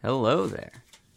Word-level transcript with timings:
Hello 0.00 0.46
there. 0.46 0.70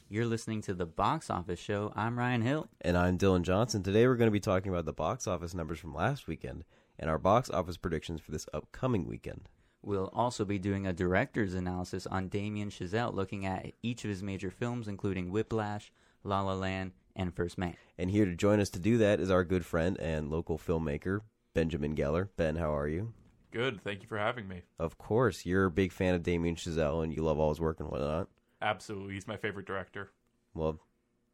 You're 0.09 0.25
listening 0.25 0.61
to 0.63 0.73
the 0.73 0.87
Box 0.87 1.29
Office 1.29 1.59
Show. 1.59 1.93
I'm 1.95 2.17
Ryan 2.17 2.41
Hill. 2.41 2.67
And 2.81 2.97
I'm 2.97 3.15
Dylan 3.15 3.43
Johnson. 3.43 3.83
Today 3.83 4.07
we're 4.07 4.15
going 4.15 4.25
to 4.25 4.31
be 4.31 4.39
talking 4.39 4.71
about 4.71 4.85
the 4.85 4.91
box 4.91 5.27
office 5.27 5.53
numbers 5.53 5.77
from 5.77 5.93
last 5.93 6.27
weekend 6.27 6.63
and 6.97 7.07
our 7.07 7.19
box 7.19 7.51
office 7.51 7.77
predictions 7.77 8.21
for 8.21 8.31
this 8.31 8.47
upcoming 8.55 9.07
weekend. 9.07 9.49
We'll 9.83 10.09
also 10.15 10.45
be 10.45 10.57
doing 10.57 10.87
a 10.87 10.93
director's 10.93 11.53
analysis 11.53 12.07
on 12.07 12.29
Damien 12.29 12.71
Chazelle, 12.71 13.13
looking 13.13 13.45
at 13.45 13.71
each 13.83 14.03
of 14.03 14.09
his 14.09 14.23
major 14.23 14.49
films, 14.49 14.87
including 14.87 15.29
Whiplash, 15.29 15.93
La 16.23 16.41
La 16.41 16.55
Land, 16.55 16.93
and 17.15 17.35
First 17.35 17.59
Man. 17.59 17.75
And 17.99 18.09
here 18.09 18.25
to 18.25 18.35
join 18.35 18.59
us 18.59 18.71
to 18.71 18.79
do 18.79 18.97
that 18.97 19.19
is 19.19 19.29
our 19.29 19.43
good 19.43 19.63
friend 19.63 19.95
and 19.99 20.31
local 20.31 20.57
filmmaker, 20.57 21.19
Benjamin 21.53 21.95
Geller. 21.95 22.29
Ben, 22.35 22.55
how 22.55 22.75
are 22.75 22.87
you? 22.87 23.13
Good. 23.51 23.83
Thank 23.83 24.01
you 24.01 24.07
for 24.07 24.17
having 24.17 24.47
me. 24.47 24.63
Of 24.79 24.97
course, 24.97 25.45
you're 25.45 25.65
a 25.65 25.71
big 25.71 25.91
fan 25.91 26.15
of 26.15 26.23
Damien 26.23 26.55
Chazelle 26.55 27.03
and 27.03 27.13
you 27.15 27.21
love 27.21 27.37
all 27.37 27.49
his 27.49 27.59
work 27.61 27.79
and 27.79 27.87
whatnot. 27.87 28.27
Absolutely. 28.61 29.15
He's 29.15 29.27
my 29.27 29.37
favorite 29.37 29.65
director. 29.65 30.11
Well, 30.53 30.79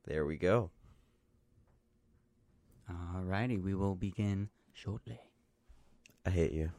there 0.06 0.26
we 0.26 0.38
go. 0.38 0.72
Alrighty, 2.90 3.62
we 3.62 3.76
will 3.76 3.96
begin 3.96 4.50
shortly. 4.74 5.20
I 6.26 6.30
hate 6.30 6.54
you. 6.54 6.72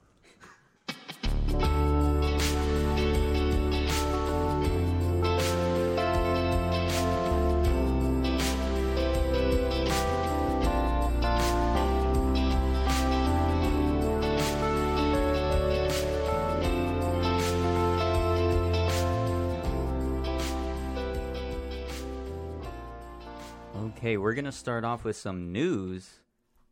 Okay, 24.09 24.17
we're 24.17 24.33
going 24.33 24.47
to 24.47 24.53
start 24.53 24.87
off 24.87 25.05
with 25.05 25.17
some 25.17 25.53
news, 25.53 26.21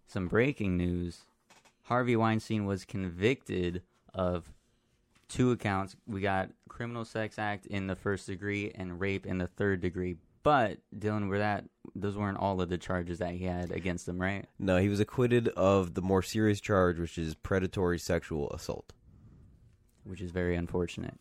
some 0.06 0.26
breaking 0.26 0.78
news. 0.78 1.26
Harvey 1.82 2.16
Weinstein 2.16 2.64
was 2.64 2.86
convicted 2.86 3.82
of 4.14 4.50
two 5.28 5.50
accounts. 5.50 5.96
We 6.06 6.22
got 6.22 6.48
criminal 6.70 7.04
sex 7.04 7.38
act 7.38 7.66
in 7.66 7.88
the 7.88 7.94
first 7.94 8.26
degree 8.26 8.72
and 8.74 8.98
rape 8.98 9.26
in 9.26 9.36
the 9.36 9.48
third 9.48 9.82
degree. 9.82 10.16
But 10.44 10.78
Dylan, 10.98 11.28
were 11.28 11.36
that 11.36 11.66
those 11.94 12.16
weren't 12.16 12.38
all 12.38 12.58
of 12.62 12.70
the 12.70 12.78
charges 12.78 13.18
that 13.18 13.34
he 13.34 13.44
had 13.44 13.70
against 13.70 14.08
him, 14.08 14.18
right? 14.18 14.46
No, 14.58 14.78
he 14.78 14.88
was 14.88 15.00
acquitted 15.00 15.48
of 15.48 15.92
the 15.92 16.00
more 16.00 16.22
serious 16.22 16.58
charge, 16.58 16.98
which 16.98 17.18
is 17.18 17.34
predatory 17.34 17.98
sexual 17.98 18.48
assault. 18.52 18.94
Which 20.04 20.22
is 20.22 20.30
very 20.30 20.56
unfortunate. 20.56 21.18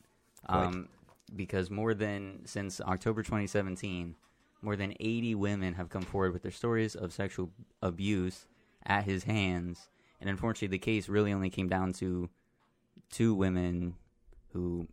Um, 0.47 0.87
because 1.35 1.69
more 1.69 1.93
than 1.93 2.43
since 2.45 2.79
October 2.79 3.21
2017, 3.21 4.15
more 4.65 4.75
than 4.75 4.95
80 4.99 5.35
women 5.35 5.75
have 5.75 5.89
come 5.89 6.01
forward 6.01 6.33
with 6.33 6.41
their 6.41 6.51
stories 6.51 6.95
of 6.95 7.13
sexual 7.13 7.51
abuse 7.81 8.47
at 8.85 9.05
his 9.05 9.23
hands. 9.23 9.89
And 10.19 10.29
unfortunately, 10.29 10.75
the 10.75 10.79
case 10.79 11.07
really 11.07 11.31
only 11.31 11.49
came 11.49 11.69
down 11.69 11.93
to 11.93 12.29
two 13.11 13.35
women 13.35 13.95
who 14.51 14.87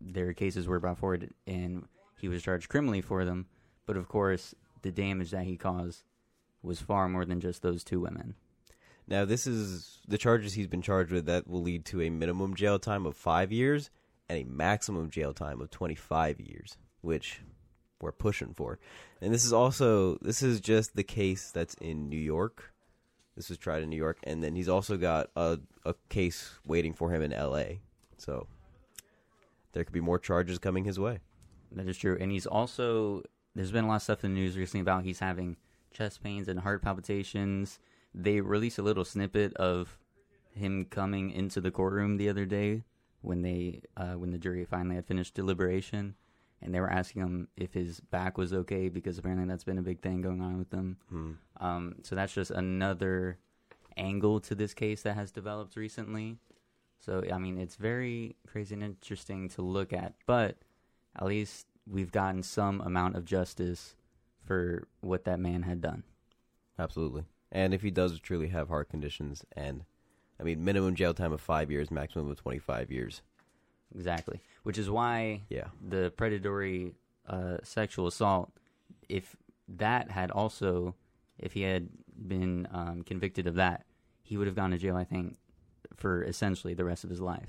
their 0.00 0.32
cases 0.32 0.66
were 0.66 0.80
brought 0.80 0.98
forward 0.98 1.32
and 1.46 1.86
he 2.18 2.28
was 2.28 2.42
charged 2.42 2.68
criminally 2.68 3.02
for 3.02 3.24
them. 3.24 3.46
But 3.84 3.96
of 3.96 4.08
course, 4.08 4.54
the 4.82 4.90
damage 4.90 5.30
that 5.30 5.44
he 5.44 5.56
caused 5.56 6.02
was 6.62 6.80
far 6.80 7.08
more 7.08 7.24
than 7.24 7.40
just 7.40 7.62
those 7.62 7.84
two 7.84 8.00
women. 8.00 8.34
Now, 9.06 9.24
this 9.24 9.46
is 9.46 10.00
the 10.06 10.18
charges 10.18 10.54
he's 10.54 10.66
been 10.66 10.82
charged 10.82 11.12
with 11.12 11.26
that 11.26 11.46
will 11.46 11.62
lead 11.62 11.84
to 11.86 12.02
a 12.02 12.10
minimum 12.10 12.54
jail 12.54 12.78
time 12.78 13.06
of 13.06 13.16
five 13.16 13.52
years 13.52 13.90
and 14.28 14.38
a 14.38 14.44
maximum 14.44 15.10
jail 15.10 15.32
time 15.32 15.60
of 15.60 15.70
25 15.70 16.40
years, 16.40 16.76
which 17.00 17.40
we're 18.00 18.12
pushing 18.12 18.54
for. 18.54 18.78
And 19.20 19.32
this 19.32 19.44
is 19.44 19.52
also, 19.52 20.18
this 20.20 20.42
is 20.42 20.60
just 20.60 20.94
the 20.94 21.02
case 21.02 21.50
that's 21.50 21.74
in 21.74 22.08
New 22.08 22.18
York. 22.18 22.72
This 23.36 23.48
was 23.48 23.58
tried 23.58 23.82
in 23.82 23.90
New 23.90 23.96
York. 23.96 24.18
And 24.24 24.42
then 24.42 24.54
he's 24.54 24.68
also 24.68 24.96
got 24.96 25.30
a, 25.36 25.58
a 25.84 25.94
case 26.08 26.58
waiting 26.64 26.92
for 26.92 27.10
him 27.10 27.22
in 27.22 27.30
LA. 27.30 27.78
So 28.16 28.46
there 29.72 29.84
could 29.84 29.92
be 29.92 30.00
more 30.00 30.18
charges 30.18 30.58
coming 30.58 30.84
his 30.84 30.98
way. 30.98 31.20
That 31.72 31.88
is 31.88 31.98
true. 31.98 32.16
And 32.20 32.32
he's 32.32 32.46
also, 32.46 33.22
there's 33.54 33.72
been 33.72 33.84
a 33.84 33.88
lot 33.88 33.96
of 33.96 34.02
stuff 34.02 34.24
in 34.24 34.34
the 34.34 34.40
news 34.40 34.56
recently 34.56 34.80
about 34.80 35.04
he's 35.04 35.18
having 35.18 35.56
chest 35.92 36.22
pains 36.22 36.48
and 36.48 36.60
heart 36.60 36.82
palpitations. 36.82 37.78
They 38.14 38.40
released 38.40 38.78
a 38.78 38.82
little 38.82 39.04
snippet 39.04 39.54
of 39.54 39.98
him 40.54 40.86
coming 40.86 41.30
into 41.30 41.60
the 41.60 41.70
courtroom 41.70 42.16
the 42.16 42.28
other 42.28 42.46
day 42.46 42.84
when 43.20 43.42
they, 43.42 43.82
uh, 43.96 44.14
when 44.14 44.30
the 44.30 44.38
jury 44.38 44.64
finally 44.64 44.96
had 44.96 45.06
finished 45.06 45.34
deliberation. 45.34 46.14
And 46.60 46.74
they 46.74 46.80
were 46.80 46.90
asking 46.90 47.22
him 47.22 47.48
if 47.56 47.72
his 47.72 48.00
back 48.00 48.36
was 48.36 48.52
okay 48.52 48.88
because 48.88 49.16
apparently 49.16 49.46
that's 49.46 49.64
been 49.64 49.78
a 49.78 49.82
big 49.82 50.00
thing 50.00 50.22
going 50.22 50.40
on 50.40 50.58
with 50.58 50.70
them. 50.70 50.96
Hmm. 51.08 51.32
Um, 51.58 51.94
so 52.02 52.16
that's 52.16 52.34
just 52.34 52.50
another 52.50 53.38
angle 53.96 54.40
to 54.40 54.54
this 54.54 54.74
case 54.74 55.02
that 55.02 55.14
has 55.14 55.30
developed 55.30 55.76
recently. 55.76 56.38
So 57.00 57.22
I 57.32 57.38
mean, 57.38 57.58
it's 57.58 57.76
very 57.76 58.36
crazy 58.46 58.74
and 58.74 58.82
interesting 58.82 59.48
to 59.50 59.62
look 59.62 59.92
at, 59.92 60.14
but 60.26 60.56
at 61.16 61.26
least 61.26 61.66
we've 61.86 62.12
gotten 62.12 62.42
some 62.42 62.80
amount 62.80 63.16
of 63.16 63.24
justice 63.24 63.94
for 64.44 64.88
what 65.00 65.24
that 65.24 65.40
man 65.40 65.62
had 65.62 65.80
done. 65.80 66.02
Absolutely. 66.78 67.24
And 67.50 67.72
if 67.72 67.82
he 67.82 67.90
does 67.90 68.18
truly 68.20 68.48
have 68.48 68.68
heart 68.68 68.88
conditions 68.88 69.44
and, 69.52 69.84
I 70.38 70.42
mean, 70.42 70.64
minimum 70.64 70.94
jail 70.94 71.14
time 71.14 71.32
of 71.32 71.40
five 71.40 71.70
years, 71.70 71.90
maximum 71.90 72.30
of 72.30 72.36
25 72.36 72.90
years. 72.90 73.22
Exactly, 73.94 74.40
which 74.64 74.78
is 74.78 74.88
why 74.90 75.42
Yeah. 75.48 75.68
the 75.86 76.12
predatory 76.16 76.94
uh, 77.26 77.58
sexual 77.62 78.06
assault, 78.06 78.50
if 79.08 79.36
that 79.68 80.10
had 80.10 80.30
also, 80.30 80.94
if 81.38 81.52
he 81.52 81.62
had 81.62 81.88
been 82.26 82.66
um, 82.70 83.02
convicted 83.02 83.46
of 83.46 83.54
that, 83.56 83.84
he 84.22 84.36
would 84.36 84.46
have 84.46 84.56
gone 84.56 84.70
to 84.70 84.78
jail. 84.78 84.96
I 84.96 85.04
think 85.04 85.36
for 85.96 86.22
essentially 86.22 86.74
the 86.74 86.84
rest 86.84 87.04
of 87.04 87.10
his 87.10 87.20
life, 87.20 87.48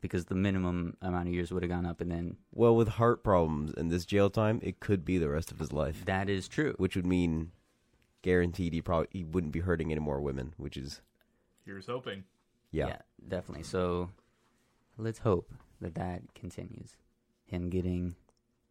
because 0.00 0.26
the 0.26 0.34
minimum 0.34 0.96
amount 1.02 1.28
of 1.28 1.34
years 1.34 1.52
would 1.52 1.62
have 1.62 1.70
gone 1.70 1.86
up, 1.86 2.00
and 2.00 2.10
then 2.10 2.36
Well, 2.52 2.74
with 2.76 2.88
heart 2.88 3.22
problems 3.22 3.72
and 3.76 3.90
this 3.90 4.04
jail 4.04 4.28
time, 4.30 4.60
it 4.62 4.80
could 4.80 5.04
be 5.04 5.18
the 5.18 5.28
rest 5.28 5.50
of 5.52 5.58
his 5.58 5.72
life, 5.72 6.04
that 6.06 6.28
is 6.28 6.48
true. 6.48 6.74
which 6.78 6.96
would 6.96 7.06
mean 7.06 7.52
guaranteed 8.22 8.72
he 8.72 8.82
probably 8.82 9.08
he 9.10 9.24
wouldn't 9.24 9.52
be 9.52 9.60
hurting 9.60 9.90
any 9.92 10.00
more 10.00 10.20
women, 10.20 10.52
which 10.56 10.76
is 10.76 11.00
Here's 11.64 11.86
hoping. 11.86 12.24
yeah. 12.70 12.96
definitely. 13.28 13.62
So 13.64 14.10
let's 14.98 15.18
hope 15.20 15.52
that 15.80 15.94
that 15.94 16.34
continues. 16.34 16.96
Him 17.44 17.70
getting 17.70 18.16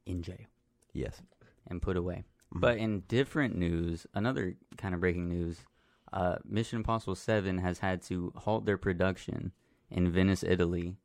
in 0.06 0.22
jail. 0.24 0.46
Yes. 0.94 1.22
and 1.68 1.82
put 1.82 1.98
away. 1.98 2.24
Mhm. 2.54 2.62
But 2.62 2.78
in 2.78 3.00
different 3.08 3.56
news, 3.56 4.06
another 4.14 4.56
kind 4.78 4.94
of 4.94 5.02
breaking 5.02 5.28
news, 5.28 5.66
uh, 6.14 6.38
Mission 6.46 6.78
Impossible 6.78 7.16
7 7.16 7.58
has 7.58 7.80
had 7.80 8.04
to 8.04 8.32
halt 8.36 8.66
their 8.66 8.78
production 8.78 9.52
in 9.90 10.12
Venice, 10.12 10.44
Italy 10.44 10.96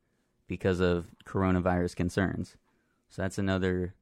because 0.47 0.81
of 0.81 1.15
coronavirus 1.25 1.97
concerns. 1.97 2.57
So 3.09 3.23
that's 3.23 3.39
another 3.39 3.95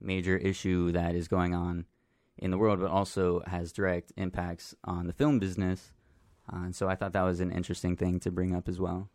major 0.00 0.38
issue 0.38 0.90
that 0.92 1.14
is 1.14 1.28
going 1.28 1.54
on 1.54 1.84
in 2.38 2.50
the 2.50 2.56
world, 2.58 2.80
but 2.80 2.90
also 2.90 3.42
has 3.46 3.70
direct 3.70 4.12
impacts 4.16 4.74
on 4.84 5.06
the 5.08 5.12
film 5.12 5.38
business. 5.38 5.92
Uh, 6.50 6.64
and 6.64 6.74
so 6.74 6.88
I 6.88 6.94
thought 6.94 7.12
that 7.12 7.22
was 7.22 7.40
an 7.40 7.52
interesting 7.52 7.96
thing 7.96 8.18
to 8.20 8.30
bring 8.30 8.54
up 8.54 8.66
as 8.66 8.80
well. 8.80 9.10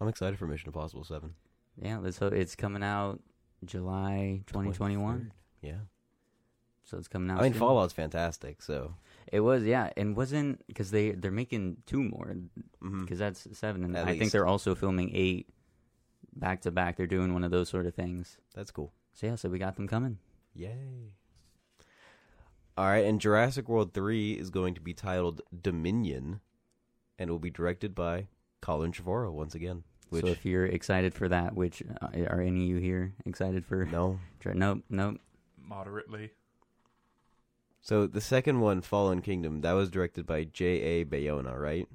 I'm 0.00 0.08
excited 0.08 0.38
for 0.38 0.46
Mission 0.46 0.68
Impossible 0.68 1.04
7. 1.04 1.34
Yeah, 1.80 1.98
let's 1.98 2.18
hope 2.18 2.32
it's 2.32 2.54
coming 2.54 2.82
out 2.82 3.20
July 3.64 4.42
2021. 4.46 5.18
23rd. 5.18 5.30
Yeah. 5.62 5.74
So 6.84 6.98
it's 6.98 7.08
coming 7.08 7.30
out. 7.30 7.40
I 7.40 7.42
mean, 7.42 7.52
soon. 7.52 7.60
Fallout's 7.60 7.92
fantastic, 7.92 8.62
so. 8.62 8.94
It 9.32 9.40
was, 9.40 9.64
yeah, 9.64 9.90
and 9.96 10.16
wasn't 10.16 10.64
because 10.68 10.92
they 10.92 11.10
they're 11.10 11.32
making 11.32 11.78
two 11.84 12.02
more 12.02 12.36
mm-hmm. 12.36 13.02
because 13.02 13.18
that's 13.18 13.48
seven, 13.58 13.82
and 13.82 13.96
At 13.96 14.06
I 14.06 14.16
think 14.16 14.30
they're 14.30 14.46
also 14.46 14.76
filming 14.76 15.10
eight 15.12 15.48
back 16.36 16.60
to 16.60 16.70
back. 16.70 16.96
They're 16.96 17.08
doing 17.08 17.34
one 17.34 17.42
of 17.42 17.50
those 17.50 17.68
sort 17.68 17.86
of 17.86 17.94
things. 17.94 18.38
That's 18.54 18.70
cool. 18.70 18.92
So 19.14 19.26
yeah, 19.26 19.34
so 19.34 19.48
we 19.48 19.58
got 19.58 19.74
them 19.74 19.88
coming. 19.88 20.18
Yay. 20.54 21.10
All 22.78 22.84
right, 22.84 23.04
and 23.04 23.20
Jurassic 23.20 23.70
World 23.70 23.94
3 23.94 24.32
is 24.32 24.50
going 24.50 24.74
to 24.74 24.82
be 24.82 24.92
titled 24.92 25.40
Dominion 25.62 26.40
and 27.18 27.30
will 27.30 27.38
be 27.38 27.48
directed 27.48 27.94
by 27.94 28.26
Colin 28.60 28.92
Trevorrow 28.92 29.32
once 29.32 29.54
again. 29.54 29.84
Which, 30.10 30.24
so 30.24 30.30
if 30.30 30.44
you're 30.44 30.66
excited 30.66 31.14
for 31.14 31.28
that, 31.28 31.54
which 31.54 31.82
uh, 32.00 32.08
are 32.30 32.40
any 32.40 32.62
of 32.62 32.68
you 32.68 32.76
here 32.76 33.12
excited 33.24 33.64
for? 33.66 33.84
no. 33.84 34.18
Tra- 34.40 34.54
Nope, 34.54 34.84
nope. 34.88 35.20
Moderately. 35.60 36.30
So 37.80 38.06
the 38.06 38.20
second 38.20 38.60
one, 38.60 38.80
Fallen 38.82 39.20
Kingdom, 39.20 39.60
that 39.62 39.72
was 39.72 39.90
directed 39.90 40.26
by 40.26 40.44
J.A. 40.44 41.04
Bayona, 41.04 41.58
right? 41.58 41.88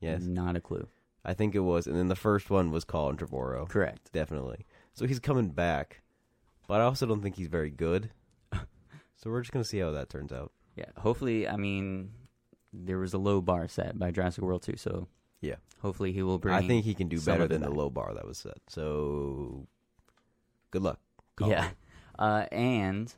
Yes. 0.00 0.22
not 0.22 0.56
a 0.56 0.60
clue. 0.60 0.88
I 1.24 1.34
think 1.34 1.54
it 1.54 1.60
was. 1.60 1.86
And 1.86 1.96
then 1.96 2.08
the 2.08 2.14
first 2.16 2.50
one 2.50 2.70
was 2.70 2.84
Colin 2.84 3.16
Trevorrow. 3.16 3.68
Correct. 3.68 4.12
Definitely. 4.12 4.64
So 4.94 5.06
he's 5.06 5.18
coming 5.18 5.48
back. 5.48 6.02
But 6.68 6.80
I 6.80 6.84
also 6.84 7.06
don't 7.06 7.22
think 7.22 7.36
he's 7.36 7.48
very 7.48 7.70
good. 7.70 8.10
so 8.52 9.30
we're 9.30 9.40
just 9.40 9.52
going 9.52 9.62
to 9.62 9.68
see 9.68 9.78
how 9.78 9.90
that 9.92 10.08
turns 10.08 10.32
out. 10.32 10.52
Yeah, 10.76 10.86
hopefully. 10.98 11.48
I 11.48 11.56
mean, 11.56 12.10
there 12.72 12.98
was 12.98 13.14
a 13.14 13.18
low 13.18 13.40
bar 13.40 13.66
set 13.68 13.98
by 13.98 14.10
Jurassic 14.10 14.44
World 14.44 14.62
2, 14.62 14.76
so 14.76 15.08
Yeah. 15.46 15.54
hopefully 15.80 16.12
he 16.12 16.22
will 16.22 16.38
bring. 16.38 16.54
I 16.54 16.66
think 16.66 16.84
he 16.84 16.94
can 16.94 17.08
do 17.08 17.18
some 17.18 17.34
better 17.34 17.44
of 17.44 17.50
it 17.50 17.54
than 17.54 17.62
the 17.62 17.68
back. 17.68 17.76
low 17.76 17.90
bar 17.90 18.14
that 18.14 18.26
was 18.26 18.38
set. 18.38 18.58
So 18.68 19.66
good 20.70 20.82
luck. 20.82 21.00
Colin. 21.36 21.52
Yeah. 21.52 21.68
Uh, 22.18 22.46
and 22.50 23.12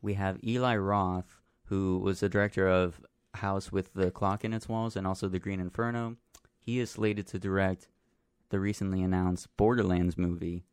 we 0.00 0.14
have 0.14 0.42
Eli 0.42 0.74
Roth, 0.78 1.42
who 1.66 1.98
was 1.98 2.20
the 2.20 2.30
director 2.30 2.66
of 2.66 2.98
House 3.34 3.70
with 3.70 3.92
the 3.92 4.10
Clock 4.10 4.42
in 4.42 4.54
Its 4.54 4.66
Walls 4.70 4.96
and 4.96 5.06
also 5.06 5.28
The 5.28 5.38
Green 5.38 5.60
Inferno. 5.60 6.16
He 6.58 6.78
is 6.78 6.90
slated 6.90 7.26
to 7.26 7.38
direct 7.38 7.88
the 8.48 8.58
recently 8.58 9.02
announced 9.02 9.54
Borderlands 9.58 10.16
movie, 10.16 10.64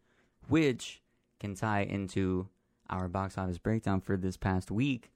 which 0.48 1.02
can 1.42 1.54
tie 1.54 1.82
into 1.82 2.48
our 2.90 3.10
box 3.10 3.38
office 3.38 3.58
breakdown 3.58 4.00
for 4.00 4.16
this 4.16 4.38
past 4.38 4.72
week 4.72 5.12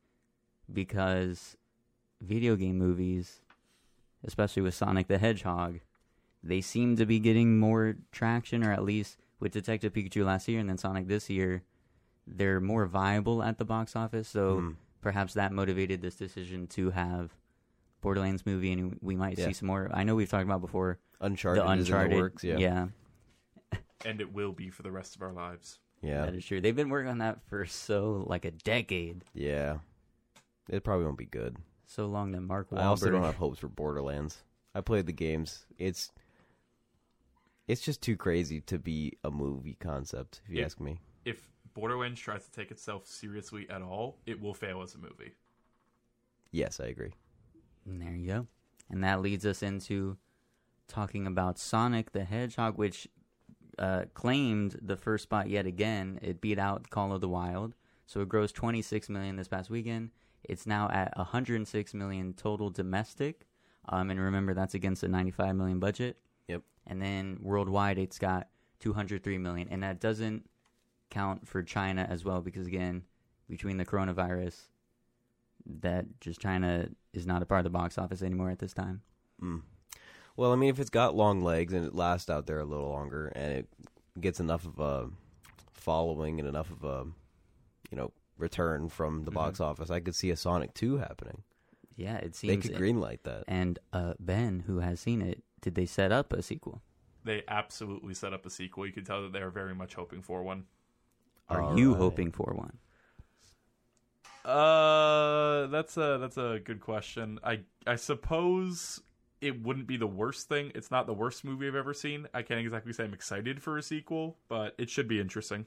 because 0.72 1.56
video 2.22 2.58
game 2.58 2.78
movies, 2.78 3.40
especially 4.24 4.62
with 4.62 4.74
Sonic 4.74 5.08
the 5.08 5.18
Hedgehog, 5.18 5.80
they 6.44 6.62
seem 6.62 6.96
to 6.98 7.06
be 7.06 7.20
getting 7.20 7.60
more 7.60 7.96
traction, 8.12 8.64
or 8.64 8.72
at 8.72 8.84
least 8.84 9.18
with 9.40 9.52
Detective 9.52 9.94
Pikachu 9.94 10.26
last 10.26 10.48
year 10.48 10.60
and 10.60 10.70
then 10.70 10.78
Sonic 10.78 11.08
this 11.08 11.30
year, 11.30 11.64
they're 12.28 12.60
more 12.62 12.86
viable 12.86 13.42
at 13.44 13.58
the 13.58 13.66
box 13.66 13.96
office. 13.96 14.28
So 14.28 14.58
Mm. 14.58 14.76
perhaps 15.02 15.34
that 15.34 15.52
motivated 15.52 16.02
this 16.02 16.16
decision 16.16 16.68
to 16.68 16.92
have 16.92 17.36
Borderlands 18.02 18.46
movie, 18.46 18.72
and 18.72 18.98
we 19.02 19.16
might 19.16 19.38
Yeah. 19.38 19.48
see 19.48 19.54
some 19.54 19.68
more. 19.68 19.90
I 19.94 20.04
know 20.04 20.16
we've 20.16 20.30
talked 20.30 20.46
about 20.46 20.62
before 20.62 21.00
Uncharted, 21.20 21.64
the 21.64 21.68
is 21.68 21.72
in 21.74 21.80
Uncharted. 21.80 22.12
the 22.12 22.22
works. 22.22 22.44
Yeah. 22.44 22.58
yeah, 22.58 22.88
And 24.06 24.22
it 24.22 24.32
will 24.34 24.54
be 24.54 24.70
for 24.70 24.84
the 24.84 24.92
rest 24.92 25.16
of 25.18 25.22
our 25.22 25.34
lives. 25.34 25.80
Yeah. 26.02 26.24
that 26.26 26.34
is 26.34 26.46
true. 26.46 26.62
They've 26.62 26.76
been 26.76 26.88
working 26.88 27.10
on 27.10 27.18
that 27.18 27.42
for 27.50 27.66
so 27.66 28.24
like 28.28 28.46
a 28.46 28.52
decade, 28.52 29.26
Yeah. 29.34 29.80
It 30.70 30.84
probably 30.84 31.04
won't 31.06 31.18
be 31.18 31.26
good. 31.26 31.58
So 31.90 32.06
long 32.06 32.32
that 32.32 32.42
Mark 32.42 32.70
Wahlberg. 32.70 32.80
I 32.80 32.86
also 32.86 33.10
don't 33.10 33.24
have 33.24 33.36
hopes 33.36 33.60
for 33.60 33.68
Borderlands. 33.68 34.44
I 34.76 34.82
played 34.82 35.08
the 35.08 35.12
games. 35.14 35.66
It's 35.78 36.12
it's 37.68 37.82
just 37.82 38.02
too 38.02 38.16
crazy 38.16 38.62
to 38.62 38.78
be 38.80 39.18
a 39.24 39.32
movie 39.32 39.76
concept, 39.80 40.42
if 40.46 40.52
you 40.52 40.60
Yeah. 40.60 40.66
ask 40.66 40.80
me. 40.80 41.00
If 41.26 41.50
Borderlands 41.74 42.20
tries 42.20 42.46
to 42.46 42.52
take 42.52 42.72
itself 42.72 43.06
seriously 43.06 43.70
at 43.70 43.82
all, 43.82 44.20
it 44.26 44.40
will 44.40 44.54
fail 44.54 44.82
as 44.82 44.96
a 44.96 44.98
movie. 44.98 45.34
Yes, 46.52 46.80
I 46.80 46.86
agree. 46.86 47.14
And 47.86 48.02
there 48.02 48.14
you 48.16 48.28
go. 48.28 48.48
And 48.90 49.04
that 49.04 49.22
leads 49.22 49.46
us 49.46 49.62
into 49.62 50.18
talking 50.88 51.28
about 51.28 51.60
Sonic 51.60 52.12
the 52.12 52.24
Hedgehog, 52.24 52.78
which 52.78 53.08
uh, 53.78 54.06
claimed 54.16 54.80
the 54.82 54.98
first 54.98 55.24
spot 55.24 55.48
yet 55.50 55.66
again. 55.68 56.20
It 56.24 56.42
beat 56.42 56.58
out 56.58 56.90
Call 56.90 57.14
of 57.14 57.22
the 57.22 57.30
Wild, 57.30 57.76
so 58.08 58.22
it 58.22 58.30
grossed 58.30 58.54
26 58.54 59.10
million 59.10 59.36
this 59.36 59.48
past 59.48 59.70
weekend. 59.70 60.10
It's 60.44 60.66
now 60.66 60.90
at 60.90 61.16
106 61.18 61.94
million 61.94 62.34
total 62.34 62.70
domestic, 62.70 63.48
um, 63.88 64.10
and 64.10 64.20
remember 64.20 64.54
that's 64.54 64.74
against 64.74 65.04
a 65.04 65.08
95 65.08 65.56
million 65.56 65.80
budget. 65.80 66.18
Yep. 66.48 66.64
And 66.88 67.02
then 67.02 67.40
worldwide, 67.42 67.98
it's 67.98 68.20
got 68.20 68.48
203 68.80 69.38
million, 69.38 69.68
and 69.70 69.84
that 69.84 70.00
doesn't 70.00 70.50
count 71.10 71.48
for 71.48 71.64
China 71.64 72.06
as 72.10 72.24
well 72.24 72.42
because 72.42 72.68
again, 72.68 73.04
between 73.50 73.78
the 73.78 73.86
coronavirus, 73.86 74.56
that 75.82 76.06
just 76.22 76.40
China 76.40 76.90
is 77.14 77.26
not 77.26 77.42
a 77.42 77.46
part 77.46 77.60
of 77.60 77.64
the 77.64 77.70
box 77.70 77.98
office 77.98 78.22
anymore 78.22 78.50
at 78.50 78.60
this 78.60 78.74
time. 78.74 79.02
Mm. 79.42 79.62
Well, 80.36 80.54
I 80.54 80.56
mean, 80.56 80.70
if 80.70 80.80
it's 80.80 80.90
got 80.90 81.16
long 81.16 81.44
legs 81.44 81.74
and 81.74 81.86
it 81.86 81.94
lasts 81.94 82.30
out 82.30 82.46
there 82.46 82.60
a 82.60 82.66
little 82.66 82.90
longer 82.90 83.28
and 83.36 83.52
it 83.52 83.68
gets 84.22 84.40
enough 84.40 84.66
of 84.66 84.80
a 84.80 85.10
following 85.74 86.40
and 86.40 86.48
enough 86.48 86.72
of 86.72 86.84
a, 86.84 87.06
you 87.92 87.98
know, 87.98 88.12
return 88.40 88.90
from 88.90 89.24
the 89.26 89.32
box 89.32 89.60
office, 89.60 89.90
I 89.92 90.00
could 90.00 90.16
see 90.16 90.32
a 90.32 90.36
Sonic 90.36 90.74
2 90.74 90.98
happening. 90.98 91.44
Yeah, 91.96 92.16
it 92.16 92.36
seems. 92.36 92.50
They 92.50 92.62
seems. 92.62 92.78
could 92.78 92.84
greenlight 92.84 93.24
that. 93.24 93.44
and 93.48 93.78
uh, 93.92 94.14
Ben, 94.20 94.64
who 94.66 94.80
has 94.80 95.00
seen 95.02 95.22
it, 95.22 95.44
did 95.62 95.76
they 95.76 95.86
set 95.86 96.12
up 96.12 96.32
a 96.32 96.42
sequel? 96.42 96.82
They 97.26 97.44
absolutely 97.48 98.14
set 98.14 98.34
up 98.34 98.46
a 98.46 98.50
sequel. 98.50 98.88
You 98.88 98.94
can 98.94 99.04
tell 99.04 99.22
that 99.24 99.34
they're 99.34 99.50
very 99.50 99.76
much 99.76 99.96
hoping 99.96 100.22
for 100.22 100.42
one. 100.42 100.64
Are 101.50 101.62
All 101.62 101.78
you 101.78 101.92
right. 101.92 101.98
hoping 101.98 102.32
for 102.32 102.54
one? 102.56 102.78
Uh, 104.46 105.68
that's 105.68 105.98
a 105.98 106.18
that's 106.20 106.38
a 106.38 106.62
good 106.64 106.80
question. 106.80 107.40
I 107.44 107.60
I 107.86 107.98
suppose 107.98 109.02
it 109.42 109.62
wouldn't 109.62 109.88
be 109.88 109.98
the 109.98 110.08
worst 110.08 110.48
thing. 110.48 110.72
It's 110.76 110.92
not 110.92 111.06
the 111.08 111.14
worst 111.14 111.44
movie 111.44 111.68
I've 111.68 111.76
ever 111.76 111.94
seen. 111.94 112.28
I 112.34 112.42
can't 112.42 112.60
exactly 112.60 112.94
say 112.94 113.04
I'm 113.04 113.14
excited 113.14 113.62
for 113.62 113.78
a 113.78 113.84
sequel, 113.84 114.38
but 114.48 114.76
it 114.78 114.90
should 114.90 115.08
be 115.08 115.20
interesting. 115.20 115.66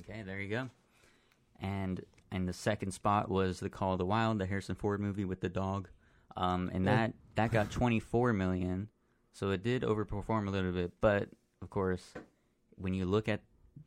Okay, 0.00 0.22
there 0.22 0.40
you 0.40 0.48
go. 0.48 0.70
And 1.58 2.04
and 2.30 2.46
the 2.48 2.52
second 2.52 2.92
spot 2.92 3.30
was 3.30 3.60
the 3.60 3.70
Call 3.70 3.92
of 3.92 3.98
the 3.98 4.04
Wild, 4.04 4.38
the 4.38 4.46
Harrison 4.46 4.74
Ford 4.74 5.00
movie 5.00 5.24
with 5.24 5.40
the 5.40 5.48
dog, 5.48 5.88
um, 6.36 6.70
and 6.72 6.86
that 6.86 7.14
that 7.36 7.50
got 7.50 7.70
24 7.70 8.32
million, 8.32 8.88
so 9.32 9.50
it 9.50 9.62
did 9.62 9.82
overperform 9.82 10.46
a 10.46 10.50
little 10.50 10.72
bit. 10.72 10.92
But 11.00 11.28
of 11.62 11.70
course, 11.70 12.14
when 12.76 12.94
you 12.94 13.06
look 13.06 13.28
at 13.28 13.40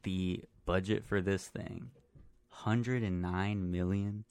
the 0.04 0.44
budget 0.66 1.06
for 1.06 1.22
this 1.22 1.48
thing, 1.48 1.92
109 2.50 3.72
million. 3.72 4.26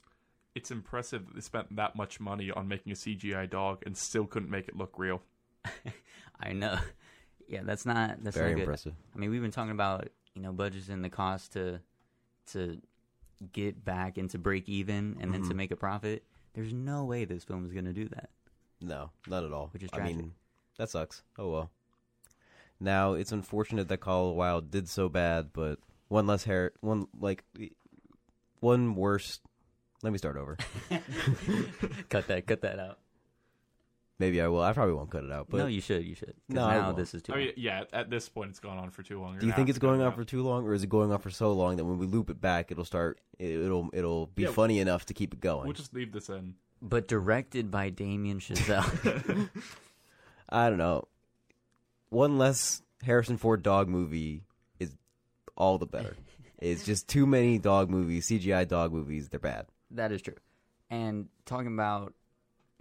It's 0.53 0.69
impressive 0.71 1.27
that 1.27 1.35
they 1.35 1.41
spent 1.41 1.75
that 1.77 1.95
much 1.95 2.19
money 2.19 2.51
on 2.51 2.67
making 2.67 2.91
a 2.91 2.95
CGI 2.95 3.49
dog 3.49 3.83
and 3.85 3.97
still 3.97 4.25
couldn't 4.25 4.49
make 4.49 4.67
it 4.67 4.75
look 4.75 4.93
real. 4.97 5.21
I 6.39 6.51
know. 6.53 6.77
Yeah, 7.47 7.61
that's 7.63 7.85
not 7.85 8.23
that's 8.23 8.35
Very 8.35 8.51
not 8.51 8.55
good. 8.55 8.61
impressive. 8.63 8.93
I 9.15 9.17
mean, 9.19 9.29
we've 9.29 9.41
been 9.41 9.51
talking 9.51 9.71
about 9.71 10.09
you 10.35 10.41
know 10.41 10.51
budgets 10.51 10.89
and 10.89 11.03
the 11.03 11.09
cost 11.09 11.53
to 11.53 11.79
to 12.51 12.81
get 13.53 13.83
back 13.83 14.17
into 14.17 14.37
break 14.37 14.67
even 14.69 15.17
and 15.19 15.33
then 15.33 15.41
to 15.43 15.49
Mhm. 15.53 15.55
make 15.55 15.71
a 15.71 15.75
profit. 15.75 16.23
There's 16.53 16.73
no 16.73 17.05
way 17.05 17.25
this 17.25 17.43
film 17.43 17.65
is 17.65 17.71
going 17.71 17.85
to 17.85 17.93
do 17.93 18.07
that. 18.09 18.29
No, 18.81 19.11
not 19.27 19.43
at 19.43 19.53
all. 19.53 19.67
Which 19.73 19.83
is 19.83 19.89
I 19.93 19.97
tragic. 19.97 20.15
mean, 20.17 20.33
that 20.77 20.89
sucks. 20.89 21.23
Oh 21.37 21.49
well. 21.51 21.71
Now 22.79 23.13
it's 23.13 23.31
unfortunate 23.31 23.87
that 23.89 23.97
Call 23.97 24.25
of 24.29 24.33
the 24.33 24.37
Wild 24.37 24.71
did 24.71 24.89
so 24.89 25.07
bad, 25.07 25.51
but 25.53 25.79
one 26.07 26.25
less 26.27 26.43
hair, 26.45 26.71
one 26.81 27.07
like 27.19 27.43
one 28.59 28.95
worse. 28.95 29.39
Let 30.03 30.11
me 30.11 30.17
start 30.17 30.35
over. 30.35 30.57
cut 32.09 32.27
that, 32.27 32.45
cut 32.47 32.61
that 32.61 32.79
out. 32.79 32.99
Maybe 34.21 34.39
I 34.39 34.47
will. 34.47 34.61
I 34.61 34.71
probably 34.71 34.93
won't 34.93 35.09
cut 35.09 35.23
it 35.23 35.31
out. 35.31 35.47
But 35.49 35.57
no, 35.57 35.65
you 35.65 35.81
should, 35.81 36.05
you 36.05 36.15
should. 36.15 36.27
'Cause 36.47 36.55
No, 36.55 36.65
I 36.65 36.75
now 36.75 36.85
won't. 36.85 36.97
this 36.97 37.13
is 37.13 37.21
too. 37.23 37.33
I 37.33 37.37
mean, 37.37 37.51
yeah, 37.57 37.83
at 37.91 38.09
this 38.09 38.29
point, 38.29 38.51
it's 38.51 38.59
gone 38.59 38.77
on 38.77 38.91
for 38.91 39.01
too 39.03 39.19
long. 39.19 39.31
You're 39.33 39.39
do 39.41 39.45
you 39.47 39.51
gonna 39.51 39.55
think 39.57 39.67
have 39.67 39.75
it's 39.75 39.77
to 39.77 39.81
cut 39.81 39.87
going 39.87 39.99
it 39.99 40.03
on 40.03 40.09
out. 40.11 40.15
for 40.15 40.23
too 40.23 40.43
long, 40.43 40.65
or 40.65 40.73
is 40.73 40.83
it 40.83 40.89
going 40.89 41.11
on 41.11 41.19
for 41.19 41.31
so 41.31 41.51
long 41.51 41.75
that 41.77 41.85
when 41.85 41.97
we 41.97 42.05
loop 42.05 42.29
it 42.29 42.39
back, 42.39 42.71
it'll 42.71 42.85
start? 42.85 43.19
It, 43.39 43.49
it'll 43.49 43.89
it'll 43.93 44.27
be 44.27 44.43
Yeah. 44.43 44.51
funny 44.51 44.79
enough 44.79 45.05
to 45.07 45.13
keep 45.13 45.33
it 45.33 45.41
going. 45.41 45.63
We'll 45.65 45.73
just 45.73 45.93
leave 45.93 46.11
this 46.13 46.29
in. 46.29 46.53
but 46.81 47.07
directed 47.07 47.69
by 47.71 47.89
Damien 47.89 48.39
Chazelle. 48.39 49.49
I 50.49 50.69
don't 50.69 50.77
know. 50.77 51.07
One 52.09 52.37
less 52.37 52.81
Harrison 53.03 53.37
Ford 53.37 53.63
dog 53.63 53.87
movie 53.87 54.43
is 54.79 54.95
all 55.55 55.77
the 55.77 55.85
better. 55.87 56.15
it's 56.59 56.83
just 56.85 57.07
too 57.07 57.25
many 57.25 57.57
dog 57.57 57.89
movies, 57.89 58.27
CGI 58.27 58.67
dog 58.67 58.91
movies. 58.93 59.29
They're 59.29 59.39
bad. 59.39 59.65
that 59.91 60.11
is 60.11 60.21
true. 60.21 60.35
And 60.89 61.29
talking 61.45 61.73
about 61.73 62.13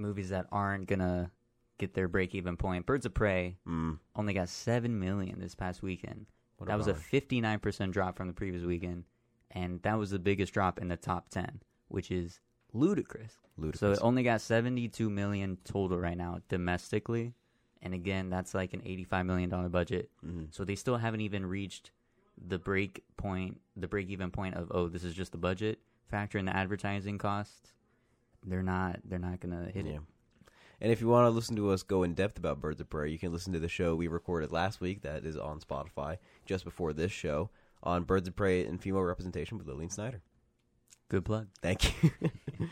movies 0.01 0.31
that 0.31 0.47
aren't 0.51 0.87
gonna 0.87 1.31
get 1.79 1.95
their 1.95 2.09
break 2.09 2.35
even 2.35 2.57
point, 2.57 2.87
Birds 2.87 3.07
of 3.07 3.15
Prey 3.15 3.57
Mm. 3.67 3.99
only 4.17 4.35
got 4.35 4.49
seven 4.49 4.99
million 4.99 5.39
this 5.39 5.55
past 5.55 5.83
weekend. 5.83 6.27
What 6.59 6.67
that 6.67 6.77
was 6.77 6.89
a 6.89 6.95
59% 6.95 7.93
drop 7.93 8.17
from 8.17 8.27
the 8.29 8.35
previous 8.35 8.65
weekend, 8.65 9.05
and 9.51 9.81
that 9.83 9.95
was 9.95 10.11
the 10.11 10.19
biggest 10.19 10.53
drop 10.53 10.79
in 10.79 10.89
the 10.89 10.97
top 10.97 11.31
10, 11.31 11.61
which 11.89 12.11
is 12.11 12.41
ludicrous. 12.73 13.39
Ludicrous. 13.57 13.81
So 13.81 13.93
it 13.93 13.99
only 14.03 14.23
got 14.23 14.41
72 14.43 15.09
million 15.09 15.57
total 15.65 15.99
right 15.99 16.17
now 16.19 16.41
domestically, 16.49 17.35
and 17.83 17.95
again, 17.95 18.29
that's 18.31 18.53
like 18.55 18.75
an 18.75 18.83
85 18.85 19.25
million 19.27 19.49
dollar 19.49 19.69
budget. 19.71 20.11
Mhm. 20.25 20.53
So 20.55 20.65
they 20.65 20.75
still 20.77 20.99
haven't 20.99 21.23
even 21.23 21.47
reached 21.47 21.93
the 22.37 22.59
break 22.59 23.05
point, 23.17 23.61
the 23.77 23.89
break 23.89 24.09
even 24.09 24.31
point 24.31 24.55
of 24.55 24.71
oh, 24.75 24.89
this 24.89 25.03
is 25.05 25.15
just 25.15 25.33
the 25.33 25.39
budget. 25.39 25.81
Factor 26.09 26.39
in 26.39 26.45
the 26.45 26.55
advertising 26.57 27.17
costs. 27.19 27.73
They're 28.45 28.63
not. 28.63 29.01
They're 29.05 29.19
not 29.19 29.41
gonna 29.41 29.71
hit 29.73 29.87
Yeah. 29.87 29.93
it. 29.95 30.01
And 30.83 30.91
if 30.91 31.01
you 31.03 31.09
want 31.09 31.27
to 31.27 31.31
listen 31.31 31.57
to 31.57 31.71
us 31.71 31.83
go 31.83 32.03
in 32.03 32.15
depth 32.15 32.39
about 32.39 32.61
Birds 32.61 32.81
of 32.81 32.89
Prey, 32.89 33.11
you 33.11 33.19
can 33.19 33.33
listen 33.33 33.53
to 33.53 33.59
the 33.59 33.69
show 33.69 33.95
we 33.95 34.09
recorded 34.09 34.51
last 34.51 34.81
week 34.81 35.03
that 35.03 35.27
is 35.27 35.37
on 35.37 35.61
Spotify 35.61 36.17
just 36.47 36.65
before 36.65 36.95
this 36.95 37.13
show 37.13 37.51
on 37.83 38.05
Birds 38.05 38.29
of 38.29 38.35
Prey 38.35 38.65
and 38.65 38.81
female 38.81 39.03
representation 39.03 39.59
with 39.59 39.67
Lillian 39.67 39.91
Snyder. 39.91 40.23
Good 41.09 41.25
plug. 41.25 41.49
Thank 41.61 42.03
you. 42.03 42.11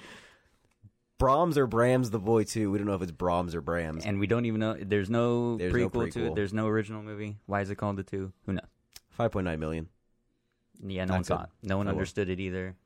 Brahms 1.18 1.58
or 1.58 1.66
Brams 1.66 2.10
the 2.10 2.20
boy 2.20 2.44
too. 2.44 2.70
We 2.70 2.78
don't 2.78 2.86
know 2.86 2.94
if 2.94 3.02
it's 3.02 3.12
Brahms 3.12 3.54
or 3.54 3.60
Brams. 3.60 4.06
And 4.06 4.20
we 4.20 4.26
don't 4.28 4.46
even 4.46 4.60
know. 4.60 4.76
There's 4.80 5.10
no, 5.10 5.56
There's 5.58 5.72
no 5.72 5.90
prequel, 5.90 6.12
to 6.12 6.26
it. 6.26 6.34
There's 6.36 6.54
no 6.54 6.68
original 6.68 7.02
movie. 7.02 7.36
Why 7.46 7.60
is 7.60 7.70
it 7.70 7.74
called 7.74 7.96
the 7.96 8.04
two? 8.04 8.32
Who 8.46 8.52
knows? 8.52 8.62
Five 9.10 9.32
point 9.32 9.44
nine 9.44 9.58
million. 9.58 9.88
Yeah, 10.80 11.04
no 11.04 11.08
Not 11.08 11.14
one 11.16 11.24
saw 11.24 11.42
it. 11.42 11.48
No 11.64 11.76
one 11.76 11.88
oh, 11.88 11.90
well. 11.90 11.96
understood 11.96 12.30
it 12.30 12.38
either. 12.38 12.76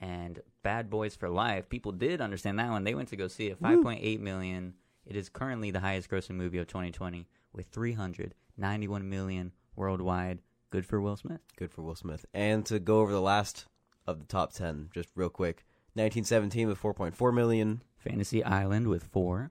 And 0.00 0.40
Bad 0.62 0.90
Boys 0.90 1.16
for 1.16 1.28
Life, 1.28 1.68
people 1.68 1.92
did 1.92 2.20
understand 2.20 2.58
that 2.58 2.70
one. 2.70 2.84
They 2.84 2.94
went 2.94 3.08
to 3.08 3.16
go 3.16 3.28
see 3.28 3.46
it. 3.46 3.62
5.8 3.62 4.20
million. 4.20 4.74
It 5.06 5.16
is 5.16 5.28
currently 5.28 5.70
the 5.70 5.80
highest 5.80 6.10
grossing 6.10 6.34
movie 6.34 6.58
of 6.58 6.66
2020 6.66 7.26
with 7.52 7.66
391 7.68 9.08
million 9.08 9.52
worldwide. 9.74 10.40
Good 10.70 10.84
for 10.84 11.00
Will 11.00 11.16
Smith. 11.16 11.40
Good 11.56 11.70
for 11.70 11.82
Will 11.82 11.94
Smith. 11.94 12.26
And 12.34 12.66
to 12.66 12.78
go 12.78 13.00
over 13.00 13.12
the 13.12 13.20
last 13.20 13.66
of 14.06 14.18
the 14.18 14.26
top 14.26 14.52
ten, 14.52 14.90
just 14.92 15.08
real 15.14 15.30
quick. 15.30 15.64
1917 15.94 16.68
with 16.68 16.80
4.4 16.80 17.34
million. 17.34 17.82
Fantasy 17.96 18.44
Island 18.44 18.88
with 18.88 19.04
4. 19.04 19.50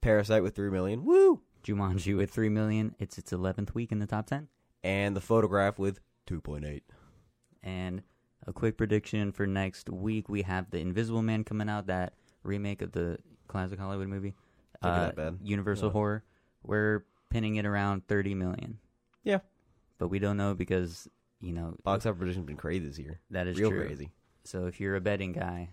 Parasite 0.00 0.42
with 0.42 0.56
3 0.56 0.70
million. 0.70 1.04
Woo! 1.04 1.40
Jumanji 1.62 2.16
with 2.16 2.30
3 2.30 2.48
million. 2.48 2.94
It's 2.98 3.16
its 3.16 3.32
11th 3.32 3.74
week 3.74 3.92
in 3.92 4.00
the 4.00 4.06
top 4.06 4.26
10. 4.26 4.48
And 4.82 5.16
The 5.16 5.20
Photograph 5.20 5.78
with 5.78 6.00
2.8. 6.26 6.82
And 7.62 8.02
a 8.46 8.52
quick 8.52 8.76
prediction 8.76 9.32
for 9.32 9.46
next 9.46 9.88
week: 9.90 10.28
we 10.28 10.42
have 10.42 10.70
the 10.70 10.78
Invisible 10.78 11.22
Man 11.22 11.44
coming 11.44 11.68
out, 11.68 11.86
that 11.86 12.14
remake 12.42 12.82
of 12.82 12.92
the 12.92 13.18
classic 13.48 13.78
Hollywood 13.78 14.08
movie, 14.08 14.34
uh, 14.82 15.12
bad. 15.12 15.38
Universal 15.42 15.88
Yeah. 15.88 15.92
Horror. 15.92 16.24
We're 16.62 17.04
pinning 17.30 17.56
it 17.56 17.66
around 17.66 18.06
thirty 18.06 18.34
million. 18.34 18.78
Yeah. 19.22 19.38
but 19.98 20.08
we 20.08 20.18
don't 20.18 20.36
know 20.36 20.54
because 20.54 21.08
you 21.40 21.52
know 21.52 21.76
Box 21.84 22.04
office 22.06 22.18
prediction's 22.18 22.46
been 22.46 22.56
crazy 22.56 22.86
this 22.86 22.98
year. 22.98 23.20
that 23.30 23.46
is 23.46 23.58
Real 23.58 23.70
true. 23.70 23.86
crazy. 23.86 24.10
So 24.44 24.66
if 24.66 24.78
you're 24.80 24.96
a 24.96 25.00
betting 25.00 25.32
guy, 25.32 25.70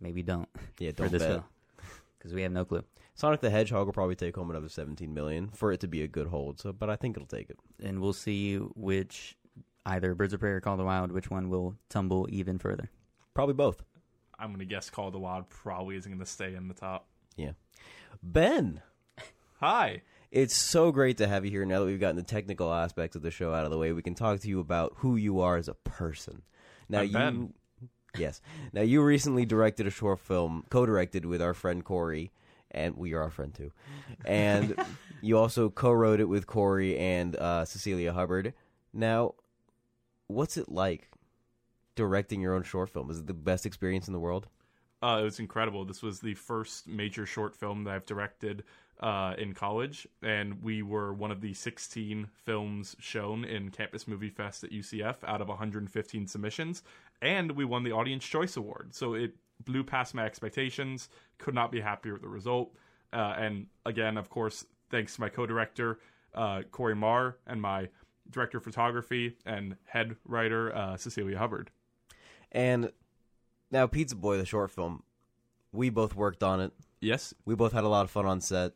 maybe 0.00 0.22
don't 0.22 0.48
Yeah, 0.78 0.90
don't 0.94 1.10
bet. 1.10 1.42
because 2.18 2.34
we 2.34 2.42
have 2.42 2.52
no 2.52 2.64
clue. 2.64 2.84
Sonic 3.14 3.40
the 3.40 3.48
Hedgehog 3.50 3.86
will 3.86 3.92
probably 3.92 4.16
take 4.16 4.34
home 4.34 4.50
another 4.50 4.68
17 4.68 5.12
million 5.14 5.48
for 5.54 5.70
it 5.72 5.80
to 5.80 5.86
be 5.86 6.02
a 6.02 6.08
good 6.08 6.26
hold. 6.26 6.58
So, 6.60 6.72
but 6.72 6.90
I 6.90 6.96
think 6.96 7.16
it'll 7.16 7.28
take 7.28 7.48
it. 7.48 7.56
And 7.82 8.00
we'll 8.00 8.12
see 8.12 8.56
which 8.56 9.36
either 9.86 10.14
Birds 10.14 10.32
of 10.32 10.40
Prey 10.40 10.50
or 10.50 10.60
Call 10.60 10.74
of 10.74 10.78
the 10.78 10.84
Wild, 10.84 11.12
which 11.12 11.30
one 11.30 11.50
will 11.50 11.76
tumble 11.88 12.26
even 12.30 12.58
further. 12.58 12.90
Probably 13.34 13.54
both. 13.54 13.82
I'm 14.38 14.50
gonna 14.52 14.64
guess 14.64 14.90
Call 14.90 15.08
of 15.08 15.12
the 15.12 15.18
Wild 15.18 15.48
probably 15.48 15.96
isn't 15.96 16.10
gonna 16.10 16.26
stay 16.26 16.54
in 16.54 16.68
the 16.68 16.74
top. 16.74 17.06
Yeah. 17.36 17.52
Ben, 18.22 18.80
Hi. 19.60 20.02
it's 20.30 20.56
so 20.56 20.90
great 20.92 21.18
to 21.18 21.26
have 21.26 21.44
you 21.44 21.50
here. 21.50 21.64
Now 21.64 21.80
that 21.80 21.86
we've 21.86 22.00
gotten 22.00 22.16
the 22.16 22.22
technical 22.22 22.72
aspects 22.72 23.16
of 23.16 23.22
the 23.22 23.30
show 23.30 23.52
out 23.52 23.64
of 23.64 23.70
the 23.70 23.78
way, 23.78 23.92
we 23.92 24.02
can 24.02 24.14
talk 24.14 24.40
to 24.40 24.48
you 24.48 24.60
about 24.60 24.94
who 24.96 25.16
you 25.16 25.40
are 25.40 25.56
as 25.56 25.68
a 25.68 25.74
person. 25.74 26.42
Now 26.88 27.00
I'm 27.00 27.06
you, 27.06 27.12
Ben. 27.12 27.54
yes. 28.18 28.40
Now 28.72 28.82
you 28.82 29.02
recently 29.02 29.44
directed 29.44 29.86
a 29.86 29.90
short 29.90 30.20
film, 30.20 30.64
co-directed 30.70 31.24
with 31.24 31.42
our 31.42 31.54
friend 31.54 31.84
Corey, 31.84 32.32
and 32.70 32.96
we 32.96 33.12
are 33.14 33.22
our 33.22 33.30
friend 33.30 33.54
too. 33.54 33.72
And 34.24 34.74
you 35.22 35.38
also 35.38 35.70
co-wrote 35.70 36.20
it 36.20 36.28
with 36.28 36.46
Corey 36.46 36.98
and 36.98 37.36
uh, 37.36 37.64
Cecilia 37.64 38.12
Hubbard. 38.12 38.54
Now, 38.92 39.34
what's 40.26 40.56
it 40.56 40.68
like 40.68 41.10
directing 41.94 42.40
your 42.40 42.54
own 42.54 42.62
short 42.62 42.90
film? 42.90 43.10
Is 43.10 43.18
it 43.18 43.26
the 43.26 43.34
best 43.34 43.66
experience 43.66 44.06
in 44.06 44.12
the 44.12 44.20
world? 44.20 44.48
Uh, 45.02 45.18
it 45.20 45.24
was 45.24 45.38
incredible. 45.38 45.84
This 45.84 46.02
was 46.02 46.20
the 46.20 46.34
first 46.34 46.88
major 46.88 47.26
short 47.26 47.54
film 47.54 47.84
that 47.84 47.94
I've 47.94 48.06
directed 48.06 48.64
uh, 49.00 49.34
in 49.36 49.52
college, 49.52 50.06
and 50.22 50.62
we 50.62 50.82
were 50.82 51.12
one 51.12 51.30
of 51.30 51.40
the 51.40 51.52
16 51.52 52.26
films 52.44 52.96
shown 53.00 53.44
in 53.44 53.70
Campus 53.70 54.08
Movie 54.08 54.30
Fest 54.30 54.64
at 54.64 54.70
UCF 54.70 55.16
out 55.26 55.42
of 55.42 55.48
115 55.48 56.26
submissions, 56.26 56.82
and 57.20 57.52
we 57.52 57.64
won 57.64 57.82
the 57.82 57.92
Audience 57.92 58.24
Choice 58.24 58.56
Award. 58.56 58.94
So 58.94 59.14
it 59.14 59.34
blew 59.64 59.84
past 59.84 60.14
my 60.14 60.24
expectations. 60.24 61.10
Could 61.38 61.54
not 61.54 61.70
be 61.70 61.80
happier 61.80 62.14
with 62.14 62.22
the 62.22 62.28
result. 62.28 62.74
Uh, 63.12 63.34
and 63.36 63.66
again, 63.84 64.16
of 64.16 64.30
course, 64.30 64.64
thanks 64.90 65.16
to 65.16 65.20
my 65.20 65.28
co-director 65.28 65.98
uh, 66.34 66.62
Corey 66.70 66.96
Marr 66.96 67.36
and 67.46 67.60
my 67.60 67.88
director 68.30 68.58
of 68.58 68.64
photography 68.64 69.36
and 69.44 69.76
head 69.84 70.16
writer 70.24 70.74
uh, 70.74 70.96
Cecilia 70.96 71.38
Hubbard. 71.38 71.70
And 72.52 72.92
now, 73.70 73.86
Pizza 73.86 74.16
Boy, 74.16 74.36
the 74.36 74.44
short 74.44 74.70
film, 74.70 75.02
we 75.72 75.90
both 75.90 76.14
worked 76.14 76.42
on 76.42 76.60
it. 76.60 76.72
Yes, 77.00 77.34
We 77.44 77.54
both 77.54 77.72
had 77.72 77.84
a 77.84 77.88
lot 77.88 78.04
of 78.04 78.10
fun 78.10 78.24
on 78.24 78.40
set. 78.40 78.72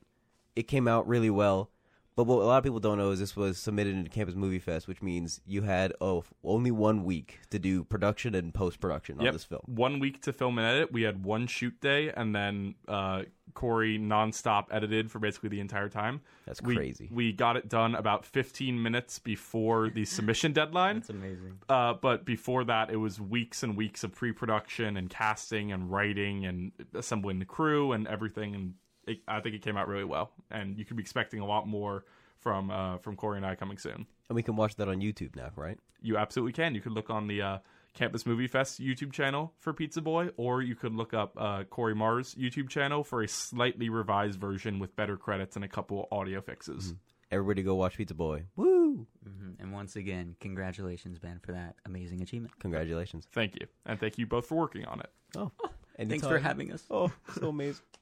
It 0.54 0.64
came 0.64 0.86
out 0.86 1.08
really 1.08 1.30
well. 1.30 1.70
But 2.18 2.26
what 2.26 2.42
a 2.42 2.46
lot 2.46 2.58
of 2.58 2.64
people 2.64 2.80
don't 2.80 2.98
know 2.98 3.12
is 3.12 3.20
this 3.20 3.36
was 3.36 3.58
submitted 3.58 3.94
into 3.94 4.10
Campus 4.10 4.34
Movie 4.34 4.58
Fest, 4.58 4.88
which 4.88 5.00
means 5.00 5.40
you 5.46 5.62
had 5.62 5.92
oh 6.00 6.24
only 6.42 6.72
one 6.72 7.04
week 7.04 7.38
to 7.50 7.60
do 7.60 7.84
production 7.84 8.34
and 8.34 8.52
post 8.52 8.80
production 8.80 9.20
on 9.20 9.32
this 9.32 9.44
film. 9.44 9.62
One 9.66 10.00
week 10.00 10.20
to 10.22 10.32
film 10.32 10.58
and 10.58 10.66
edit. 10.66 10.90
We 10.92 11.02
had 11.02 11.24
one 11.24 11.46
shoot 11.46 11.80
day, 11.80 12.10
and 12.10 12.34
then 12.34 12.74
uh, 12.88 13.22
Corey 13.54 14.00
nonstop 14.00 14.64
edited 14.72 15.12
for 15.12 15.20
basically 15.20 15.50
the 15.50 15.60
entire 15.60 15.88
time. 15.88 16.20
That's 16.44 16.60
We- 16.60 16.74
crazy. 16.74 17.08
We 17.12 17.32
got 17.32 17.56
it 17.56 17.68
done 17.68 17.94
about 17.94 18.26
15 18.26 18.82
minutes 18.82 19.20
before 19.20 19.88
the 19.88 20.04
submission 20.16 20.52
deadline. 20.52 20.96
That's 20.96 21.10
amazing. 21.10 21.58
Uh, 21.68 21.94
but 21.94 22.24
before 22.24 22.64
that, 22.64 22.90
it 22.90 22.96
was 22.96 23.20
weeks 23.20 23.62
and 23.62 23.76
weeks 23.76 24.02
of 24.02 24.12
pre-production 24.12 24.96
and 24.96 25.08
casting 25.08 25.70
and 25.70 25.88
writing 25.88 26.46
and 26.46 26.72
assembling 26.96 27.38
the 27.38 27.44
crew 27.44 27.92
and 27.92 28.08
everything. 28.08 28.56
And 28.56 28.74
it, 29.08 29.18
I 29.26 29.40
think 29.40 29.54
it 29.54 29.62
came 29.62 29.76
out 29.76 29.88
really 29.88 30.04
well. 30.04 30.30
And 30.50 30.78
you 30.78 30.84
could 30.84 30.96
be 30.96 31.02
expecting 31.02 31.40
a 31.40 31.46
lot 31.46 31.66
more 31.66 32.04
from 32.38 32.70
uh, 32.70 32.98
from 32.98 33.16
Corey 33.16 33.36
and 33.36 33.46
I 33.46 33.54
coming 33.54 33.78
soon. 33.78 34.06
And 34.28 34.36
we 34.36 34.42
can 34.42 34.56
watch 34.56 34.76
that 34.76 34.88
on 34.88 35.00
YouTube 35.00 35.34
now, 35.36 35.50
right? 35.56 35.78
You 36.00 36.16
absolutely 36.16 36.52
can. 36.52 36.74
You 36.74 36.80
could 36.80 36.92
look 36.92 37.10
on 37.10 37.26
the 37.26 37.42
uh, 37.42 37.58
Campus 37.94 38.24
Movie 38.26 38.46
Fest 38.46 38.80
YouTube 38.80 39.12
channel 39.12 39.52
for 39.58 39.72
Pizza 39.72 40.00
Boy, 40.00 40.28
or 40.36 40.62
you 40.62 40.74
could 40.76 40.94
look 40.94 41.14
up 41.14 41.34
uh, 41.36 41.64
Corey 41.64 41.94
Marr's 41.94 42.34
YouTube 42.34 42.68
channel 42.68 43.02
for 43.02 43.22
a 43.22 43.28
slightly 43.28 43.88
revised 43.88 44.38
version 44.38 44.78
with 44.78 44.94
better 44.94 45.16
credits 45.16 45.56
and 45.56 45.64
a 45.64 45.68
couple 45.68 46.06
audio 46.12 46.40
fixes. 46.40 46.94
Everybody 47.30 47.62
go 47.62 47.74
watch 47.74 47.96
Pizza 47.96 48.14
Boy. 48.14 48.44
Woo! 48.56 49.06
hmm 49.24 49.50
And 49.58 49.72
once 49.72 49.96
again, 49.96 50.36
congratulations, 50.40 51.18
Ben, 51.18 51.40
for 51.42 51.52
that 51.52 51.74
amazing 51.84 52.22
achievement. 52.22 52.54
Congratulations. 52.60 53.26
Thank 53.32 53.54
you, 53.56 53.66
and 53.84 53.98
thank 53.98 54.18
you 54.18 54.26
both 54.26 54.46
for 54.46 54.54
working 54.54 54.84
on 54.84 55.00
it. 55.00 55.10
Oh, 55.36 55.50
Thanks 55.98 56.26
for 56.26 56.38
having 56.38 56.72
us. 56.72 56.84
Oh, 56.90 57.10
so 57.40 57.48
amazing. 57.48 57.82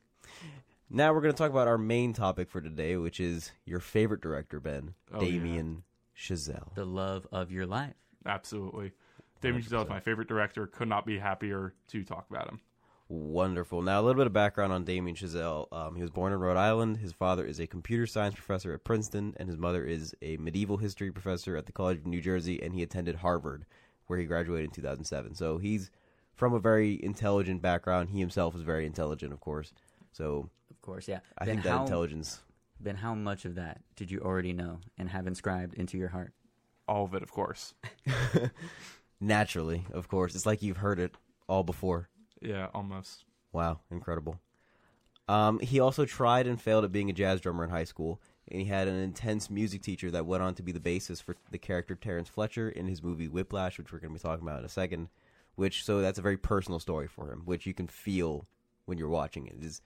Now 0.88 1.12
we're 1.12 1.20
going 1.20 1.34
to 1.34 1.38
talk 1.38 1.50
about 1.50 1.68
our 1.68 1.78
main 1.78 2.12
topic 2.12 2.48
for 2.48 2.60
today, 2.60 2.96
which 2.96 3.18
is 3.20 3.52
your 3.64 3.80
favorite 3.80 4.20
director, 4.20 4.60
Ben, 4.60 4.94
Oh, 5.12 5.20
yeah. 5.22 5.30
Damien 5.32 5.82
Chazelle. 6.16 6.74
The 6.74 6.84
love 6.84 7.26
of 7.32 7.50
your 7.50 7.66
life. 7.66 7.94
Absolutely, 8.24 8.92
Damien 9.40 9.62
Chazelle 9.62 9.82
is 9.84 9.88
my 9.88 10.00
favorite 10.00 10.28
director. 10.28 10.66
Could 10.66 10.88
not 10.88 11.04
be 11.06 11.18
happier 11.18 11.74
to 11.88 12.04
talk 12.04 12.26
about 12.30 12.48
him. 12.48 12.60
Wonderful. 13.08 13.82
Now, 13.82 14.00
a 14.00 14.02
little 14.02 14.18
bit 14.18 14.26
of 14.26 14.32
background 14.32 14.72
on 14.72 14.82
Damien 14.84 15.14
Chazelle. 15.14 15.72
Um, 15.72 15.94
he 15.94 16.02
was 16.02 16.10
born 16.10 16.32
in 16.32 16.40
Rhode 16.40 16.56
Island. 16.56 16.96
His 16.96 17.12
father 17.12 17.44
is 17.44 17.60
a 17.60 17.66
computer 17.68 18.04
science 18.06 18.34
professor 18.34 18.72
at 18.74 18.82
Princeton, 18.82 19.34
and 19.36 19.48
his 19.48 19.56
mother 19.58 19.84
is 19.84 20.12
a 20.22 20.36
medieval 20.38 20.76
history 20.78 21.12
professor 21.12 21.56
at 21.56 21.66
the 21.66 21.72
College 21.72 21.98
of 21.98 22.06
New 22.06 22.20
Jersey, 22.20 22.60
and 22.60 22.74
he 22.74 22.82
attended 22.82 23.16
Harvard, 23.16 23.64
where 24.08 24.18
he 24.18 24.24
graduated 24.24 24.66
in 24.70 24.74
2007. 24.74 25.36
So 25.36 25.58
he's 25.58 25.90
from 26.34 26.52
a 26.52 26.58
very 26.58 27.00
intelligent 27.04 27.62
background. 27.62 28.08
He 28.10 28.18
himself 28.18 28.56
is 28.56 28.62
very 28.62 28.86
intelligent, 28.86 29.32
of 29.32 29.38
course. 29.40 29.72
So 30.16 30.48
Of 30.70 30.80
course, 30.80 31.08
yeah. 31.08 31.20
I 31.36 31.44
ben, 31.44 31.56
think 31.56 31.64
that 31.64 31.70
how, 31.72 31.82
intelligence. 31.82 32.40
Then 32.80 32.96
how 32.96 33.14
much 33.14 33.44
of 33.44 33.54
that 33.56 33.82
did 33.96 34.10
you 34.10 34.20
already 34.20 34.52
know 34.52 34.80
and 34.96 35.10
have 35.10 35.26
inscribed 35.26 35.74
into 35.74 35.98
your 35.98 36.08
heart? 36.08 36.32
All 36.88 37.04
of 37.04 37.14
it, 37.14 37.22
of 37.22 37.30
course. 37.30 37.74
Naturally, 39.20 39.84
of 39.92 40.08
course. 40.08 40.34
It's 40.34 40.46
like 40.46 40.62
you've 40.62 40.78
heard 40.78 40.98
it 40.98 41.14
all 41.48 41.64
before. 41.64 42.08
Yeah, 42.40 42.68
almost. 42.72 43.24
Wow, 43.52 43.80
incredible. 43.90 44.40
Um, 45.28 45.58
he 45.58 45.80
also 45.80 46.04
tried 46.04 46.46
and 46.46 46.60
failed 46.60 46.84
at 46.84 46.92
being 46.92 47.10
a 47.10 47.14
jazz 47.14 47.40
drummer 47.40 47.64
in 47.64 47.70
high 47.70 47.84
school, 47.84 48.20
and 48.48 48.60
he 48.60 48.66
had 48.66 48.88
an 48.88 48.96
intense 48.96 49.50
music 49.50 49.82
teacher 49.82 50.10
that 50.12 50.24
went 50.24 50.42
on 50.42 50.54
to 50.54 50.62
be 50.62 50.72
the 50.72 50.80
basis 50.80 51.20
for 51.20 51.36
the 51.50 51.58
character 51.58 51.94
Terrence 51.94 52.28
Fletcher 52.28 52.70
in 52.70 52.86
his 52.86 53.02
movie 53.02 53.28
Whiplash, 53.28 53.76
which 53.76 53.92
we're 53.92 53.98
going 53.98 54.14
to 54.14 54.18
be 54.18 54.22
talking 54.22 54.46
about 54.46 54.60
in 54.60 54.64
a 54.64 54.70
second. 54.70 55.08
Which, 55.56 55.84
so 55.84 56.00
that's 56.00 56.18
a 56.18 56.22
very 56.22 56.36
personal 56.36 56.78
story 56.78 57.08
for 57.08 57.32
him, 57.32 57.42
which 57.44 57.66
you 57.66 57.74
can 57.74 57.88
feel 57.88 58.46
when 58.84 58.98
you're 58.98 59.08
watching 59.08 59.46
it. 59.46 59.56
It 59.58 59.64
is 59.64 59.82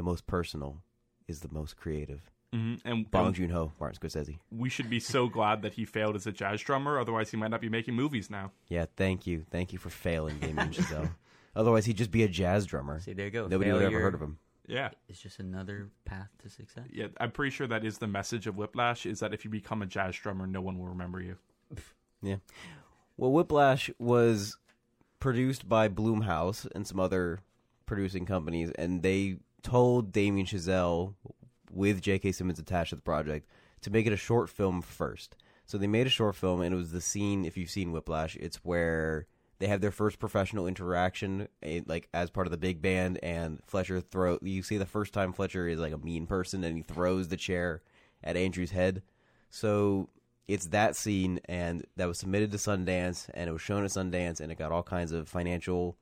the 0.00 0.04
most 0.04 0.26
personal, 0.26 0.82
is 1.28 1.40
the 1.40 1.48
most 1.52 1.76
creative. 1.76 2.30
hmm 2.54 2.76
And, 2.86 3.10
Bong 3.10 3.34
Joon 3.34 3.50
Ho, 3.50 3.72
Martin 3.78 4.00
Scorsese. 4.00 4.38
we 4.50 4.70
should 4.70 4.88
be 4.88 4.98
so 4.98 5.28
glad 5.36 5.60
that 5.62 5.74
he 5.74 5.84
failed 5.84 6.16
as 6.16 6.26
a 6.26 6.32
jazz 6.32 6.62
drummer. 6.62 6.98
Otherwise, 6.98 7.30
he 7.30 7.36
might 7.36 7.50
not 7.50 7.60
be 7.60 7.68
making 7.68 7.94
movies 7.94 8.30
now. 8.30 8.50
Yeah, 8.68 8.86
thank 8.96 9.26
you, 9.26 9.44
thank 9.50 9.74
you 9.74 9.78
for 9.78 9.90
failing, 9.90 10.38
Damien 10.38 10.70
Chazelle. 10.76 11.10
Otherwise, 11.54 11.84
he'd 11.84 11.98
just 11.98 12.10
be 12.10 12.22
a 12.22 12.28
jazz 12.28 12.64
drummer. 12.64 12.98
See, 13.00 13.12
there 13.12 13.26
you 13.26 13.30
go. 13.30 13.46
Nobody 13.46 13.70
would 13.72 13.82
have 13.82 13.92
ever 13.92 14.00
heard 14.00 14.14
of 14.14 14.22
him. 14.22 14.38
Yeah. 14.66 14.90
It's 15.08 15.20
just 15.20 15.38
another 15.40 15.88
path 16.04 16.28
to 16.42 16.48
success. 16.48 16.84
Yeah, 16.92 17.08
I'm 17.20 17.32
pretty 17.32 17.50
sure 17.50 17.66
that 17.66 17.84
is 17.84 17.98
the 17.98 18.06
message 18.06 18.46
of 18.46 18.56
Whiplash 18.56 19.04
is 19.04 19.18
that 19.20 19.34
if 19.34 19.44
you 19.44 19.50
become 19.50 19.82
a 19.82 19.86
jazz 19.86 20.14
drummer, 20.16 20.46
no 20.46 20.60
one 20.60 20.78
will 20.78 20.86
remember 20.88 21.20
you. 21.20 21.36
Yeah. 22.22 22.36
Well, 23.16 23.32
Whiplash 23.32 23.90
was 23.98 24.56
produced 25.20 25.66
by 25.68 25.88
Blumhouse 25.88 26.66
and 26.74 26.86
some 26.86 27.00
other 27.00 27.40
producing 27.86 28.26
companies, 28.26 28.70
and 28.72 29.02
they 29.02 29.38
told 29.62 30.12
Damien 30.12 30.46
Chazelle, 30.46 31.14
with 31.72 32.02
J.K. 32.02 32.32
Simmons 32.32 32.58
attached 32.58 32.90
to 32.90 32.96
the 32.96 33.02
project, 33.02 33.48
to 33.82 33.90
make 33.90 34.06
it 34.06 34.12
a 34.12 34.16
short 34.16 34.48
film 34.48 34.82
first. 34.82 35.36
So 35.66 35.78
they 35.78 35.86
made 35.86 36.06
a 36.06 36.10
short 36.10 36.34
film, 36.34 36.60
and 36.60 36.74
it 36.74 36.78
was 36.78 36.90
the 36.90 37.00
scene. 37.00 37.44
If 37.44 37.56
you've 37.56 37.70
seen 37.70 37.92
Whiplash, 37.92 38.36
it's 38.36 38.56
where 38.64 39.26
they 39.60 39.68
have 39.68 39.80
their 39.80 39.92
first 39.92 40.18
professional 40.18 40.66
interaction, 40.66 41.46
eh, 41.62 41.82
like 41.86 42.08
as 42.12 42.30
part 42.30 42.46
of 42.46 42.50
the 42.50 42.56
big 42.56 42.82
band, 42.82 43.18
and 43.22 43.60
Fletcher 43.66 44.00
throw. 44.00 44.38
You 44.42 44.62
see 44.62 44.78
the 44.78 44.86
first 44.86 45.12
time 45.12 45.32
Fletcher 45.32 45.68
is 45.68 45.78
like 45.78 45.92
a 45.92 45.98
mean 45.98 46.26
person, 46.26 46.64
and 46.64 46.76
he 46.76 46.82
throws 46.82 47.28
the 47.28 47.36
chair 47.36 47.82
at 48.24 48.36
Andrew's 48.36 48.72
head. 48.72 49.02
So 49.50 50.08
it's 50.48 50.66
that 50.66 50.96
scene, 50.96 51.40
and 51.44 51.84
that 51.96 52.08
was 52.08 52.18
submitted 52.18 52.50
to 52.50 52.58
Sundance, 52.58 53.28
and 53.34 53.48
it 53.48 53.52
was 53.52 53.62
shown 53.62 53.84
at 53.84 53.90
Sundance, 53.90 54.40
and 54.40 54.50
it 54.50 54.58
got 54.58 54.72
all 54.72 54.82
kinds 54.82 55.12
of 55.12 55.28
financial, 55.28 55.96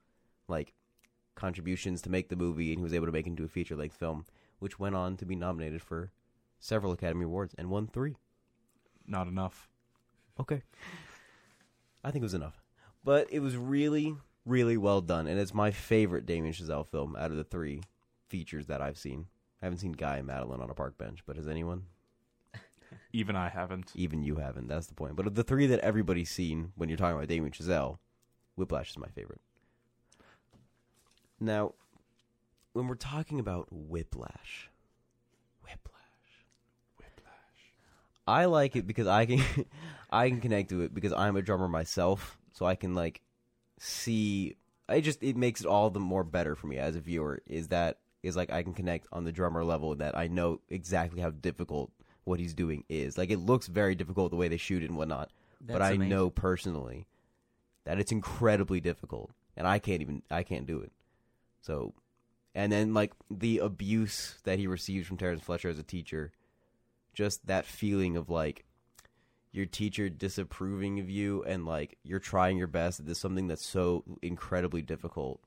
like, 0.49 0.73
contributions 1.39 2.03
to 2.03 2.11
make 2.11 2.29
the 2.29 2.37
movie, 2.37 2.73
and 2.73 2.81
he 2.81 2.83
was 2.83 2.93
able 2.93 3.07
to 3.07 3.13
make 3.13 3.27
it 3.27 3.31
into 3.31 3.45
a 3.45 3.49
feature 3.49 3.77
length 3.77 3.97
film, 3.97 4.27
which 4.59 4.79
went 4.79 4.95
on 4.95 5.17
to 5.17 5.25
be 5.25 5.37
nominated 5.37 5.81
for 5.81 6.11
several 6.59 6.93
Academy 6.93 7.25
Awards 7.25 7.55
and 7.57 7.71
won 7.71 7.87
three. 7.87 8.17
Not 9.07 9.29
enough. 9.29 9.69
Okay. 10.39 10.63
I 12.05 12.11
think 12.11 12.23
it 12.23 12.27
was 12.27 12.35
enough. 12.35 12.63
But 13.05 13.29
it 13.31 13.41
was 13.41 13.57
really, 13.57 14.17
really 14.45 14.77
well 14.77 15.01
done, 15.01 15.27
and 15.27 15.39
it's 15.39 15.55
my 15.55 15.71
favorite 15.71 16.27
Damien 16.27 16.53
Chazelle 16.53 16.87
film 16.87 17.17
out 17.17 17.31
of 17.31 17.37
the 17.37 17.45
three 17.45 17.83
features 18.29 18.67
that 18.67 18.83
I've 18.83 18.99
seen. 18.99 19.27
I 19.63 19.67
haven't 19.67 19.79
seen 19.79 19.93
Guy 19.93 20.19
and 20.19 20.27
Madeline 20.27 20.61
on 20.61 20.71
a 20.71 20.75
park 20.75 20.99
bench, 20.99 21.21
but 21.27 21.37
has 21.37 21.49
anyone? 21.49 21.85
Even 23.13 23.37
I 23.37 23.49
haven't. 23.49 23.93
Even 23.95 24.23
you 24.23 24.37
haven't. 24.37 24.69
That's 24.69 24.87
the 24.87 24.95
point. 24.95 25.17
But 25.17 25.27
of 25.27 25.35
the 25.35 25.45
three 25.45 25.67
that 25.67 25.81
everybody's 25.81 26.31
seen 26.31 26.73
when 26.77 26.89
you're 26.89 26.99
talking 26.99 27.17
about 27.17 27.29
Damien 27.29 27.53
Chazelle, 27.53 27.99
Whiplash 28.57 28.91
is 28.91 28.99
my 28.99 29.09
favorite. 29.09 29.41
Now, 31.41 31.75
when 32.73 32.89
we're 32.89 32.95
talking 32.95 33.41
about 33.41 33.69
Whiplash, 33.71 34.71
Whiplash, 35.63 36.45
Whiplash. 36.99 37.75
I 38.27 38.47
like 38.47 38.77
it 38.77 38.87
because 38.87 39.07
I 39.07 39.27
can 39.27 39.43
I 40.11 40.29
can 40.29 40.41
connect 40.41 40.71
to 40.71 40.83
it 40.83 40.95
because 40.95 41.13
I'm 41.13 41.37
a 41.37 41.43
drummer 41.43 41.69
myself, 41.69 42.39
so 42.53 42.67
I 42.67 42.75
can 42.75 42.95
like 42.95 43.21
see. 43.79 44.57
I 44.89 45.01
just 45.01 45.23
it 45.23 45.37
makes 45.37 45.61
it 45.61 45.67
all 45.67 45.91
the 45.91 46.01
more 46.01 46.25
better 46.25 46.55
for 46.55 46.67
me 46.67 46.79
as 46.79 46.97
a 46.97 47.01
viewer. 47.01 47.43
Is 47.47 47.69
that 47.69 47.99
is 48.23 48.37
like 48.37 48.51
I 48.51 48.63
can 48.63 48.75
connect 48.75 49.07
on 49.13 49.25
the 49.25 49.33
drummer 49.33 49.65
level 49.65 49.95
that 49.97 50.17
I 50.17 50.27
know 50.29 50.61
exactly 50.69 51.21
how 51.21 51.31
difficult 51.31 51.91
what 52.25 52.41
he's 52.41 52.55
doing 52.55 52.85
is. 52.89 53.17
Like 53.17 53.31
it 53.31 53.39
looks 53.39 53.67
very 53.67 53.95
difficult 53.95 54.31
the 54.31 54.37
way 54.37 54.49
they 54.49 54.57
shoot 54.57 54.83
it 54.83 54.89
and 54.89 54.99
whatnot, 54.99 55.31
but 55.61 55.83
I 55.83 55.93
amazing. 55.93 56.09
know 56.09 56.31
personally 56.31 57.07
that 57.85 57.99
it's 57.99 58.13
incredibly 58.13 58.81
difficult, 58.81 59.31
and 59.57 59.67
I 59.67 59.79
can't 59.79 60.03
even 60.03 60.23
I 60.31 60.43
can't 60.43 60.67
do 60.67 60.81
it. 60.81 60.93
So, 61.69 61.95
and 62.55 62.73
then 62.73 62.95
like 62.95 63.13
the 63.31 63.59
abuse 63.59 64.39
that 64.45 64.59
he 64.59 64.67
receives 64.67 65.07
from 65.07 65.19
Terrence 65.19 65.43
Fletcher 65.43 65.69
as 65.69 65.79
a 65.79 65.83
teacher, 65.85 66.33
just 67.15 67.47
that 67.47 67.67
feeling 67.67 68.17
of 68.17 68.29
like 68.31 68.65
your 69.53 69.67
teacher 69.67 70.09
disapproving 70.09 70.99
of 70.99 71.09
you 71.09 71.45
and 71.45 71.65
like 71.67 71.99
you're 72.03 72.19
trying 72.19 72.57
your 72.59 72.67
best 72.67 73.01
at 73.01 73.07
this 73.07 73.21
something 73.21 73.47
that's 73.49 73.67
so 73.67 74.03
incredibly 74.23 74.83
difficult. 74.83 75.41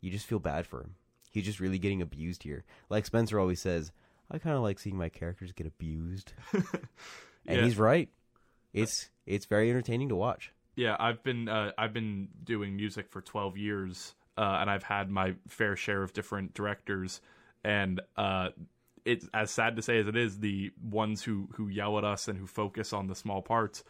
You 0.00 0.10
just 0.10 0.26
feel 0.26 0.38
bad 0.38 0.66
for 0.66 0.80
him. 0.80 0.94
He's 1.30 1.44
just 1.44 1.60
really 1.60 1.78
getting 1.78 2.02
abused 2.02 2.42
here. 2.42 2.64
Like 2.88 3.04
Spencer 3.06 3.38
always 3.38 3.60
says, 3.60 3.92
I 4.30 4.38
kind 4.38 4.56
of 4.56 4.62
like 4.62 4.78
seeing 4.78 4.96
my 4.96 5.08
characters 5.10 5.52
get 5.52 5.66
abused. 5.66 6.32
And 7.46 7.58
Yeah. 7.58 7.64
he's 7.64 7.78
right. 7.78 8.08
It's 8.74 9.08
it's 9.26 9.46
very 9.46 9.70
entertaining 9.70 10.10
to 10.10 10.14
watch. 10.16 10.52
Yeah, 10.76 10.94
I've 11.00 11.22
been 11.22 11.48
uh, 11.48 11.72
I've 11.78 11.92
been 11.94 12.28
doing 12.44 12.76
music 12.76 13.08
for 13.10 13.22
twelve 13.22 13.56
years, 13.56 14.14
uh, 14.36 14.58
and 14.60 14.70
I've 14.70 14.82
had 14.82 15.10
my 15.10 15.34
fair 15.48 15.76
share 15.76 16.02
of 16.02 16.12
different 16.12 16.54
directors, 16.54 17.20
and 17.64 18.00
uh, 18.16 18.48
it's 19.04 19.28
as 19.34 19.50
sad 19.50 19.76
to 19.76 19.82
say 19.82 19.98
as 19.98 20.08
it 20.08 20.16
is, 20.16 20.38
the 20.38 20.72
ones 20.82 21.22
who 21.22 21.48
who 21.54 21.68
yell 21.68 21.98
at 21.98 22.04
us 22.04 22.28
and 22.28 22.38
who 22.38 22.46
focus 22.46 22.92
on 22.92 23.06
the 23.06 23.14
small 23.14 23.42
parts 23.42 23.84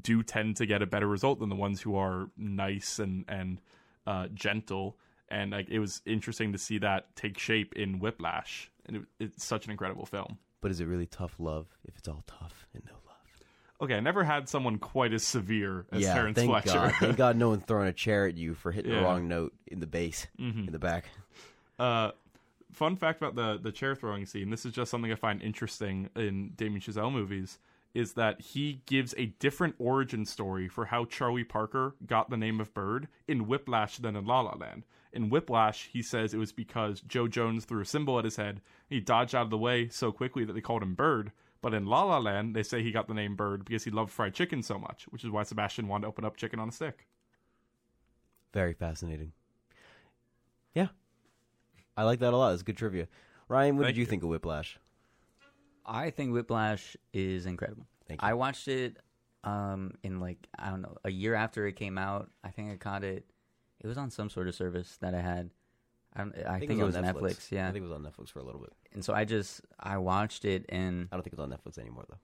do 0.00 0.22
tend 0.22 0.56
to 0.56 0.66
get 0.66 0.82
a 0.82 0.86
better 0.86 1.06
result 1.06 1.38
than 1.38 1.48
the 1.48 1.54
ones 1.54 1.80
who 1.80 1.96
are 1.96 2.28
nice 2.36 2.98
and 2.98 3.24
and 3.28 3.60
uh, 4.06 4.28
gentle. 4.34 4.96
And 5.28 5.52
like 5.52 5.68
it 5.68 5.78
was 5.78 6.02
interesting 6.06 6.52
to 6.52 6.58
see 6.58 6.78
that 6.78 7.14
take 7.16 7.38
shape 7.38 7.74
in 7.74 7.98
Whiplash, 7.98 8.70
and 8.86 8.98
it, 8.98 9.02
it's 9.18 9.44
such 9.44 9.64
an 9.64 9.70
incredible 9.70 10.06
film. 10.06 10.38
But 10.60 10.70
is 10.70 10.80
it 10.80 10.86
really 10.86 11.06
tough 11.06 11.34
love 11.38 11.66
if 11.84 11.96
it's 11.98 12.08
all 12.08 12.24
tough 12.26 12.66
and 12.74 12.84
no? 12.86 13.03
Okay, 13.80 13.94
I 13.94 14.00
never 14.00 14.22
had 14.24 14.48
someone 14.48 14.78
quite 14.78 15.12
as 15.12 15.22
severe 15.24 15.86
as 15.92 16.02
yeah, 16.02 16.14
Terrence 16.14 16.36
thank 16.38 16.50
Fletcher. 16.50 16.72
God. 16.78 16.94
Thank 17.00 17.16
God 17.18 17.36
no 17.36 17.48
one 17.50 17.60
throwing 17.60 17.88
a 17.88 17.92
chair 17.92 18.26
at 18.26 18.36
you 18.36 18.54
for 18.54 18.70
hitting 18.72 18.92
Yeah. 18.92 18.98
the 19.00 19.04
wrong 19.04 19.26
note 19.28 19.52
in 19.66 19.80
the 19.80 19.86
bass, 19.86 20.26
Mhm. 20.40 20.66
in 20.68 20.72
the 20.72 20.78
back. 20.78 21.06
Uh, 21.78 22.12
fun 22.72 22.96
fact 22.96 23.20
about 23.20 23.34
the 23.34 23.58
the 23.62 23.72
chair 23.72 23.94
throwing 23.94 24.26
scene. 24.26 24.50
This 24.50 24.64
is 24.64 24.72
just 24.72 24.90
something 24.90 25.10
I 25.12 25.16
find 25.16 25.42
interesting 25.42 26.08
in 26.16 26.50
Damien 26.56 26.80
Chazelle 26.80 27.12
movies. 27.12 27.58
Is 27.94 28.14
that 28.14 28.40
he 28.40 28.80
gives 28.86 29.14
a 29.16 29.26
different 29.26 29.76
origin 29.78 30.24
story 30.24 30.66
for 30.66 30.86
how 30.86 31.04
Charlie 31.04 31.44
Parker 31.44 31.94
got 32.04 32.28
the 32.28 32.36
name 32.36 32.60
of 32.60 32.74
Bird 32.74 33.06
in 33.28 33.46
Whiplash 33.46 33.98
than 33.98 34.16
in 34.16 34.24
La 34.26 34.40
La 34.40 34.56
Land. 34.56 34.84
In 35.12 35.30
Whiplash, 35.30 35.90
he 35.92 36.02
says 36.02 36.34
it 36.34 36.38
was 36.38 36.50
because 36.50 37.00
Jo 37.02 37.28
Jones 37.28 37.64
threw 37.64 37.82
a 37.82 37.84
cymbal 37.84 38.18
at 38.18 38.24
his 38.24 38.34
head. 38.34 38.60
He 38.88 38.98
dodged 38.98 39.32
out 39.32 39.42
of 39.44 39.50
the 39.50 39.58
way 39.58 39.88
so 39.88 40.10
quickly 40.10 40.44
that 40.44 40.54
they 40.54 40.60
called 40.60 40.82
him 40.82 40.94
Bird. 40.96 41.30
But 41.64 41.72
in 41.72 41.86
La 41.86 42.02
La 42.02 42.18
Land, 42.18 42.54
they 42.54 42.62
say 42.62 42.82
he 42.82 42.92
got 42.92 43.08
the 43.08 43.14
name 43.14 43.36
Bird 43.36 43.64
because 43.64 43.84
he 43.84 43.90
loved 43.90 44.12
fried 44.12 44.34
chicken 44.34 44.62
so 44.62 44.78
much, 44.78 45.06
which 45.08 45.24
is 45.24 45.30
why 45.30 45.44
Sebastian 45.44 45.88
wanted 45.88 46.02
to 46.02 46.08
open 46.08 46.22
up 46.22 46.36
chicken 46.36 46.60
on 46.60 46.68
a 46.68 46.72
stick. 46.72 47.06
Very 48.52 48.74
fascinating. 48.74 49.32
Yeah. 50.74 50.88
I 51.96 52.02
like 52.02 52.18
that 52.18 52.34
a 52.34 52.36
lot. 52.36 52.52
It's 52.52 52.62
good 52.62 52.76
trivia. 52.76 53.08
Ryan, 53.48 53.78
what 53.78 53.84
Thank 53.84 53.94
did 53.94 53.96
you, 53.96 54.02
you. 54.02 54.06
think 54.10 54.22
of 54.22 54.28
Whiplash? 54.28 54.78
I 55.86 56.10
think 56.10 56.34
Whiplash 56.34 56.98
is 57.14 57.46
incredible. 57.46 57.86
Thank 58.08 58.20
you. 58.20 58.28
I 58.28 58.34
watched 58.34 58.68
it 58.68 58.98
um, 59.42 59.92
in 60.02 60.20
like 60.20 60.46
I 60.58 60.68
don't 60.68 60.82
know 60.82 60.98
a 61.02 61.10
year 61.10 61.34
after 61.34 61.66
it 61.66 61.76
came 61.76 61.96
out. 61.96 62.30
I 62.44 62.50
think 62.50 62.72
I 62.72 62.76
caught 62.76 63.04
it. 63.04 63.24
It 63.80 63.86
was 63.86 63.96
on 63.96 64.10
some 64.10 64.28
sort 64.28 64.48
of 64.48 64.54
service 64.54 64.98
that 65.00 65.14
I 65.14 65.22
had. 65.22 65.48
I, 66.16 66.20
don't, 66.20 66.36
I, 66.46 66.58
think, 66.60 66.80
it 66.80 66.84
was, 66.84 66.96
on 66.96 67.04
Netflix. 67.04 67.50
Yeah, 67.50 67.68
I 67.68 67.72
think 67.72 67.84
it 67.84 67.88
was 67.88 67.96
on 67.96 68.02
Netflix 68.02 68.30
for 68.30 68.38
a 68.38 68.44
little 68.44 68.60
bit. 68.60 68.72
and 68.92 69.04
so 69.04 69.12
I 69.12 69.24
just 69.24 69.62
I 69.80 69.98
watched 69.98 70.44
it 70.44 70.64
and 70.68 71.08
I 71.10 71.16
don't 71.16 71.22
think 71.22 71.32
it's 71.32 71.40
on 71.42 71.50
Netflix 71.50 71.78
anymore 71.78 72.04
though. 72.08 72.18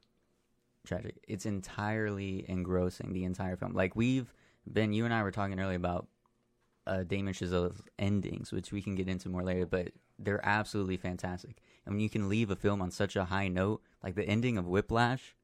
tragic. 0.86 1.16
It's 1.26 1.46
entirely 1.46 2.44
engrossing. 2.48 3.12
The 3.12 3.24
entire 3.24 3.56
film. 3.56 3.74
Like 3.74 3.96
we've 3.96 4.32
been, 4.70 4.92
you 4.92 5.04
and 5.04 5.14
I 5.14 5.22
were 5.22 5.32
talking 5.32 5.58
earlier 5.58 5.76
about 5.76 6.06
uh, 6.86 7.02
Damien 7.02 7.34
Chazelle's 7.34 7.82
endings, 7.98 8.52
which 8.52 8.72
we 8.72 8.82
can 8.82 8.94
get 8.94 9.08
into 9.08 9.28
more 9.28 9.42
later, 9.42 9.66
but 9.66 9.92
they're 10.18 10.44
absolutely 10.44 10.96
fantastic. 10.96 11.56
And 11.84 11.94
when 11.94 12.00
you 12.00 12.10
can 12.10 12.28
leave 12.28 12.50
a 12.50 12.56
film 12.56 12.82
on 12.82 12.90
such 12.90 13.16
a 13.16 13.24
high 13.24 13.48
note, 13.48 13.82
like 14.02 14.14
the 14.14 14.24
ending 14.24 14.58
of 14.58 14.66
Whiplash, 14.66 15.34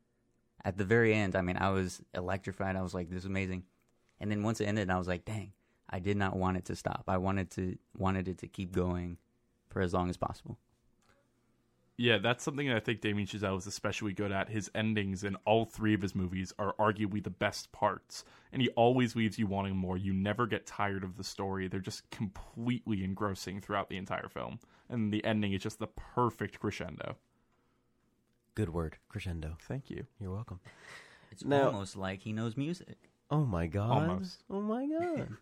at 0.65 0.77
the 0.77 0.85
very 0.85 1.15
end, 1.15 1.37
I 1.37 1.43
mean, 1.43 1.57
I 1.57 1.71
was 1.71 2.03
electrified. 2.15 2.77
I 2.77 2.83
was 2.83 2.95
like, 2.95 3.09
"This 3.09 3.21
is 3.21 3.25
amazing," 3.25 3.65
and 4.21 4.31
then 4.31 4.43
once 4.43 4.61
it 4.61 4.67
ended, 4.67 4.91
I 4.91 4.99
was 4.99 5.09
like, 5.09 5.25
"Dang." 5.25 5.53
I 5.89 5.99
did 6.01 6.17
not 6.17 6.37
want 6.37 6.57
it 6.57 6.65
to 6.67 6.77
stop. 6.77 7.05
I 7.09 7.17
wanted 7.19 7.51
to 7.53 7.77
wanted 7.97 8.29
it 8.29 8.39
to 8.39 8.49
keep 8.49 8.73
going 8.73 9.19
for 9.71 9.81
as 9.81 9.93
long 9.95 10.11
as 10.11 10.17
possible. 10.17 10.59
Yeah, 11.99 12.19
that's 12.19 12.45
something 12.45 12.71
I 12.71 12.79
think 12.81 13.01
Damien 13.01 13.27
Chazelle 13.27 13.57
is 13.57 13.67
especially 13.67 14.13
good 14.13 14.31
at. 14.31 14.51
His 14.51 14.71
endings 14.75 15.25
in 15.25 15.35
all 15.47 15.65
three 15.65 15.95
of 15.95 16.03
his 16.03 16.15
movies 16.15 16.53
are 16.59 16.75
arguably 16.79 17.25
the 17.25 17.31
best 17.31 17.73
parts, 17.73 18.23
and 18.53 18.61
he 18.61 18.69
always 18.71 19.17
leaves 19.17 19.39
you 19.39 19.47
wanting 19.47 19.77
more. 19.77 19.97
You 19.97 20.13
never 20.13 20.47
get 20.47 20.67
tired 20.67 21.05
of 21.05 21.17
the 21.17 21.25
story. 21.25 21.69
They're 21.69 21.81
just 21.81 22.11
completely 22.11 23.03
engrossing 23.03 23.63
throughout 23.63 23.89
the 23.89 23.97
entire 23.97 24.29
film, 24.29 24.59
and 24.91 25.11
the 25.11 25.25
ending 25.25 25.55
is 25.55 25.63
just 25.63 25.79
the 25.79 25.87
perfect 25.87 26.61
crescendo. 26.61 27.17
Good 28.55 28.69
word. 28.75 28.99
Crescendo. 29.09 29.57
Thank 29.63 29.89
you. 29.89 30.07
You're 30.21 30.33
welcome. 30.33 30.61
It's 31.31 31.45
Now- 31.45 31.67
almost 31.69 31.97
like 31.97 32.21
he 32.23 32.33
knows 32.35 32.59
music. 32.59 32.97
Oh 33.31 33.45
my 33.47 33.67
god. 33.69 33.91
Almost. 34.11 34.43
Oh 34.51 34.61
my 34.61 34.87
god. 34.87 35.29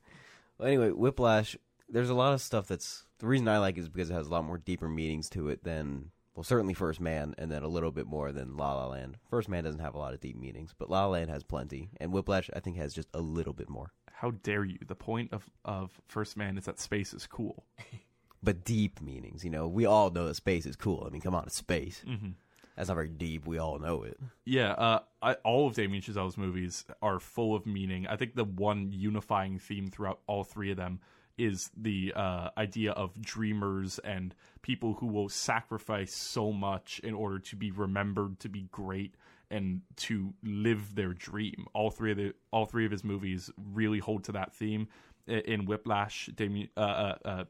well, 0.59 0.69
anyway, 0.69 0.91
Whiplash. 0.91 1.57
There's 1.89 2.11
a 2.11 2.15
lot 2.15 2.33
of 2.33 2.41
stuff 2.41 2.67
that's 2.67 3.05
the 3.19 3.27
reason 3.27 3.47
I 3.47 3.59
like 3.59 3.77
it 3.77 3.83
is 3.83 3.89
because 3.89 4.11
it 4.11 4.15
has 4.15 4.27
a 4.27 4.31
lot 4.31 4.45
more 4.45 4.59
deeper 4.59 4.89
meanings 4.89 5.29
to 5.31 5.49
it 5.49 5.63
than 5.65 6.11
well, 6.35 6.43
certainly 6.43 6.75
First 6.75 7.01
Man, 7.01 7.35
and 7.39 7.51
then 7.51 7.63
a 7.63 7.69
little 7.69 7.93
bit 7.93 8.07
more 8.07 8.33
than 8.33 8.57
La 8.57 8.75
La 8.75 8.89
Land. 8.89 9.19
First 9.31 9.49
Man 9.49 9.65
doesn't 9.65 9.81
have 9.81 9.95
a 9.95 9.99
lot 9.99 10.15
of 10.15 10.21
deep 10.21 10.37
meanings, 10.37 10.75
but 10.77 10.91
La 10.91 11.05
La 11.05 11.13
Land 11.13 11.31
has 11.31 11.45
plenty, 11.45 11.91
and 11.99 12.13
Whiplash 12.13 12.51
I 12.57 12.61
think 12.61 12.77
has 12.79 12.95
just 12.95 13.09
a 13.15 13.21
little 13.21 13.53
bit 13.53 13.69
more. 13.69 13.93
How 14.11 14.31
dare 14.31 14.65
you? 14.65 14.79
The 14.87 14.95
point 14.95 15.33
of 15.33 15.49
of 15.65 16.01
First 16.09 16.37
Man 16.37 16.57
is 16.59 16.65
that 16.65 16.81
space 16.81 17.13
is 17.15 17.27
cool. 17.27 17.65
But 18.43 18.63
deep 18.63 19.01
meanings, 19.01 19.43
you 19.43 19.49
know, 19.49 19.67
we 19.67 19.87
all 19.87 20.11
know 20.11 20.27
that 20.29 20.35
space 20.35 20.67
is 20.67 20.77
cool. 20.77 21.05
I 21.07 21.11
mean, 21.11 21.23
come 21.23 21.35
on, 21.35 21.45
it's 21.45 21.57
space. 21.57 22.03
hmm 22.07 22.33
That's 22.77 22.89
not 22.89 22.95
very 22.95 23.09
deep. 23.09 23.47
We 23.47 23.59
all 23.59 23.79
know 23.79 24.03
it. 24.03 24.19
Yeah, 24.45 24.73
uh, 24.73 25.01
I, 25.23 25.35
all 25.45 25.69
of 25.69 25.75
Damien 25.75 26.03
Chazelle's 26.03 26.37
movies 26.37 26.85
are 27.01 27.21
full 27.21 27.55
of 27.55 27.67
meaning. 27.67 28.07
I 28.07 28.17
think 28.17 28.35
the 28.35 28.45
one 28.45 28.91
unifying 28.93 29.59
theme 29.59 29.89
throughout 29.91 30.21
all 30.27 30.43
three 30.43 30.71
of 30.71 30.77
them 30.77 31.01
is 31.37 31.71
the 31.77 32.13
uh, 32.15 32.51
idea 32.57 32.93
of 32.93 33.21
dreamers 33.21 33.99
and 34.01 34.35
people 34.63 34.95
who 34.95 35.07
will 35.07 35.29
sacrifice 35.29 36.15
so 36.15 36.53
much 36.53 37.01
in 37.03 37.15
order 37.15 37.39
to 37.41 37.57
be 37.57 37.71
remembered, 37.71 38.39
to 38.41 38.49
be 38.49 38.69
great, 38.71 39.15
and 39.51 39.83
to 39.97 40.33
live 40.43 40.95
their 40.95 41.13
dream. 41.13 41.67
All 41.75 41.91
three 41.91 42.13
of 42.13 42.17
the 42.17 42.35
all 42.51 42.67
three 42.67 42.87
of 42.87 42.93
his 42.93 43.05
movies 43.05 43.51
really 43.73 43.99
hold 43.99 44.25
to 44.25 44.33
that 44.33 44.53
theme. 44.55 44.89
In 45.27 45.65
Whiplash, 45.67 46.29
Damien 46.35 46.69
uh, 46.77 46.81
uh, 46.81 47.15
uh, 47.25 47.45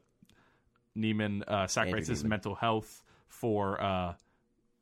Neiman 0.97 1.43
uh, 1.47 1.67
sacrifices 1.67 2.23
Neiman. 2.23 2.29
mental 2.29 2.55
health 2.55 3.03
for. 3.27 4.15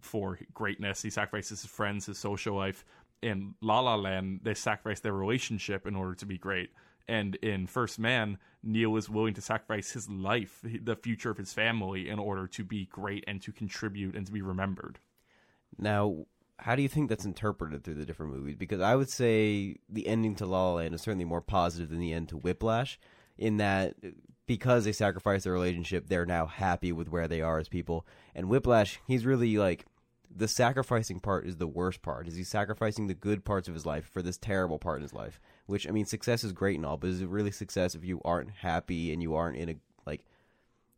For 0.04 0.38
greatness. 0.54 1.02
He 1.02 1.10
sacrifices 1.10 1.62
his 1.62 1.72
friends, 1.72 2.06
his 2.06 2.20
social 2.20 2.56
life. 2.56 2.86
In 3.22 3.56
La 3.62 3.80
La 3.80 3.96
Land, 3.96 4.42
they 4.44 4.54
sacrifice 4.54 5.00
their 5.00 5.14
relationship 5.14 5.88
in 5.88 5.96
order 5.96 6.14
to 6.16 6.26
be 6.26 6.38
great. 6.38 6.72
And 7.08 7.36
in 7.36 7.68
First 7.68 8.00
Man, 8.00 8.38
Neil 8.62 8.96
is 8.98 9.10
willing 9.10 9.34
to 9.34 9.42
sacrifice 9.42 9.92
his 9.92 10.10
life, 10.10 10.60
the 10.64 10.96
future 10.96 11.30
of 11.30 11.38
his 11.38 11.54
family, 11.54 12.10
in 12.10 12.20
order 12.20 12.48
to 12.48 12.64
be 12.64 12.86
great 12.86 13.24
and 13.28 13.42
to 13.42 13.52
contribute 13.52 14.16
and 14.16 14.26
to 14.26 14.32
be 14.32 14.42
remembered. 14.42 15.00
Now, 15.78 16.26
how 16.60 16.76
do 16.76 16.82
you 16.82 16.90
think 16.90 17.10
that's 17.10 17.26
interpreted 17.26 17.84
through 17.84 17.96
the 17.96 18.06
different 18.06 18.34
movies? 18.34 18.56
Because 18.56 18.82
I 18.82 18.96
would 18.96 19.10
say 19.10 19.78
the 19.90 20.08
ending 20.08 20.36
to 20.36 20.46
La 20.46 20.70
La 20.70 20.74
Land 20.76 20.94
is 20.94 21.02
certainly 21.02 21.26
more 21.26 21.42
positive 21.42 21.90
than 21.90 22.00
the 22.00 22.14
end 22.14 22.30
to 22.30 22.38
Whiplash, 22.38 23.00
in 23.38 23.58
that 23.58 23.96
because 24.46 24.86
they 24.86 24.92
sacrificed 24.92 25.46
their 25.46 25.54
relationship, 25.54 26.08
they're 26.08 26.26
now 26.26 26.46
happy 26.46 26.92
with 26.92 27.10
where 27.10 27.28
they 27.28 27.42
are 27.42 27.60
as 27.60 27.70
people. 27.70 28.06
And 28.36 28.50
Whiplash, 28.50 29.00
he's 29.08 29.26
really 29.26 29.58
like 29.58 29.86
the 30.36 30.48
sacrificing 30.48 31.20
part 31.20 31.46
is 31.46 31.58
the 31.58 31.68
worst 31.68 32.02
part. 32.02 32.28
Is 32.28 32.36
he 32.36 32.44
sacrificing 32.44 33.08
the 33.08 33.14
good 33.14 33.46
parts 33.46 33.68
of 33.68 33.74
his 33.74 33.86
life 33.86 34.06
for 34.06 34.22
this 34.22 34.38
terrible 34.38 34.80
part 34.80 34.98
in 34.98 35.04
his 35.04 35.14
life? 35.14 35.40
Which 35.66 35.88
I 35.88 35.92
mean, 35.92 36.06
success 36.06 36.44
is 36.44 36.52
great 36.52 36.78
and 36.78 36.86
all, 36.86 36.98
but 36.98 37.10
is 37.10 37.22
it 37.22 37.30
really 37.30 37.52
success 37.52 37.96
if 37.96 38.04
you 38.04 38.22
aren't 38.26 38.52
happy 38.52 39.14
and 39.14 39.22
you 39.22 39.36
aren't 39.36 39.58
in 39.58 39.70
a 39.70 39.76
like, 40.06 40.26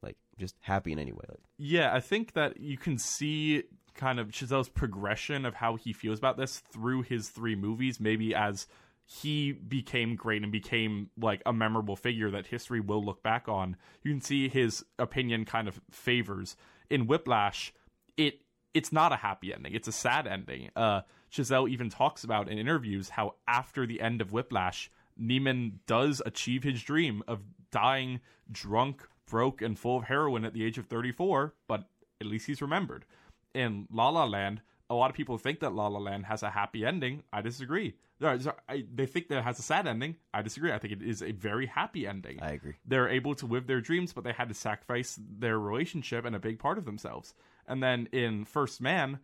like 0.01 0.17
just 0.37 0.55
happy 0.61 0.91
in 0.91 0.99
any 0.99 1.11
way? 1.11 1.25
Like, 1.27 1.39
Yeah, 1.57 1.93
I 1.93 1.99
think 1.99 2.33
that 2.33 2.59
you 2.59 2.77
can 2.77 2.97
see 2.97 3.63
kind 3.93 4.19
of 4.19 4.29
Chazelle's 4.29 4.69
progression 4.69 5.45
of 5.45 5.55
how 5.55 5.75
he 5.75 5.93
feels 5.93 6.19
about 6.19 6.37
this 6.37 6.59
through 6.59 7.03
his 7.03 7.29
three 7.29 7.55
movies, 7.55 7.99
maybe 7.99 8.35
as 8.35 8.67
he 9.05 9.51
became 9.51 10.15
great 10.15 10.41
and 10.41 10.51
became 10.51 11.09
like 11.19 11.41
a 11.45 11.53
memorable 11.53 11.95
figure 11.95 12.31
that 12.31 12.47
history 12.47 12.79
will 12.79 13.03
look 13.03 13.21
back 13.21 13.47
on. 13.47 13.77
You 14.03 14.11
can 14.11 14.21
see 14.21 14.49
his 14.49 14.83
opinion 14.97 15.45
kind 15.45 15.67
of 15.67 15.79
favors 15.91 16.55
in 16.89 17.07
Whiplash. 17.07 17.73
It 18.17 18.39
it's 18.75 18.91
not 18.91 19.11
a 19.11 19.15
happy 19.15 19.53
ending; 19.53 19.73
it's 19.73 19.87
a 19.87 19.91
sad 19.91 20.27
ending. 20.27 20.69
Uh, 20.75 21.01
Chazelle 21.31 21.67
even 21.69 21.89
talks 21.89 22.23
about 22.23 22.49
in 22.49 22.59
interviews 22.59 23.09
how 23.09 23.35
after 23.47 23.87
the 23.87 24.01
end 24.01 24.21
of 24.21 24.31
Whiplash, 24.31 24.91
Neiman 25.19 25.79
does 25.87 26.21
achieve 26.25 26.63
his 26.63 26.83
dream 26.83 27.23
of 27.27 27.41
dying 27.71 28.19
drunk, 28.51 29.01
broke, 29.29 29.61
and 29.61 29.79
full 29.79 29.97
of 29.97 30.03
heroin 30.03 30.45
at 30.45 30.53
the 30.53 30.63
age 30.63 30.77
of 30.77 30.85
34, 30.85 31.55
but 31.67 31.89
at 32.21 32.27
least 32.27 32.45
he's 32.47 32.61
remembered. 32.61 33.05
In 33.53 33.87
La 33.91 34.09
La 34.09 34.25
Land, 34.25 34.61
a 34.89 34.95
lot 34.95 35.09
of 35.09 35.15
people 35.15 35.37
think 35.37 35.61
that 35.61 35.73
La 35.73 35.87
La 35.87 35.99
Land 35.99 36.25
has 36.25 36.43
a 36.43 36.49
happy 36.49 36.85
ending. 36.85 37.23
I 37.33 37.41
disagree. 37.41 37.95
They 38.19 39.05
think 39.05 39.27
that 39.27 39.39
it 39.39 39.43
has 39.43 39.59
a 39.59 39.61
sad 39.61 39.87
ending. 39.87 40.15
I 40.33 40.41
disagree. 40.41 40.71
I 40.71 40.77
think 40.77 40.93
it 40.93 41.01
is 41.01 41.21
a 41.21 41.31
very 41.31 41.65
happy 41.65 42.07
ending. 42.07 42.39
I 42.41 42.51
agree. 42.51 42.75
They're 42.85 43.09
able 43.09 43.35
to 43.35 43.45
live 43.45 43.67
their 43.67 43.81
dreams, 43.81 44.13
but 44.13 44.23
they 44.23 44.31
had 44.31 44.47
to 44.49 44.53
sacrifice 44.53 45.19
their 45.19 45.59
relationship 45.59 46.23
and 46.23 46.35
a 46.35 46.39
big 46.39 46.59
part 46.59 46.77
of 46.77 46.85
themselves. 46.85 47.33
And 47.67 47.81
then 47.81 48.07
in 48.11 48.45
First 48.45 48.81
Man, 48.81 49.19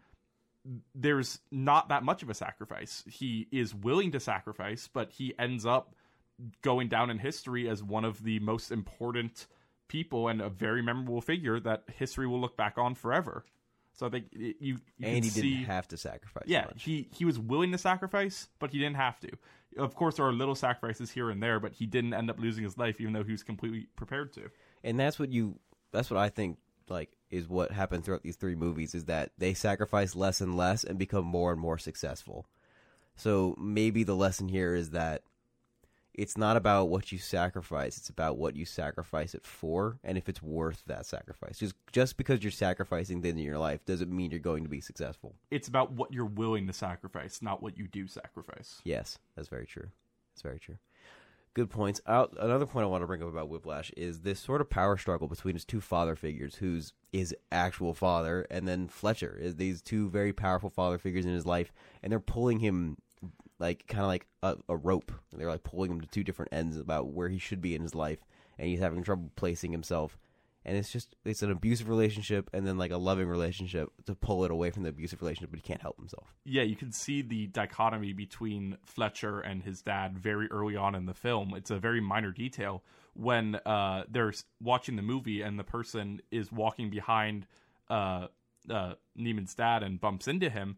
there's 0.94 1.40
not 1.52 1.90
that 1.90 2.04
much 2.04 2.24
of 2.24 2.30
a 2.30 2.34
sacrifice. 2.34 3.04
He 3.08 3.48
is 3.52 3.74
willing 3.74 4.12
to 4.12 4.20
sacrifice, 4.20 4.90
but 4.92 5.12
he 5.12 5.34
ends 5.40 5.66
up 5.66 5.96
going 6.62 6.88
down 6.88 7.10
in 7.10 7.20
history 7.20 7.70
as 7.70 7.84
one 7.84 8.06
of 8.06 8.24
the 8.24 8.40
most 8.40 8.72
important 8.72 9.48
people 9.88 10.28
and 10.28 10.42
a 10.42 10.50
very 10.50 10.82
memorable 10.82 11.22
figure 11.22 11.60
that 11.60 11.84
history 11.96 12.28
will 12.28 12.40
look 12.40 12.56
back 12.56 12.78
on 12.78 12.96
forever. 12.96 13.44
So 13.94 14.08
I 14.08 14.10
think 14.10 14.28
you, 14.32 14.56
you 14.60 14.78
and 15.04 15.24
he 15.24 15.30
see, 15.30 15.42
didn't 15.42 15.66
have 15.66 15.88
to 15.90 15.98
sacrifice. 15.98 16.46
Yeah, 16.48 16.66
much. 16.66 16.84
he 16.84 17.10
he 17.14 17.26
was 17.26 17.38
willing 17.38 17.72
to 17.74 17.78
sacrifice, 17.78 18.48
but 18.60 18.72
he 18.72 18.80
didn't 18.80 18.96
have 18.96 19.20
to. 19.20 19.30
Of 19.78 19.96
course, 19.96 20.16
there 20.16 20.26
are 20.26 20.34
little 20.34 20.56
sacrifices 20.56 21.12
here 21.12 21.30
and 21.30 21.44
there, 21.44 21.60
but 21.60 21.74
he 21.74 21.86
didn't 21.86 22.14
end 22.14 22.30
up 22.30 22.40
losing 22.40 22.64
his 22.64 22.78
life, 22.78 23.00
even 23.00 23.14
though 23.14 23.24
he 23.24 23.32
was 23.32 23.44
completely 23.44 23.88
prepared 23.96 24.34
to. 24.34 24.50
And 24.84 25.00
that's 25.00 25.20
what 25.20 25.30
you. 25.30 25.60
That's 25.92 26.10
what 26.10 26.20
I 26.20 26.30
think. 26.30 26.58
Like 26.92 27.10
is 27.30 27.48
what 27.48 27.72
happened 27.72 28.04
throughout 28.04 28.24
these 28.24 28.36
three 28.36 28.56
movies 28.56 28.94
is 28.94 29.06
that 29.06 29.32
they 29.38 29.54
sacrifice 29.54 30.16
less 30.16 30.42
and 30.42 30.56
less 30.56 30.84
and 30.84 31.00
become 31.00 31.26
more 31.26 31.52
and 31.52 31.60
more 31.60 31.78
successful. 31.78 32.46
So 33.16 33.56
maybe 33.58 34.04
the 34.04 34.16
lesson 34.16 34.48
here 34.50 34.76
is 34.76 34.92
that 34.92 35.24
it's 36.14 36.38
not 36.38 36.58
about 36.58 36.90
what 36.90 37.12
you 37.14 37.18
sacrifice 37.18 37.98
it's 37.98 38.10
about 38.10 38.38
what 38.38 38.54
you 38.56 38.66
sacrifice 38.66 39.34
it 39.34 39.46
for 39.46 39.98
and 40.04 40.18
if 40.18 40.28
it's 40.28 40.42
worth 40.42 40.84
that 40.86 41.06
sacrifice 41.06 41.58
just 41.58 41.74
just 41.94 42.18
because 42.18 42.44
you're 42.44 42.52
sacrificing 42.52 43.22
things 43.22 43.38
in 43.38 43.46
your 43.46 43.58
life 43.58 43.84
doesn't 43.86 44.12
mean 44.12 44.30
you're 44.30 44.40
going 44.40 44.64
to 44.64 44.70
be 44.70 44.82
successful 44.82 45.36
It's 45.50 45.70
about 45.70 45.94
what 45.94 46.12
you're 46.14 46.26
willing 46.26 46.68
to 46.68 46.74
sacrifice, 46.74 47.42
not 47.42 47.64
what 47.64 47.78
you 47.78 47.88
do 47.88 48.08
sacrifice. 48.08 48.82
yes 48.84 49.20
that's 49.36 49.48
very 49.48 49.66
true 49.66 49.88
that's 50.34 50.42
very 50.42 50.60
true 50.60 50.78
good 51.54 51.70
points 51.70 52.00
out 52.08 52.34
another 52.40 52.66
point 52.66 52.86
i 52.86 52.88
want 52.88 53.02
to 53.02 53.08
bring 53.08 53.22
up 53.22 53.28
about 53.28 53.50
whiplash 53.50 53.92
is 53.98 54.22
this 54.22 54.40
sort 54.40 54.62
of 54.62 54.70
power 54.70 54.98
struggle 54.98 55.28
between 55.28 55.54
his 55.54 55.66
two 55.66 55.82
father 55.82 56.16
figures 56.16 56.56
who's 56.56 56.94
his 57.12 57.36
actual 57.52 57.94
father 57.94 58.48
and 58.50 58.68
then 58.68 58.88
fletcher 58.88 59.38
is 59.42 59.58
these 59.58 59.82
two 59.82 60.10
very 60.10 60.32
powerful 60.32 60.70
father 60.70 60.98
figures 60.98 61.26
in 61.26 61.34
his 61.34 61.46
life 61.46 61.74
and 62.02 62.12
they're 62.12 62.20
pulling 62.22 62.60
him 62.60 62.96
like 63.62 63.88
kind 63.88 64.02
of 64.02 64.08
like 64.08 64.26
a, 64.44 64.58
a 64.68 64.76
rope. 64.76 65.12
They're 65.32 65.48
like 65.48 65.64
pulling 65.64 65.92
him 65.92 66.02
to 66.02 66.08
two 66.08 66.24
different 66.24 66.52
ends 66.52 66.78
about 66.78 67.14
where 67.14 67.30
he 67.30 67.38
should 67.38 67.62
be 67.62 67.76
in 67.76 67.82
his 67.82 67.96
life, 67.96 68.20
and 68.58 68.68
he's 68.68 68.80
having 68.80 69.04
trouble 69.04 69.32
placing 69.36 69.72
himself. 69.72 70.18
And 70.64 70.78
it's 70.78 70.92
just 70.92 71.16
it's 71.26 71.42
an 71.42 71.50
abusive 71.50 71.90
relationship 71.90 72.50
and 72.54 72.68
then 72.68 72.78
like 72.78 72.92
a 72.92 72.98
loving 72.98 73.28
relationship 73.28 73.90
to 74.06 74.14
pull 74.14 74.46
it 74.46 74.52
away 74.52 74.70
from 74.70 74.84
the 74.84 74.90
abusive 74.90 75.22
relationship, 75.22 75.50
but 75.50 75.60
he 75.60 75.64
can't 75.64 75.82
help 75.82 75.98
himself. 75.98 76.36
Yeah, 76.46 76.64
you 76.64 76.76
can 76.76 76.92
see 76.92 77.22
the 77.22 77.48
dichotomy 77.48 78.14
between 78.14 78.78
Fletcher 78.86 79.40
and 79.40 79.64
his 79.64 79.82
dad 79.82 80.18
very 80.18 80.48
early 80.52 80.76
on 80.76 80.94
in 80.94 81.08
the 81.08 81.16
film. 81.16 81.54
It's 81.56 81.72
a 81.72 81.80
very 81.80 82.00
minor 82.00 82.32
detail 82.32 82.84
when 83.14 83.56
uh, 83.66 84.04
they're 84.08 84.34
watching 84.62 84.96
the 84.96 85.02
movie 85.02 85.42
and 85.42 85.58
the 85.58 85.64
person 85.64 86.22
is 86.30 86.52
walking 86.52 86.90
behind 86.90 87.48
uh, 87.90 88.28
uh, 88.70 88.94
Neiman's 89.18 89.56
dad 89.56 89.82
and 89.82 90.00
bumps 90.00 90.28
into 90.28 90.50
him 90.50 90.78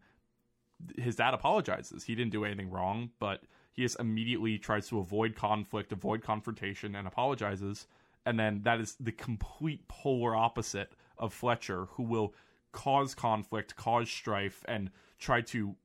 his 0.96 1.16
dad 1.16 1.34
apologizes. 1.34 2.04
He 2.04 2.14
didn't 2.14 2.32
do 2.32 2.44
anything 2.44 2.70
wrong, 2.70 3.10
but 3.18 3.42
he 3.72 3.82
just 3.82 3.98
immediately 3.98 4.58
tries 4.58 4.88
to 4.88 4.98
avoid 4.98 5.34
conflict, 5.34 5.92
avoid 5.92 6.22
confrontation, 6.22 6.94
and 6.94 7.06
apologizes. 7.06 7.86
And 8.26 8.38
then 8.38 8.62
that 8.64 8.80
is 8.80 8.96
the 8.98 9.12
complete 9.12 9.86
polar 9.88 10.34
opposite 10.34 10.92
of 11.18 11.32
Fletcher, 11.32 11.86
who 11.92 12.02
will 12.02 12.34
cause 12.72 13.14
conflict, 13.14 13.76
cause 13.76 14.10
strife, 14.10 14.64
and 14.66 14.90
try 15.18 15.40
to 15.42 15.76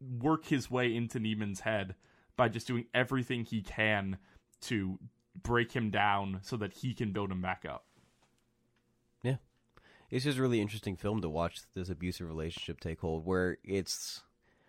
work 0.00 0.46
his 0.46 0.70
way 0.70 0.94
into 0.94 1.18
Neiman's 1.18 1.60
head 1.60 1.94
by 2.36 2.48
just 2.48 2.66
doing 2.66 2.86
everything 2.94 3.44
he 3.44 3.62
can 3.62 4.18
to 4.62 4.98
break 5.42 5.72
him 5.72 5.90
down 5.90 6.40
so 6.42 6.56
that 6.56 6.72
he 6.72 6.94
can 6.94 7.12
build 7.12 7.30
him 7.30 7.40
back 7.40 7.64
up. 7.68 7.84
Yeah. 9.22 9.36
It's 10.10 10.24
just 10.24 10.38
a 10.38 10.42
really 10.42 10.60
interesting 10.60 10.96
film 10.96 11.20
to 11.22 11.28
watch 11.28 11.60
this 11.74 11.88
abusive 11.88 12.26
relationship 12.26 12.80
take 12.80 13.00
hold 13.00 13.24
where 13.24 13.58
it's 13.64 14.22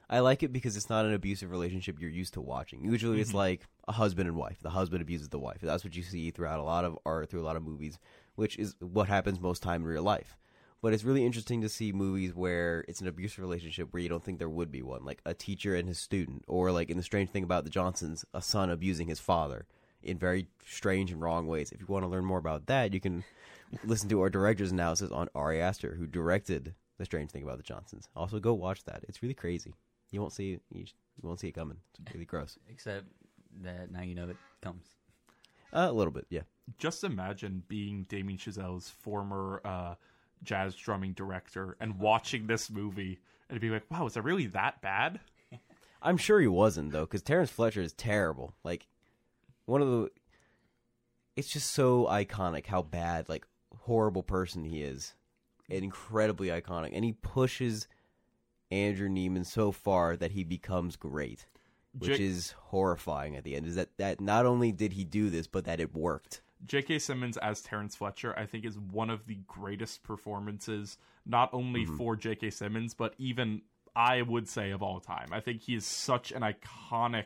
I 0.10 0.20
like 0.20 0.44
it 0.44 0.54
because 0.54 0.76
it's 0.78 0.90
not 0.90 1.06
an 1.06 1.14
abusive 1.14 1.50
relationship 1.50 2.00
you're 2.00 2.10
used 2.10 2.34
to 2.34 2.42
watching. 2.42 2.84
Usually, 2.84 3.20
it's 3.20 3.30
mm-hmm. 3.30 3.38
like 3.38 3.68
a 3.88 3.94
husband 3.94 4.28
and 4.28 4.38
wife. 4.38 4.58
The 4.62 4.70
husband 4.70 5.02
abuses 5.02 5.30
the 5.30 5.40
wife. 5.40 5.60
That's 5.62 5.84
what 5.84 5.96
you 5.96 6.04
see 6.04 6.32
throughout 6.32 6.60
a 6.60 6.64
lot 6.64 6.86
of 6.86 6.98
art, 7.06 7.30
through 7.30 7.42
a 7.42 7.46
lot 7.46 7.56
of 7.56 7.64
movies, 7.64 7.98
which 8.36 8.58
is 8.58 8.76
what 8.80 9.08
happens 9.08 9.40
most 9.40 9.64
time 9.64 9.82
in 9.82 9.88
real 9.88 10.04
life. 10.04 10.38
But 10.82 10.94
it's 10.94 11.06
really 11.06 11.26
interesting 11.26 11.62
to 11.62 11.70
see 11.70 11.94
movies 11.94 12.36
where 12.36 12.84
it's 12.90 13.00
an 13.00 13.08
abusive 13.08 13.40
relationship 13.40 13.94
where 13.94 14.04
you 14.04 14.10
don't 14.10 14.22
think 14.22 14.38
there 14.38 14.50
would 14.50 14.70
be 14.70 14.82
one, 14.82 15.06
like 15.06 15.22
a 15.26 15.34
teacher 15.34 15.76
and 15.76 15.88
his 15.88 15.98
student, 15.98 16.44
or 16.48 16.74
like 16.74 16.90
in 16.90 16.98
the 16.98 17.04
strange 17.04 17.30
thing 17.30 17.44
about 17.44 17.64
the 17.64 17.70
Johnsons, 17.70 18.26
a 18.34 18.42
son 18.42 18.70
abusing 18.70 19.08
his 19.08 19.22
father 19.22 19.66
in 20.02 20.18
very 20.18 20.48
strange 20.66 21.10
and 21.10 21.22
wrong 21.22 21.48
ways. 21.48 21.72
If 21.72 21.80
you 21.80 21.88
want 21.88 22.04
to 22.04 22.10
learn 22.10 22.26
more 22.26 22.38
about 22.38 22.66
that, 22.66 22.94
you 22.94 23.00
can 23.00 23.24
listen 23.86 24.10
to 24.10 24.20
our 24.22 24.30
director's 24.30 24.74
analysis 24.74 25.10
on 25.10 25.30
Ari 25.34 25.62
Aster, 25.62 25.96
who 25.96 26.06
directed 26.06 26.76
the 26.98 27.06
strange 27.06 27.32
thing 27.32 27.44
about 27.44 27.58
the 27.58 27.64
Johnsons. 27.64 28.10
Also, 28.16 28.40
go 28.40 28.54
watch 28.54 28.84
that. 28.84 29.06
It's 29.08 29.24
really 29.24 29.34
crazy. 29.34 29.74
You 30.14 30.22
won't 30.22 30.32
see 30.32 30.44
you, 30.44 30.60
you 30.72 30.86
won't 31.24 31.40
see 31.40 31.48
it 31.48 31.56
coming. 31.56 31.78
It's 32.00 32.14
really 32.14 32.26
gross. 32.26 32.60
Except 32.70 33.06
that 33.64 33.92
now 33.92 34.04
you 34.04 34.14
know 34.14 34.30
it 34.30 34.38
comes. 34.62 34.86
Uh, 35.74 35.88
a 35.90 35.92
little 35.92 36.14
bit, 36.14 36.28
yeah. 36.30 36.42
Just 36.78 37.04
imagine 37.04 37.64
being 37.68 38.06
Damien 38.08 38.38
Chazelle's 38.38 38.90
former 38.90 39.60
uh, 39.66 39.96
jazz 40.44 40.76
drumming 40.76 41.14
director 41.14 41.76
and 41.80 41.98
watching 41.98 42.46
this 42.46 42.70
movie 42.70 43.20
and 43.50 43.60
be 43.60 43.72
like, 43.72 43.90
"Wow, 43.90 44.06
is 44.06 44.16
it 44.16 44.24
really 44.24 44.46
that 44.48 44.84
bad?" 44.84 45.20
I'm 46.04 46.18
sure 46.18 46.40
he 46.40 46.48
wasn't 46.48 46.92
though, 46.92 47.06
because 47.06 47.24
Terrence 47.24 47.50
Fletcher 47.50 47.82
is 47.82 47.94
terrible. 47.94 48.54
Like 48.64 48.86
one 49.66 49.82
of 49.82 49.88
the, 49.88 50.12
it's 51.36 51.52
just 51.52 51.72
so 51.72 52.06
iconic 52.06 52.68
how 52.68 52.84
bad, 52.84 53.30
like 53.30 53.48
horrible 53.80 54.22
person 54.22 54.64
he 54.64 54.84
is, 54.84 55.16
and 55.72 55.84
incredibly 55.84 56.50
iconic, 56.50 56.92
and 56.94 57.04
he 57.04 57.14
pushes 57.14 57.88
Andrew 58.74 59.08
Neiman 59.08 59.46
so 59.46 59.72
far 59.72 60.18
that 60.18 60.32
he 60.32 60.44
becomes 60.44 60.96
great, 60.96 61.46
which 61.98 62.18
J- 62.18 62.26
is 62.26 62.56
horrifying 62.70 63.36
at 63.36 63.44
the 63.44 63.56
end. 63.56 63.68
Is 63.68 63.76
that 63.76 63.90
that 63.98 64.20
not 64.20 64.46
only 64.46 64.72
did 64.72 64.94
he 64.94 65.04
do 65.04 65.30
this, 65.30 65.48
but 65.48 65.66
that 65.66 65.80
it 65.80 65.94
worked. 65.94 66.42
J.K. 66.66 67.00
Simmons 67.00 67.38
as 67.38 67.62
Terrence 67.62 67.96
Fletcher, 67.96 68.38
I 68.38 68.46
think, 68.46 68.66
is 68.66 68.80
one 68.80 69.10
of 69.10 69.28
the 69.28 69.38
greatest 69.48 70.02
performances, 70.04 70.98
not 71.26 71.50
only 71.54 71.86
for 71.86 72.16
J.K. 72.16 72.52
Simmons, 72.52 72.94
but 72.94 73.14
even 73.18 73.62
I 73.96 74.22
would 74.22 74.48
say 74.48 74.72
of 74.72 74.82
all 74.82 75.00
time. 75.00 75.30
I 75.32 75.40
think 75.40 75.62
he 75.62 75.76
is 75.76 75.86
such 75.86 76.32
an 76.32 76.42
iconic. 76.42 77.26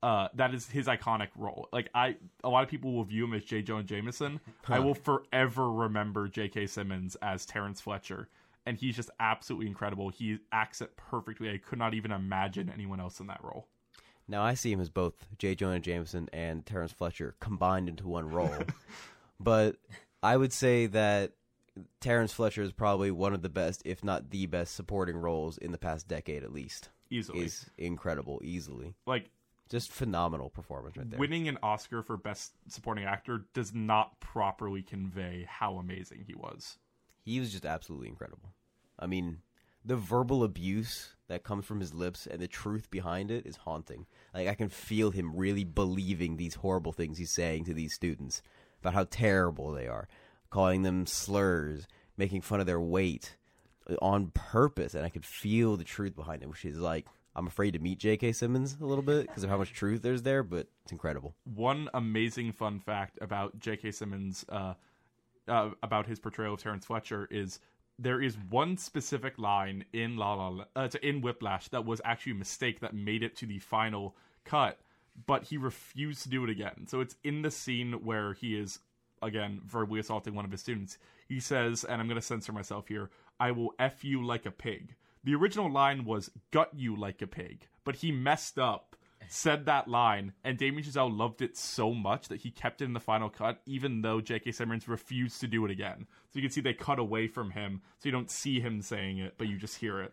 Uh, 0.00 0.28
that 0.34 0.54
is 0.54 0.68
his 0.68 0.86
iconic 0.86 1.28
role. 1.36 1.68
Like 1.72 1.88
I, 1.94 2.16
a 2.44 2.48
lot 2.48 2.62
of 2.62 2.68
people 2.70 2.92
will 2.92 3.04
view 3.04 3.24
him 3.24 3.34
as 3.34 3.44
J. 3.44 3.62
Jonah 3.62 3.82
Jameson. 3.82 4.38
I 4.68 4.78
will 4.78 4.94
forever 4.94 5.72
remember 5.72 6.28
J.K. 6.28 6.66
Simmons 6.66 7.16
as 7.20 7.44
Terrence 7.46 7.80
Fletcher, 7.80 8.28
and 8.68 8.76
he's 8.76 8.94
just 8.96 9.10
absolutely 9.18 9.66
incredible. 9.66 10.10
He 10.10 10.38
acts 10.52 10.82
it 10.82 10.94
perfectly. 10.96 11.50
I 11.50 11.56
could 11.56 11.78
not 11.78 11.94
even 11.94 12.12
imagine 12.12 12.70
anyone 12.72 13.00
else 13.00 13.18
in 13.18 13.26
that 13.28 13.42
role. 13.42 13.66
Now 14.28 14.42
I 14.42 14.52
see 14.52 14.70
him 14.70 14.80
as 14.80 14.90
both 14.90 15.14
J. 15.38 15.54
Jonah 15.54 15.80
Jameson 15.80 16.28
and 16.34 16.66
Terrence 16.66 16.92
Fletcher 16.92 17.34
combined 17.40 17.88
into 17.88 18.06
one 18.06 18.28
role. 18.28 18.54
but 19.40 19.76
I 20.22 20.36
would 20.36 20.52
say 20.52 20.84
that 20.86 21.32
Terrence 22.00 22.32
Fletcher 22.34 22.62
is 22.62 22.72
probably 22.72 23.10
one 23.10 23.32
of 23.32 23.40
the 23.40 23.48
best, 23.48 23.80
if 23.86 24.04
not 24.04 24.28
the 24.28 24.44
best, 24.44 24.74
supporting 24.74 25.16
roles 25.16 25.56
in 25.56 25.72
the 25.72 25.78
past 25.78 26.06
decade 26.06 26.44
at 26.44 26.52
least. 26.52 26.90
Easily, 27.10 27.40
Is 27.40 27.64
incredible, 27.78 28.38
easily. 28.44 28.94
like 29.06 29.30
Just 29.70 29.90
phenomenal 29.90 30.50
performance 30.50 30.98
right 30.98 31.08
there. 31.08 31.18
winning 31.18 31.48
an 31.48 31.56
Oscar 31.62 32.02
for 32.02 32.18
Best 32.18 32.52
Supporting 32.68 33.04
Actor 33.04 33.46
does 33.54 33.72
not 33.72 34.20
properly 34.20 34.82
convey 34.82 35.46
how 35.48 35.76
amazing 35.76 36.24
he 36.26 36.34
was. 36.34 36.76
He 37.24 37.40
was 37.40 37.50
just 37.50 37.64
absolutely 37.64 38.08
incredible. 38.08 38.50
I 38.98 39.06
mean, 39.06 39.38
the 39.84 39.96
verbal 39.96 40.44
abuse 40.44 41.14
that 41.28 41.44
comes 41.44 41.64
from 41.64 41.80
his 41.80 41.94
lips 41.94 42.26
and 42.26 42.40
the 42.40 42.48
truth 42.48 42.90
behind 42.90 43.30
it 43.30 43.46
is 43.46 43.56
haunting. 43.56 44.06
Like 44.34 44.48
I 44.48 44.54
can 44.54 44.68
feel 44.68 45.10
him 45.10 45.36
really 45.36 45.64
believing 45.64 46.36
these 46.36 46.56
horrible 46.56 46.92
things 46.92 47.18
he's 47.18 47.30
saying 47.30 47.64
to 47.64 47.74
these 47.74 47.94
students 47.94 48.42
about 48.80 48.94
how 48.94 49.04
terrible 49.04 49.72
they 49.72 49.86
are, 49.86 50.08
calling 50.50 50.82
them 50.82 51.06
slurs, 51.06 51.86
making 52.16 52.40
fun 52.42 52.60
of 52.60 52.66
their 52.66 52.80
weight, 52.80 53.36
on 54.02 54.30
purpose, 54.34 54.94
and 54.94 55.04
I 55.04 55.08
could 55.08 55.24
feel 55.24 55.76
the 55.76 55.84
truth 55.84 56.14
behind 56.14 56.42
it, 56.42 56.48
which 56.48 56.64
is 56.64 56.78
like 56.78 57.06
I'm 57.34 57.46
afraid 57.46 57.72
to 57.72 57.78
meet 57.78 57.98
J.K. 57.98 58.32
Simmons 58.32 58.76
a 58.80 58.84
little 58.84 59.02
bit 59.02 59.26
because 59.26 59.44
of 59.44 59.50
how 59.50 59.58
much 59.58 59.72
truth 59.72 60.02
there's 60.02 60.22
there, 60.22 60.42
but 60.42 60.66
it's 60.82 60.92
incredible. 60.92 61.34
One 61.44 61.88
amazing 61.94 62.52
fun 62.52 62.80
fact 62.80 63.18
about 63.20 63.58
J.K. 63.58 63.92
Simmons, 63.92 64.44
uh, 64.48 64.74
uh, 65.46 65.70
about 65.82 66.06
his 66.06 66.18
portrayal 66.18 66.54
of 66.54 66.62
Terrence 66.62 66.84
Fletcher, 66.84 67.28
is 67.30 67.60
there 67.98 68.22
is 68.22 68.36
one 68.48 68.76
specific 68.76 69.38
line 69.38 69.84
in 69.92 70.16
La 70.16 70.34
La 70.34 70.64
uh, 70.76 70.88
in 71.02 71.20
Whiplash 71.20 71.68
that 71.68 71.84
was 71.84 72.00
actually 72.04 72.32
a 72.32 72.36
mistake 72.36 72.80
that 72.80 72.94
made 72.94 73.22
it 73.22 73.36
to 73.36 73.46
the 73.46 73.58
final 73.58 74.16
cut, 74.44 74.78
but 75.26 75.44
he 75.44 75.56
refused 75.56 76.22
to 76.22 76.28
do 76.28 76.44
it 76.44 76.50
again. 76.50 76.86
So 76.86 77.00
it's 77.00 77.16
in 77.24 77.42
the 77.42 77.50
scene 77.50 77.92
where 78.04 78.34
he 78.34 78.56
is 78.56 78.78
again 79.20 79.60
verbally 79.66 79.98
assaulting 79.98 80.34
one 80.34 80.44
of 80.44 80.52
his 80.52 80.60
students. 80.60 80.98
He 81.28 81.40
says, 81.40 81.84
and 81.84 82.00
I'm 82.00 82.06
going 82.06 82.20
to 82.20 82.26
censor 82.26 82.52
myself 82.52 82.86
here, 82.86 83.10
"I 83.40 83.50
will 83.50 83.74
f 83.78 84.04
you 84.04 84.24
like 84.24 84.46
a 84.46 84.52
pig." 84.52 84.94
The 85.24 85.34
original 85.34 85.70
line 85.70 86.04
was 86.04 86.30
"gut 86.52 86.70
you 86.74 86.94
like 86.94 87.20
a 87.20 87.26
pig," 87.26 87.66
but 87.84 87.96
he 87.96 88.12
messed 88.12 88.58
up. 88.58 88.94
Said 89.30 89.66
that 89.66 89.88
line, 89.88 90.32
and 90.42 90.56
Damien 90.56 90.84
Chazelle 90.84 91.14
loved 91.14 91.42
it 91.42 91.54
so 91.54 91.92
much 91.92 92.28
that 92.28 92.40
he 92.40 92.50
kept 92.50 92.80
it 92.80 92.86
in 92.86 92.94
the 92.94 93.00
final 93.00 93.28
cut, 93.28 93.60
even 93.66 94.00
though 94.00 94.22
J.K. 94.22 94.52
Simmons 94.52 94.88
refused 94.88 95.40
to 95.40 95.46
do 95.46 95.66
it 95.66 95.70
again. 95.70 96.06
So 96.30 96.38
you 96.38 96.42
can 96.42 96.50
see 96.50 96.60
they 96.60 96.74
cut 96.74 96.98
away 96.98 97.26
from 97.26 97.50
him, 97.50 97.82
so 97.98 98.08
you 98.08 98.12
don't 98.12 98.30
see 98.30 98.60
him 98.60 98.82
saying 98.82 99.18
it, 99.18 99.34
but 99.38 99.48
you 99.48 99.56
just 99.56 99.76
hear 99.76 100.00
it. 100.02 100.12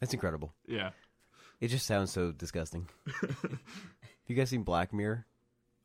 That's 0.00 0.14
incredible. 0.14 0.54
Yeah. 0.66 0.90
It 1.60 1.68
just 1.68 1.86
sounds 1.86 2.10
so 2.10 2.32
disgusting. 2.32 2.88
Have 3.20 3.58
you 4.26 4.36
guys 4.36 4.50
seen 4.50 4.62
Black 4.62 4.92
Mirror? 4.92 5.26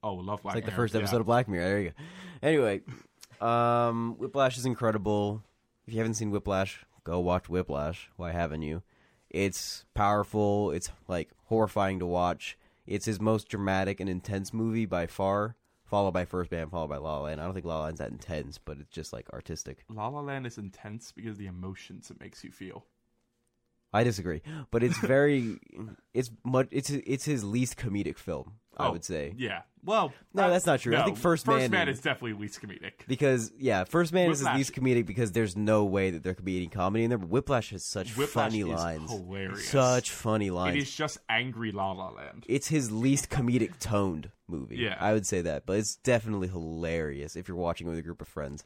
Oh, 0.03 0.15
love 0.15 0.41
Black 0.41 0.55
It's 0.55 0.63
like 0.63 0.69
the 0.69 0.75
first 0.75 0.93
yeah. 0.93 1.01
episode 1.01 1.21
of 1.21 1.25
Black 1.25 1.47
Mirror. 1.47 1.65
There 1.65 1.79
you 1.79 1.89
go. 1.89 1.95
Anyway, 2.41 2.81
um, 3.39 4.15
Whiplash 4.17 4.57
is 4.57 4.65
incredible. 4.65 5.43
If 5.87 5.93
you 5.93 5.99
haven't 5.99 6.15
seen 6.15 6.31
Whiplash, 6.31 6.85
go 7.03 7.19
watch 7.19 7.49
Whiplash. 7.49 8.09
Why 8.17 8.31
haven't 8.31 8.63
you? 8.63 8.81
It's 9.29 9.85
powerful. 9.93 10.71
It's 10.71 10.91
like 11.07 11.29
horrifying 11.45 11.99
to 11.99 12.05
watch. 12.05 12.57
It's 12.85 13.05
his 13.05 13.21
most 13.21 13.47
dramatic 13.47 13.99
and 13.99 14.09
intense 14.09 14.53
movie 14.53 14.85
by 14.85 15.07
far, 15.07 15.55
followed 15.91 16.13
by 16.13 16.23
First 16.23 16.51
Man, 16.51 16.69
followed 16.69 16.87
by 16.87 16.97
La 16.97 17.17
La 17.17 17.23
Land. 17.23 17.41
I 17.41 17.43
don't 17.43 17.53
think 17.53 17.65
La 17.65 17.79
La 17.79 17.83
Land's 17.83 17.99
that 17.99 18.11
intense, 18.11 18.57
but 18.57 18.77
it's 18.79 18.89
just 18.89 19.11
like 19.11 19.29
artistic. 19.33 19.83
La 19.89 20.07
La 20.07 20.21
Land 20.21 20.47
is 20.47 20.57
intense 20.57 21.11
because 21.11 21.31
of 21.31 21.37
the 21.37 21.47
emotions 21.47 22.09
it 22.09 22.19
makes 22.19 22.43
you 22.45 22.51
feel. 22.51 22.85
I 23.93 24.03
disagree, 24.03 24.41
but 24.71 24.83
it's 24.83 24.97
very, 24.99 25.59
it's 26.13 26.31
much, 26.45 26.67
it's 26.71 26.89
it's 26.89 27.25
his 27.25 27.43
least 27.43 27.77
comedic 27.77 28.17
film. 28.17 28.53
I 28.77 28.87
Oh, 28.87 28.91
would 28.93 29.03
say. 29.03 29.33
Yeah. 29.37 29.63
Well, 29.83 30.13
No, 30.33 30.49
that's 30.49 30.65
not 30.65 30.79
true. 30.79 30.95
I 30.95 31.03
think 31.03 31.17
First 31.17 31.45
Man 31.45 31.69
Man 31.71 31.89
is- 31.89 31.99
definitely 31.99 32.33
least 32.39 32.61
comedic. 32.61 32.93
Because 33.05 33.51
yeah, 33.59 33.83
First 33.83 34.13
Man 34.13 34.31
is 34.31 34.37
his 34.39 34.45
Whiplash- 34.45 34.57
least 34.57 34.73
comedic 34.73 35.05
because 35.05 35.33
there's 35.33 35.57
no 35.57 35.83
way 35.83 36.09
that 36.11 36.23
there 36.23 36.33
could 36.33 36.45
be 36.45 36.55
any 36.55 36.67
comedy 36.67 37.03
in 37.03 37.09
there. 37.09 37.17
But 37.17 37.27
Whiplash 37.29 37.71
has 37.71 37.83
such 37.83 38.15
Whiplash 38.15 38.51
funny 38.51 38.61
is 38.61 38.67
lines, 38.67 39.11
hilarious. 39.11 39.67
such 39.67 40.09
funny 40.11 40.47
It 40.47 40.53
lines. 40.53 40.77
is 40.83 40.95
just 40.95 41.17
angry 41.27 41.73
La 41.73 41.91
La 41.91 42.11
Land. 42.11 42.45
It's 42.47 42.69
his 42.69 42.91
least 42.93 43.29
comedic 43.29 43.77
toned 43.79 44.31
movie. 44.47 44.77
Yeah. 44.77 44.95
I 45.01 45.11
would 45.11 45.25
say 45.27 45.41
that, 45.41 45.65
but 45.65 45.77
it's 45.77 45.97
definitely 45.97 46.47
hilarious 46.47 47.35
if 47.35 47.49
you're 47.49 47.57
watching 47.57 47.87
it 47.87 47.89
with 47.89 47.99
a 47.99 48.03
group 48.03 48.21
of 48.21 48.27
friends. 48.29 48.63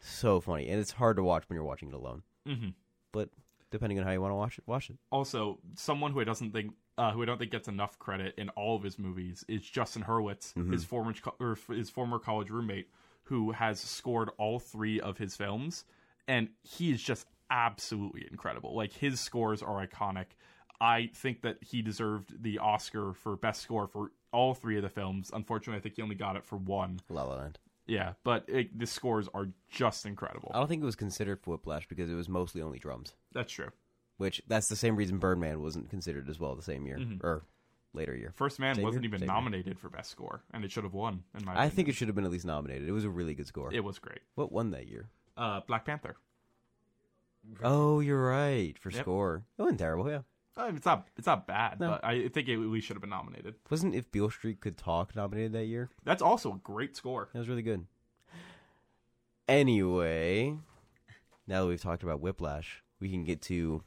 So 0.00 0.40
funny, 0.40 0.68
and 0.68 0.80
it's 0.80 0.92
hard 0.92 1.16
to 1.18 1.22
watch 1.22 1.44
when 1.48 1.56
you're 1.56 1.64
watching 1.64 1.88
it 1.88 1.94
alone. 1.94 2.22
hmm 2.46 2.68
But 3.12 3.28
depending 3.72 3.98
on 3.98 4.04
how 4.04 4.12
you 4.12 4.20
want 4.20 4.30
to 4.30 4.36
watch 4.36 4.58
it, 4.58 4.64
watch 4.66 4.88
it. 4.90 4.96
Also, 5.10 5.58
someone 5.74 6.12
who 6.12 6.20
I 6.20 6.24
doesn't 6.24 6.52
think, 6.52 6.74
uh, 6.96 7.10
who 7.10 7.22
I 7.22 7.26
don't 7.26 7.38
think 7.38 7.50
gets 7.50 7.66
enough 7.66 7.98
credit 7.98 8.34
in 8.38 8.48
all 8.50 8.76
of 8.76 8.82
his 8.84 8.98
movies 8.98 9.44
is 9.48 9.62
Justin 9.62 10.02
Hurwitz, 10.04 10.54
Mm-hmm. 10.54 10.72
his 10.72 10.84
former 10.84 11.14
or 11.40 11.58
his 11.68 11.90
former 11.90 12.18
college 12.20 12.50
roommate, 12.50 12.88
who 13.24 13.50
has 13.52 13.80
scored 13.80 14.30
all 14.38 14.58
three 14.60 15.00
of 15.00 15.18
his 15.18 15.34
films, 15.34 15.84
and 16.28 16.48
he 16.62 16.92
is 16.92 17.02
just 17.02 17.26
absolutely 17.50 18.26
incredible. 18.30 18.76
Like 18.76 18.92
his 18.92 19.20
scores 19.20 19.62
are 19.62 19.84
iconic. 19.86 20.26
I 20.80 21.10
think 21.14 21.42
that 21.42 21.58
he 21.60 21.80
deserved 21.82 22.42
the 22.42 22.58
Oscar 22.58 23.12
for 23.12 23.36
best 23.36 23.60
score 23.62 23.86
for 23.86 24.10
all 24.32 24.52
three 24.54 24.76
of 24.76 24.82
the 24.82 24.88
films. 24.88 25.30
Unfortunately, 25.32 25.78
I 25.78 25.80
think 25.82 25.94
he 25.96 26.02
only 26.02 26.14
got 26.16 26.34
it 26.36 26.44
for 26.44 26.56
one. 26.56 27.00
La 27.08 27.22
La 27.24 27.36
Land. 27.36 27.58
Yeah, 27.86 28.12
but 28.24 28.44
it, 28.48 28.78
the 28.78 28.86
scores 28.86 29.28
are 29.34 29.48
just 29.70 30.06
incredible. 30.06 30.50
I 30.54 30.58
don't 30.58 30.68
think 30.68 30.82
it 30.82 30.86
was 30.86 30.94
considered 30.96 31.40
Whiplash 31.46 31.88
because 31.88 32.10
it 32.10 32.14
was 32.14 32.28
mostly 32.28 32.62
only 32.62 32.78
drums. 32.78 33.14
That's 33.32 33.52
true. 33.52 33.70
Which 34.18 34.40
that's 34.46 34.68
the 34.68 34.76
same 34.76 34.94
reason 34.96 35.18
Birdman 35.18 35.60
wasn't 35.62 35.90
considered 35.90 36.28
as 36.28 36.38
well 36.38 36.54
the 36.54 36.62
same 36.62 36.86
year 36.86 36.98
or 37.22 37.42
later 37.92 38.14
year. 38.14 38.32
First 38.36 38.60
Man 38.60 38.76
Same 38.76 38.84
wasn't 38.84 39.02
year? 39.02 39.08
even 39.10 39.20
Same 39.20 39.26
year. 39.28 39.34
nominated 39.34 39.78
for 39.80 39.88
best 39.88 40.10
score, 40.10 40.42
and 40.54 40.64
it 40.64 40.70
should 40.70 40.84
have 40.84 40.94
won. 40.94 41.24
In 41.36 41.44
my 41.44 41.60
I 41.60 41.68
think 41.68 41.88
it 41.88 41.94
should 41.96 42.06
have 42.08 42.14
been 42.14 42.24
at 42.24 42.30
least 42.30 42.44
nominated. 42.44 42.88
It 42.88 42.92
was 42.92 43.04
a 43.04 43.10
really 43.10 43.34
good 43.34 43.46
score. 43.48 43.72
it 43.72 43.82
was 43.82 43.98
great. 43.98 44.20
What 44.36 44.52
won 44.52 44.70
that 44.70 44.86
year? 44.86 45.08
Uh, 45.36 45.60
Black 45.66 45.84
Panther. 45.84 46.16
Oh, 47.64 47.98
you're 48.00 48.22
right 48.28 48.78
for 48.78 48.90
Yep. 48.90 49.00
score. 49.02 49.42
It 49.58 49.62
wasn't 49.62 49.80
terrible. 49.80 50.08
Yeah, 50.08 50.20
Uh, 50.56 50.70
it's 50.76 50.84
not 50.84 51.08
it's 51.16 51.26
not 51.26 51.46
bad, 51.46 51.80
No. 51.80 51.90
but 51.92 52.04
I 52.04 52.28
think 52.28 52.48
it, 52.48 52.56
we 52.58 52.80
should 52.80 52.94
have 52.96 53.00
been 53.00 53.10
nominated. 53.10 53.54
wasn't 53.70 53.94
if 53.94 54.10
Beale 54.12 54.28
Street 54.30 54.60
Could 54.60 54.76
Talk 54.76 55.16
nominated 55.16 55.52
that 55.52 55.64
year? 55.64 55.88
That's 56.04 56.20
also 56.22 56.52
a 56.54 56.58
great 56.58 56.94
score. 56.96 57.28
That 57.32 57.38
was 57.38 57.48
really 57.48 57.62
good. 57.62 57.86
Anyway, 59.48 60.56
now 61.46 61.62
that 61.62 61.68
we've 61.68 61.80
talked 61.80 62.02
about 62.02 62.20
Whiplash, 62.20 62.82
we 63.00 63.10
can 63.10 63.24
get 63.24 63.42
to 63.42 63.82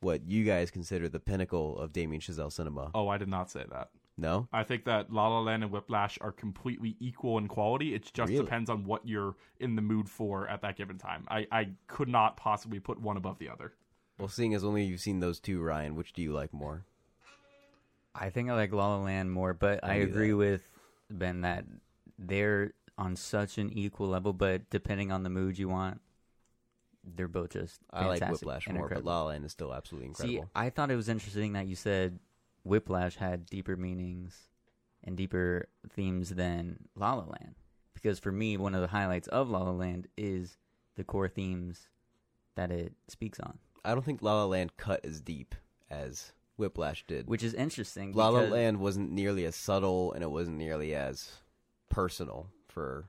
what 0.00 0.26
you 0.26 0.44
guys 0.44 0.70
consider 0.70 1.08
the 1.08 1.20
pinnacle 1.20 1.78
of 1.78 1.92
Damien 1.92 2.20
Chazelle 2.20 2.50
cinema. 2.52 2.90
Oh, 2.94 3.08
I 3.08 3.18
did 3.18 3.28
not 3.28 3.50
say 3.50 3.64
that. 3.70 3.90
No, 4.18 4.48
I 4.52 4.64
think 4.64 4.84
that 4.84 5.10
La 5.10 5.28
La 5.28 5.40
Land 5.40 5.62
and 5.62 5.72
Whiplash 5.72 6.18
are 6.20 6.32
completely 6.32 6.96
equal 7.00 7.38
in 7.38 7.48
quality. 7.48 7.94
It 7.94 8.10
just 8.12 8.28
Really? 8.30 8.44
depends 8.44 8.68
on 8.68 8.84
what 8.84 9.06
you're 9.06 9.34
in 9.60 9.76
the 9.76 9.82
mood 9.82 10.10
for 10.10 10.46
at 10.48 10.60
that 10.60 10.76
given 10.76 10.98
time. 10.98 11.24
I, 11.28 11.46
I 11.50 11.68
could 11.86 12.08
not 12.08 12.36
possibly 12.36 12.80
put 12.80 13.00
one 13.00 13.16
above 13.16 13.38
the 13.38 13.48
other. 13.48 13.72
Well, 14.20 14.28
seeing 14.28 14.54
as 14.54 14.62
only 14.62 14.84
you've 14.84 15.00
seen 15.00 15.20
those 15.20 15.40
two, 15.40 15.60
Ryan, 15.60 15.96
which 15.96 16.12
do 16.12 16.22
you 16.22 16.32
like 16.32 16.52
more? 16.52 16.84
I 18.14 18.30
think 18.30 18.50
I 18.50 18.54
like 18.54 18.72
La 18.72 18.96
La 18.96 19.02
Land 19.02 19.32
more, 19.32 19.54
but 19.54 19.80
I, 19.82 19.98
do 19.98 20.04
agree 20.04 20.30
that. 20.30 20.36
with 20.36 20.68
Ben 21.10 21.40
that 21.40 21.64
they're 22.18 22.72
on 22.98 23.16
such 23.16 23.56
an 23.56 23.72
equal 23.72 24.08
level. 24.08 24.32
But 24.32 24.68
depending 24.68 25.10
on 25.10 25.22
the 25.22 25.30
mood 25.30 25.58
you 25.58 25.68
want, 25.68 26.00
they're 27.04 27.28
both 27.28 27.50
just. 27.50 27.80
I 27.92 28.06
like 28.06 28.22
Whiplash 28.22 28.68
more, 28.68 28.76
but 28.76 28.82
incredible. 28.82 29.10
La 29.10 29.22
La 29.22 29.28
Land 29.28 29.44
is 29.44 29.52
still 29.52 29.72
absolutely 29.72 30.08
incredible. 30.08 30.42
See. 30.42 30.48
I 30.54 30.70
thought 30.70 30.90
it 30.90 30.96
was 30.96 31.08
interesting 31.08 31.54
that 31.54 31.66
you 31.66 31.74
said 31.74 32.18
Whiplash 32.64 33.16
had 33.16 33.46
deeper 33.46 33.76
meanings 33.76 34.48
and 35.02 35.16
deeper 35.16 35.68
themes 35.88 36.30
than 36.30 36.88
La 36.94 37.14
La 37.14 37.24
Land, 37.24 37.54
because 37.94 38.18
for 38.18 38.32
me, 38.32 38.56
one 38.56 38.74
of 38.74 38.82
the 38.82 38.88
highlights 38.88 39.28
of 39.28 39.48
La 39.48 39.62
La 39.62 39.70
Land 39.70 40.08
is 40.18 40.58
the 40.96 41.04
core 41.04 41.28
themes 41.28 41.88
that 42.56 42.70
it 42.70 42.92
speaks 43.08 43.40
on, 43.40 43.58
I 43.84 43.92
don't 43.94 44.04
think 44.04 44.22
La 44.22 44.34
La 44.34 44.44
Land 44.46 44.76
cut 44.76 45.04
as 45.04 45.20
deep 45.20 45.54
as 45.90 46.32
Whiplash 46.56 47.04
did. 47.06 47.26
which 47.26 47.42
is 47.42 47.54
interesting. 47.54 48.12
La 48.12 48.28
La 48.28 48.40
Land 48.40 48.78
wasn't 48.80 49.10
nearly 49.10 49.44
as 49.46 49.56
subtle 49.56 50.12
and 50.12 50.22
it 50.22 50.30
wasn't 50.30 50.56
nearly 50.58 50.94
as 50.94 51.30
personal 51.88 52.48
for 52.68 53.08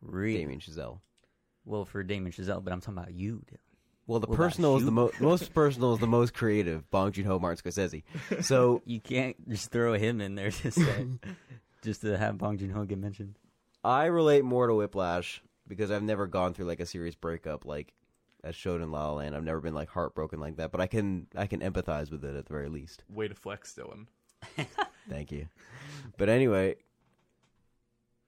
Really? 0.00 0.38
Damien 0.38 0.60
Chazelle. 0.60 1.00
Well, 1.64 1.84
for 1.84 2.02
Damien 2.02 2.32
Chazelle, 2.32 2.62
but 2.62 2.72
I'm 2.72 2.80
talking 2.80 2.98
about 2.98 3.14
you, 3.14 3.42
Dylan. 3.50 3.58
Well, 4.08 4.18
the 4.18 4.26
What 4.26 4.36
personal 4.36 4.76
is 4.76 4.84
the 4.84 4.90
mo- 4.90 5.12
most 5.20 5.54
personal 5.54 5.94
is 5.94 6.00
the 6.00 6.08
most 6.08 6.34
creative. 6.34 6.90
Bong 6.90 7.12
Joon 7.12 7.24
Ho, 7.26 7.38
Martin 7.38 7.62
Scorsese. 7.70 8.02
So 8.44 8.82
You 8.86 9.00
can't 9.00 9.48
just 9.48 9.70
throw 9.70 9.92
him 9.94 10.20
in 10.20 10.34
there 10.34 10.50
to 10.50 10.70
say, 10.72 11.06
just 11.84 12.00
to 12.00 12.18
have 12.18 12.36
Bong 12.38 12.58
Joon 12.58 12.70
Ho 12.70 12.84
get 12.84 12.98
mentioned. 12.98 13.36
I 13.84 14.06
relate 14.06 14.44
more 14.44 14.66
to 14.66 14.74
Whiplash 14.74 15.40
because 15.68 15.92
I've 15.92 16.02
never 16.02 16.26
gone 16.26 16.52
through 16.52 16.66
like 16.66 16.80
a 16.80 16.86
serious 16.86 17.14
breakup 17.14 17.64
like 17.64 17.92
as 18.44 18.54
showed 18.54 18.82
in 18.82 18.90
La 18.90 19.08
La 19.08 19.14
Land. 19.14 19.36
I've 19.36 19.44
never 19.44 19.60
been 19.60 19.74
like 19.74 19.88
heartbroken 19.88 20.40
like 20.40 20.56
that, 20.56 20.72
but 20.72 20.80
I 20.80 20.86
can 20.86 21.26
I 21.36 21.46
can 21.46 21.60
empathize 21.60 22.10
with 22.10 22.24
it 22.24 22.36
at 22.36 22.46
the 22.46 22.52
very 22.52 22.68
least. 22.68 23.04
Way 23.08 23.28
to 23.28 23.34
flex, 23.34 23.74
Dylan. 23.74 24.06
Thank 25.08 25.32
you. 25.32 25.48
But 26.16 26.28
anyway, 26.28 26.76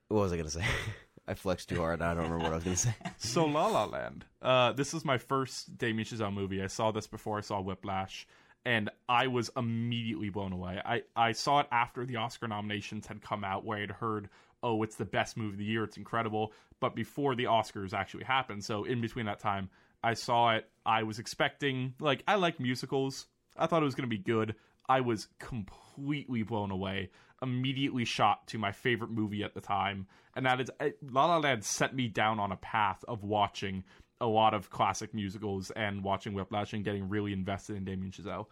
what 0.08 0.20
was 0.20 0.32
I 0.32 0.36
gonna 0.36 0.50
say? 0.50 0.64
I 1.26 1.34
flexed 1.34 1.70
too 1.70 1.76
hard. 1.76 2.02
I 2.02 2.12
don't 2.12 2.24
remember 2.24 2.44
what 2.44 2.52
I 2.52 2.56
was 2.56 2.64
gonna 2.64 2.76
say. 2.76 2.94
So 3.16 3.46
La 3.46 3.66
La 3.66 3.84
Land. 3.84 4.26
Uh, 4.42 4.72
this 4.72 4.92
is 4.92 5.04
my 5.04 5.18
first 5.18 5.78
Damien 5.78 6.06
Chazelle 6.06 6.32
movie. 6.32 6.62
I 6.62 6.66
saw 6.66 6.90
this 6.90 7.06
before 7.06 7.38
I 7.38 7.40
saw 7.40 7.60
Whiplash, 7.60 8.26
and 8.64 8.90
I 9.08 9.28
was 9.28 9.50
immediately 9.56 10.28
blown 10.28 10.52
away. 10.52 10.80
I, 10.84 11.02
I 11.16 11.32
saw 11.32 11.60
it 11.60 11.66
after 11.70 12.04
the 12.04 12.16
Oscar 12.16 12.46
nominations 12.46 13.06
had 13.06 13.22
come 13.22 13.42
out, 13.42 13.64
where 13.64 13.78
I'd 13.78 13.90
heard, 13.90 14.28
oh, 14.62 14.82
it's 14.82 14.96
the 14.96 15.04
best 15.06 15.36
movie 15.36 15.52
of 15.52 15.58
the 15.58 15.64
year, 15.64 15.84
it's 15.84 15.96
incredible, 15.96 16.52
but 16.78 16.94
before 16.94 17.34
the 17.34 17.44
Oscars 17.44 17.94
actually 17.94 18.24
happened. 18.24 18.62
So 18.62 18.84
in 18.84 19.00
between 19.00 19.24
that 19.26 19.40
time, 19.40 19.70
I 20.04 20.14
saw 20.14 20.52
it. 20.52 20.68
I 20.84 21.02
was 21.02 21.18
expecting, 21.18 21.94
like, 21.98 22.22
I 22.28 22.34
like 22.34 22.60
musicals. 22.60 23.26
I 23.56 23.66
thought 23.66 23.82
it 23.82 23.86
was 23.86 23.94
going 23.94 24.08
to 24.08 24.16
be 24.16 24.22
good. 24.22 24.54
I 24.88 25.00
was 25.00 25.28
completely 25.38 26.42
blown 26.42 26.70
away. 26.70 27.10
Immediately 27.42 28.04
shot 28.04 28.46
to 28.48 28.58
my 28.58 28.72
favorite 28.72 29.10
movie 29.10 29.42
at 29.42 29.54
the 29.54 29.60
time, 29.60 30.06
and 30.36 30.46
that 30.46 30.60
is 30.60 30.70
uh, 30.80 30.90
La 31.10 31.26
La 31.26 31.38
Land. 31.38 31.64
Set 31.64 31.94
me 31.94 32.08
down 32.08 32.38
on 32.38 32.52
a 32.52 32.56
path 32.56 33.04
of 33.06 33.22
watching 33.22 33.84
a 34.20 34.26
lot 34.26 34.54
of 34.54 34.70
classic 34.70 35.12
musicals 35.12 35.70
and 35.72 36.04
watching 36.04 36.32
Whiplash 36.32 36.72
and 36.72 36.84
getting 36.84 37.08
really 37.08 37.32
invested 37.32 37.76
in 37.76 37.84
Damien 37.84 38.12
Chazelle. 38.12 38.46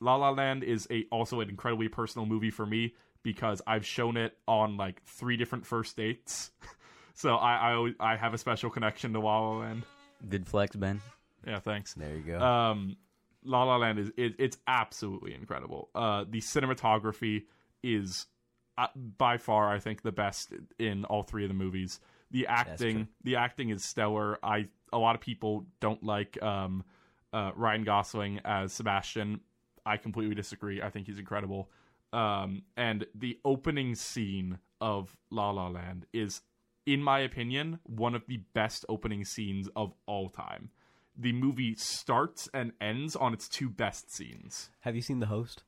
La 0.00 0.16
La 0.16 0.30
Land 0.30 0.64
is 0.64 0.88
a 0.90 1.04
also 1.12 1.40
an 1.40 1.48
incredibly 1.48 1.88
personal 1.88 2.26
movie 2.26 2.50
for 2.50 2.66
me 2.66 2.94
because 3.22 3.62
I've 3.66 3.86
shown 3.86 4.16
it 4.16 4.36
on 4.48 4.76
like 4.76 5.02
three 5.04 5.36
different 5.36 5.66
first 5.66 5.96
dates. 5.96 6.50
so 7.14 7.36
I 7.36 7.72
I, 8.00 8.12
I 8.12 8.16
have 8.16 8.34
a 8.34 8.38
special 8.38 8.70
connection 8.70 9.12
to 9.12 9.20
La 9.20 9.38
La 9.38 9.58
Land. 9.58 9.84
Good 10.28 10.46
flex, 10.46 10.76
Ben. 10.76 11.00
Yeah, 11.46 11.60
thanks. 11.60 11.94
There 11.94 12.14
you 12.14 12.22
go. 12.22 12.40
Um, 12.40 12.96
La 13.44 13.62
La 13.64 13.76
Land 13.76 13.98
is 13.98 14.10
it, 14.16 14.34
it's 14.38 14.58
absolutely 14.66 15.34
incredible. 15.34 15.88
Uh, 15.94 16.24
the 16.28 16.40
cinematography 16.40 17.44
is 17.82 18.26
uh, 18.78 18.88
by 18.96 19.38
far, 19.38 19.72
I 19.72 19.78
think, 19.78 20.02
the 20.02 20.12
best 20.12 20.52
in 20.78 21.04
all 21.04 21.22
three 21.22 21.44
of 21.44 21.48
the 21.48 21.54
movies. 21.54 22.00
The 22.30 22.46
acting, 22.48 23.08
the 23.22 23.36
acting 23.36 23.70
is 23.70 23.84
stellar. 23.84 24.38
I 24.42 24.66
a 24.92 24.98
lot 24.98 25.14
of 25.14 25.20
people 25.20 25.66
don't 25.80 26.02
like 26.02 26.42
um, 26.42 26.84
uh, 27.32 27.52
Ryan 27.54 27.84
Gosling 27.84 28.40
as 28.44 28.72
Sebastian. 28.72 29.40
I 29.84 29.96
completely 29.96 30.34
disagree. 30.34 30.82
I 30.82 30.90
think 30.90 31.06
he's 31.06 31.18
incredible. 31.18 31.70
Um, 32.12 32.62
and 32.76 33.06
the 33.14 33.38
opening 33.44 33.94
scene 33.94 34.58
of 34.80 35.16
La 35.30 35.50
La 35.50 35.68
Land 35.68 36.06
is, 36.12 36.40
in 36.86 37.02
my 37.02 37.18
opinion, 37.18 37.80
one 37.82 38.14
of 38.14 38.26
the 38.26 38.38
best 38.54 38.84
opening 38.88 39.24
scenes 39.24 39.68
of 39.74 39.92
all 40.06 40.28
time. 40.28 40.70
The 41.18 41.32
movie 41.32 41.74
starts 41.74 42.48
and 42.54 42.72
ends 42.80 43.16
on 43.16 43.34
its 43.34 43.48
two 43.48 43.68
best 43.68 44.14
scenes. 44.14 44.70
Have 44.80 44.94
you 44.94 45.02
seen 45.02 45.18
The 45.18 45.26
Host 45.26 45.64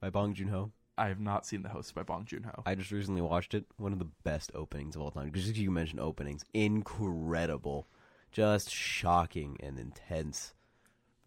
by 0.00 0.10
Bong 0.10 0.34
Joon 0.34 0.48
Ho? 0.48 0.72
I 0.98 1.08
have 1.08 1.20
not 1.20 1.46
seen 1.46 1.62
The 1.62 1.68
Host 1.68 1.94
by 1.94 2.02
Bong 2.02 2.24
Joon 2.24 2.44
Ho. 2.44 2.62
I 2.66 2.74
just 2.74 2.90
recently 2.90 3.22
watched 3.22 3.54
it. 3.54 3.66
One 3.76 3.92
of 3.92 3.98
the 3.98 4.08
best 4.24 4.50
openings 4.54 4.96
of 4.96 5.02
all 5.02 5.10
time. 5.10 5.32
Just 5.32 5.56
you 5.56 5.70
mentioned 5.70 6.00
openings, 6.00 6.44
incredible, 6.52 7.88
just 8.32 8.70
shocking 8.70 9.56
and 9.60 9.78
intense. 9.78 10.54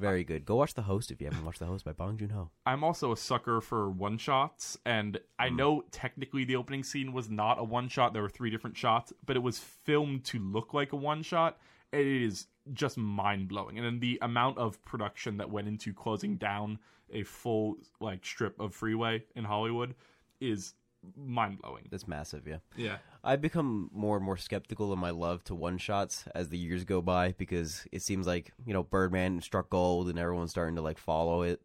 Very 0.04 0.26
good. 0.26 0.44
Go 0.44 0.58
watch 0.58 0.74
The 0.74 0.82
Host 0.82 1.12
if 1.12 1.22
you 1.22 1.28
haven't 1.28 1.46
watched 1.46 1.60
The 1.60 1.66
Host 1.66 1.86
by 1.86 1.94
Bong 1.94 2.18
Joon 2.18 2.32
Ho. 2.32 2.50
I'm 2.66 2.84
also 2.84 3.14
a 3.14 3.18
sucker 3.18 3.62
for 3.62 3.90
one 3.90 4.18
shots, 4.18 4.78
and 4.86 5.18
I 5.40 5.48
mm. 5.48 5.56
know 5.56 5.86
technically 5.92 6.44
the 6.44 6.58
opening 6.58 6.84
scene 6.84 7.14
was 7.14 7.30
not 7.30 7.58
a 7.58 7.64
one 7.64 7.88
shot. 7.88 8.12
There 8.12 8.22
were 8.22 8.28
three 8.28 8.50
different 8.50 8.76
shots, 8.76 9.14
but 9.26 9.38
it 9.38 9.40
was 9.40 9.60
filmed 9.60 10.26
to 10.26 10.40
look 10.40 10.74
like 10.74 10.92
a 10.92 10.98
one 10.98 11.24
shot. 11.24 11.58
It 11.94 12.06
is 12.06 12.48
just 12.74 12.98
mind 12.98 13.48
blowing, 13.48 13.78
and 13.78 13.86
then 13.86 14.02
the 14.02 14.20
amount 14.22 14.58
of 14.58 14.84
production 14.84 15.38
that 15.38 15.50
went 15.50 15.70
into 15.70 15.94
closing 15.94 16.36
down 16.36 16.80
a 17.10 17.24
full 17.24 17.78
like 18.02 18.26
strip 18.26 18.60
of 18.60 18.76
freeway 18.76 19.24
in 19.38 19.46
Hollywood 19.46 19.96
is 20.42 20.74
mind 21.16 21.62
blowing. 21.62 21.88
That's 21.90 22.08
massive, 22.08 22.48
yeah. 22.48 22.58
Yeah, 22.76 22.98
I've 23.24 23.42
become 23.42 23.90
more 23.94 24.18
and 24.18 24.26
more 24.26 24.38
skeptical 24.38 24.92
of 24.92 25.00
my 25.00 25.10
love 25.10 25.44
to 25.46 25.56
one 25.56 25.78
shots 25.78 26.26
as 26.36 26.50
the 26.50 26.58
years 26.58 26.84
go 26.84 27.02
by 27.02 27.34
because 27.38 27.86
it 27.92 28.02
seems 28.02 28.28
like, 28.28 28.52
you 28.66 28.74
know, 28.74 28.84
Birdman 28.84 29.42
struck 29.42 29.70
gold 29.70 30.10
and 30.10 30.20
everyone's 30.20 30.52
starting 30.52 30.76
to 30.76 30.82
like 30.82 30.98
follow 30.98 31.42
it 31.42 31.62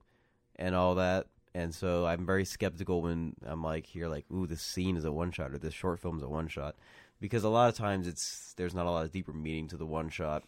and 0.56 0.74
all 0.74 0.94
that. 0.96 1.26
And 1.54 1.74
so 1.74 2.06
I'm 2.06 2.26
very 2.26 2.44
skeptical 2.44 3.02
when 3.02 3.34
I'm 3.44 3.62
like 3.62 3.86
here 3.86 4.08
like, 4.08 4.26
ooh, 4.32 4.46
this 4.46 4.62
scene 4.62 4.96
is 4.96 5.04
a 5.04 5.12
one 5.12 5.30
shot 5.32 5.52
or 5.52 5.58
this 5.58 5.74
short 5.74 5.98
film 5.98 6.18
is 6.18 6.22
a 6.22 6.28
one 6.28 6.48
shot. 6.48 6.76
Because 7.20 7.42
a 7.42 7.48
lot 7.48 7.68
of 7.68 7.74
times 7.74 8.06
it's 8.06 8.54
there's 8.56 8.74
not 8.74 8.86
a 8.86 8.90
lot 8.90 9.04
of 9.04 9.10
deeper 9.12 9.32
meaning 9.32 9.66
to 9.68 9.76
the 9.76 9.86
one 9.86 10.08
shot. 10.08 10.44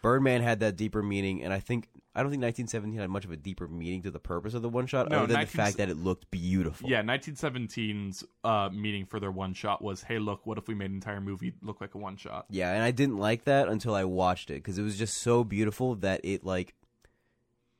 Birdman 0.00 0.42
had 0.42 0.60
that 0.60 0.76
deeper 0.76 1.02
meaning 1.02 1.42
and 1.42 1.52
I 1.52 1.60
think 1.60 1.88
I 2.16 2.22
don't 2.22 2.30
think 2.30 2.42
1917 2.42 2.98
had 2.98 3.10
much 3.10 3.26
of 3.26 3.30
a 3.30 3.36
deeper 3.36 3.68
meaning 3.68 4.02
to 4.02 4.10
the 4.10 4.18
purpose 4.18 4.54
of 4.54 4.62
the 4.62 4.70
one 4.70 4.86
shot 4.86 5.10
No, 5.10 5.18
other 5.18 5.26
than 5.26 5.34
19 5.34 5.50
the 5.52 5.56
fact 5.62 5.76
that 5.76 5.90
it 5.90 5.98
looked 5.98 6.30
beautiful. 6.30 6.88
yeah. 6.88 7.02
1917's 7.02 8.24
uh, 8.42 8.70
meaning 8.72 9.04
for 9.04 9.20
their 9.20 9.30
one 9.30 9.52
shot 9.52 9.82
was, 9.82 10.02
"Hey, 10.02 10.18
look, 10.18 10.46
what 10.46 10.58
if 10.58 10.66
we 10.66 10.74
made 10.74 10.90
an 10.90 10.96
entire 10.96 11.20
movie 11.20 11.52
look 11.62 11.80
like 11.80 11.94
a 11.94 11.98
one 11.98 12.16
shot?" 12.16 12.46
Yeah, 12.50 12.72
and 12.72 12.82
I 12.82 12.90
didn't 12.90 13.18
like 13.18 13.44
that 13.44 13.68
until 13.68 13.94
I 13.94 14.04
watched 14.04 14.50
it 14.50 14.54
because 14.54 14.78
it 14.78 14.82
was 14.82 14.96
just 14.98 15.18
so 15.18 15.44
beautiful 15.44 15.94
that 15.96 16.20
it 16.24 16.42
like 16.44 16.74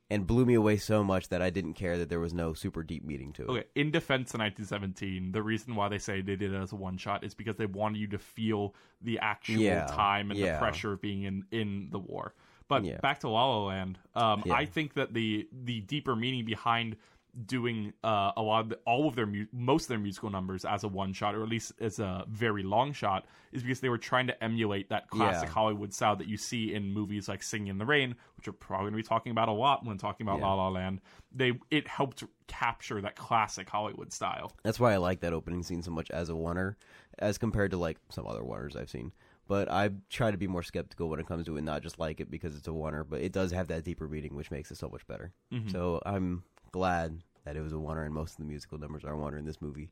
and 0.09 0.25
blew 0.25 0.45
me 0.45 0.53
away 0.53 0.77
so 0.77 1.03
much 1.03 1.27
that 1.29 1.41
I 1.41 1.49
didn't 1.49 1.73
care 1.73 1.97
that 1.97 2.07
there 2.07 2.19
was 2.21 2.33
no 2.33 2.53
super 2.53 2.81
deep 2.81 3.03
meaning 3.03 3.33
to 3.33 3.41
it. 3.43 3.49
Okay, 3.49 3.63
in 3.75 3.91
defense 3.91 4.33
of 4.33 4.39
1917, 4.39 5.33
the 5.33 5.43
reason 5.43 5.75
why 5.75 5.89
they 5.89 5.97
say 5.97 6.21
they 6.21 6.37
did 6.37 6.53
it 6.53 6.57
as 6.61 6.71
a 6.71 6.77
one 6.77 6.95
shot 6.97 7.25
is 7.25 7.33
because 7.33 7.57
they 7.57 7.65
wanted 7.65 7.97
you 7.99 8.07
to 8.07 8.17
feel 8.17 8.73
the 9.01 9.19
actual 9.19 9.61
Yeah, 9.61 9.85
time 9.87 10.31
and 10.31 10.39
yeah. 10.39 10.53
the 10.53 10.59
pressure 10.59 10.93
of 10.93 11.01
being 11.01 11.23
in 11.23 11.43
in 11.51 11.89
the 11.91 11.99
war. 11.99 12.33
But 12.67 12.83
Yeah. 12.83 12.97
back 12.97 13.19
to 13.21 13.29
La 13.29 13.45
La 13.45 13.65
Land, 13.65 13.97
um, 14.15 14.43
Yeah. 14.45 14.53
I 14.55 14.65
think 14.65 14.93
that 14.95 15.13
the 15.13 15.47
the 15.51 15.81
deeper 15.81 16.15
meaning 16.15 16.45
behind 16.45 16.97
doing 17.45 17.93
uh, 18.03 18.31
a 18.35 18.41
lot 18.41 18.61
of 18.61 18.69
the, 18.69 18.75
all 18.87 19.07
of 19.07 19.13
their 19.15 19.27
mu- 19.27 19.45
most 19.51 19.83
of 19.83 19.89
their 19.89 19.99
musical 19.99 20.31
numbers 20.31 20.65
as 20.65 20.83
a 20.83 20.87
one 20.87 21.13
shot 21.13 21.35
or 21.35 21.43
at 21.43 21.49
least 21.49 21.71
as 21.79 21.99
a 21.99 22.25
very 22.27 22.63
long 22.63 22.91
shot 22.91 23.27
is 23.51 23.61
because 23.61 23.79
they 23.79 23.89
were 23.89 23.97
trying 23.97 24.25
to 24.25 24.43
emulate 24.43 24.89
that 24.89 25.07
classic 25.11 25.47
Yeah. 25.47 25.53
Hollywood 25.53 25.93
style 25.93 26.15
that 26.15 26.25
you 26.27 26.35
see 26.35 26.73
in 26.73 26.91
movies 26.91 27.29
like 27.29 27.43
Singing 27.43 27.67
in 27.67 27.77
the 27.77 27.85
Rain, 27.85 28.15
which 28.37 28.47
we're 28.47 28.53
probably 28.53 28.85
going 28.85 28.93
to 28.93 28.97
be 28.97 29.07
talking 29.07 29.31
about 29.31 29.49
a 29.49 29.51
lot 29.53 29.85
when 29.85 29.99
talking 29.99 30.25
about 30.25 30.39
Yeah. 30.39 30.47
La 30.47 30.53
La 30.55 30.69
Land. 30.69 30.99
They 31.31 31.53
it 31.69 31.87
helped 31.87 32.23
capture 32.47 32.99
that 33.01 33.15
classic 33.15 33.69
Hollywood 33.69 34.11
style. 34.11 34.53
That's 34.63 34.79
why 34.79 34.93
I 34.93 34.97
like 34.97 35.19
that 35.19 35.33
opening 35.33 35.61
scene 35.61 35.83
so 35.83 35.91
much 35.91 36.09
as 36.09 36.29
a 36.29 36.33
oneer, 36.33 36.75
as 37.19 37.37
compared 37.37 37.69
to 37.71 37.77
like 37.77 37.99
some 38.09 38.25
other 38.25 38.41
oneers 38.41 38.75
I've 38.75 38.89
seen. 38.89 39.11
But 39.47 39.71
I 39.71 39.89
try 40.09 40.31
to 40.31 40.37
be 40.37 40.47
more 40.47 40.63
skeptical 40.63 41.09
when 41.09 41.19
it 41.19 41.27
comes 41.27 41.45
to 41.45 41.57
it, 41.57 41.61
not 41.63 41.81
just 41.81 41.99
like 41.99 42.19
it 42.19 42.29
because 42.29 42.55
it's 42.57 42.67
a 42.67 42.71
oneer, 42.71 43.05
but 43.07 43.21
it 43.21 43.31
does 43.31 43.51
have 43.51 43.67
that 43.69 43.83
deeper 43.83 44.07
meaning, 44.07 44.35
which 44.35 44.51
makes 44.51 44.71
it 44.71 44.77
so 44.77 44.89
much 44.89 45.07
better. 45.07 45.31
Mm-hmm. 45.53 45.69
So 45.69 46.01
I'm 46.05 46.43
glad 46.71 47.23
that 47.45 47.55
it 47.55 47.61
was 47.61 47.71
a 47.71 47.77
oneer, 47.77 48.05
and 48.05 48.13
most 48.13 48.31
of 48.31 48.37
the 48.37 48.43
musical 48.45 48.77
numbers 48.77 49.05
are 49.05 49.13
oneer 49.13 49.39
in 49.39 49.45
this 49.45 49.61
movie 49.61 49.89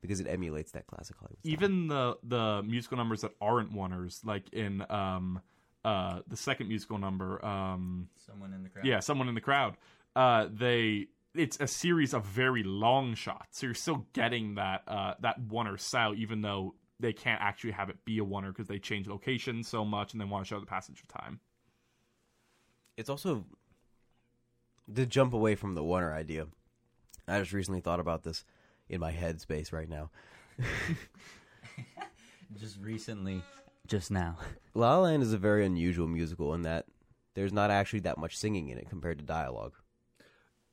because 0.00 0.18
it 0.20 0.26
emulates 0.26 0.72
that 0.72 0.86
classic 0.86 1.16
Hollywood. 1.18 1.38
style. 1.40 1.52
Even 1.52 1.88
the 1.88 2.16
the 2.24 2.62
musical 2.64 2.96
numbers 2.96 3.20
that 3.20 3.32
aren't 3.40 3.72
oneers, 3.72 4.24
like 4.24 4.52
in 4.52 4.84
um 4.90 5.40
uh 5.84 6.20
the 6.26 6.36
second 6.36 6.68
musical 6.68 6.98
number, 6.98 7.44
um 7.44 8.08
Someone 8.26 8.52
in 8.52 8.64
the 8.64 8.68
crowd. 8.68 8.84
yeah, 8.84 8.98
someone 9.00 9.28
in 9.28 9.34
the 9.36 9.40
crowd, 9.40 9.76
uh 10.16 10.48
they 10.52 11.06
it's 11.34 11.56
a 11.60 11.68
series 11.68 12.14
of 12.14 12.24
very 12.24 12.64
long 12.64 13.14
shots, 13.14 13.58
so 13.60 13.66
you're 13.66 13.74
still 13.74 14.06
getting 14.12 14.56
that 14.56 14.82
uh 14.88 15.14
that 15.20 15.40
oneer 15.46 15.78
style, 15.78 16.14
even 16.16 16.42
though 16.42 16.74
they 17.00 17.12
can't 17.12 17.40
actually 17.40 17.70
have 17.72 17.90
it 17.90 18.04
be 18.04 18.18
a 18.18 18.24
oneer 18.24 18.48
because 18.48 18.66
they 18.68 18.78
change 18.78 19.06
location 19.06 19.62
so 19.62 19.84
much 19.84 20.12
and 20.12 20.20
they 20.20 20.24
want 20.24 20.44
to 20.44 20.48
show 20.48 20.60
the 20.60 20.66
passage 20.66 21.00
of 21.00 21.08
time. 21.08 21.40
it's 22.96 23.08
also 23.08 23.44
to 24.94 25.06
jump 25.06 25.32
away 25.34 25.54
from 25.54 25.74
the 25.74 25.82
oneer 25.82 26.12
idea. 26.12 26.46
I 27.28 27.38
just 27.40 27.52
recently 27.52 27.80
thought 27.80 28.00
about 28.00 28.22
this 28.24 28.44
in 28.88 29.00
my 29.00 29.10
head 29.12 29.40
space 29.40 29.72
right 29.72 29.88
now. 29.88 30.10
Just 32.58 32.78
recently, 32.80 33.42
just 33.86 34.10
now. 34.10 34.38
La 34.74 34.96
La 34.96 35.02
Land 35.02 35.22
is 35.22 35.32
a 35.34 35.38
very 35.38 35.66
unusual 35.66 36.08
musical 36.08 36.54
in 36.54 36.62
that 36.62 36.86
there's 37.34 37.52
not 37.52 37.70
actually 37.70 38.00
that 38.00 38.16
much 38.18 38.36
singing 38.38 38.68
in 38.70 38.78
it 38.78 38.88
compared 38.88 39.18
to 39.18 39.24
dialogue. 39.24 39.74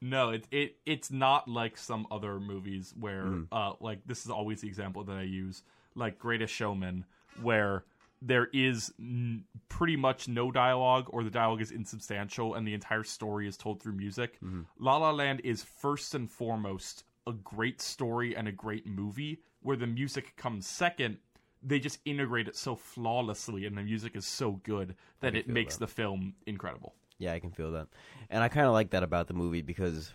No, 0.01 0.29
it 0.29 0.47
it 0.51 0.77
it's 0.85 1.11
not 1.11 1.47
like 1.49 1.77
some 1.77 2.07
other 2.09 2.39
movies 2.39 2.93
where 2.97 3.25
Mm. 3.25 3.47
uh 3.51 3.73
like 3.81 3.99
this 4.05 4.23
is 4.25 4.31
always 4.31 4.61
the 4.61 4.67
example 4.67 5.03
that 5.03 5.17
I 5.17 5.23
use, 5.23 5.63
like 5.95 6.19
Greatest 6.19 6.53
Showman, 6.53 7.05
where 7.41 7.83
there 8.21 8.47
is 8.53 8.93
n- 8.99 9.43
pretty 9.69 9.95
much 9.95 10.27
no 10.27 10.51
dialogue 10.51 11.07
or 11.09 11.23
the 11.23 11.29
dialogue 11.29 11.61
is 11.61 11.71
insubstantial 11.71 12.55
and 12.55 12.67
the 12.67 12.73
entire 12.73 13.03
story 13.03 13.47
is 13.47 13.57
told 13.57 13.81
through 13.81 13.93
music. 13.93 14.35
Mm-hmm. 14.43 14.61
La 14.79 14.97
La 14.97 15.11
Land 15.11 15.41
is 15.43 15.63
first 15.63 16.15
and 16.15 16.29
foremost 16.29 17.03
a 17.27 17.33
great 17.33 17.81
story 17.81 18.35
and 18.35 18.47
a 18.47 18.51
great 18.51 18.87
movie 18.87 19.39
where 19.61 19.75
the 19.75 19.87
music 19.87 20.35
comes 20.37 20.65
second. 20.67 21.17
They 21.61 21.79
just 21.79 21.99
integrate 22.05 22.47
it 22.47 22.55
so 22.55 22.75
flawlessly 22.75 23.65
and 23.65 23.77
the 23.77 23.83
music 23.83 24.15
is 24.15 24.25
so 24.25 24.61
good 24.63 24.95
that 25.21 25.35
it 25.35 25.47
makes 25.47 25.75
that. 25.77 25.87
the 25.87 25.91
film 25.91 26.35
incredible. 26.45 26.93
Yeah, 27.17 27.33
I 27.33 27.39
can 27.39 27.51
feel 27.51 27.71
that. 27.73 27.87
And 28.29 28.43
I 28.43 28.49
kind 28.49 28.67
of 28.67 28.73
like 28.73 28.91
that 28.91 29.03
about 29.03 29.27
the 29.27 29.33
movie 29.33 29.61
because 29.61 30.13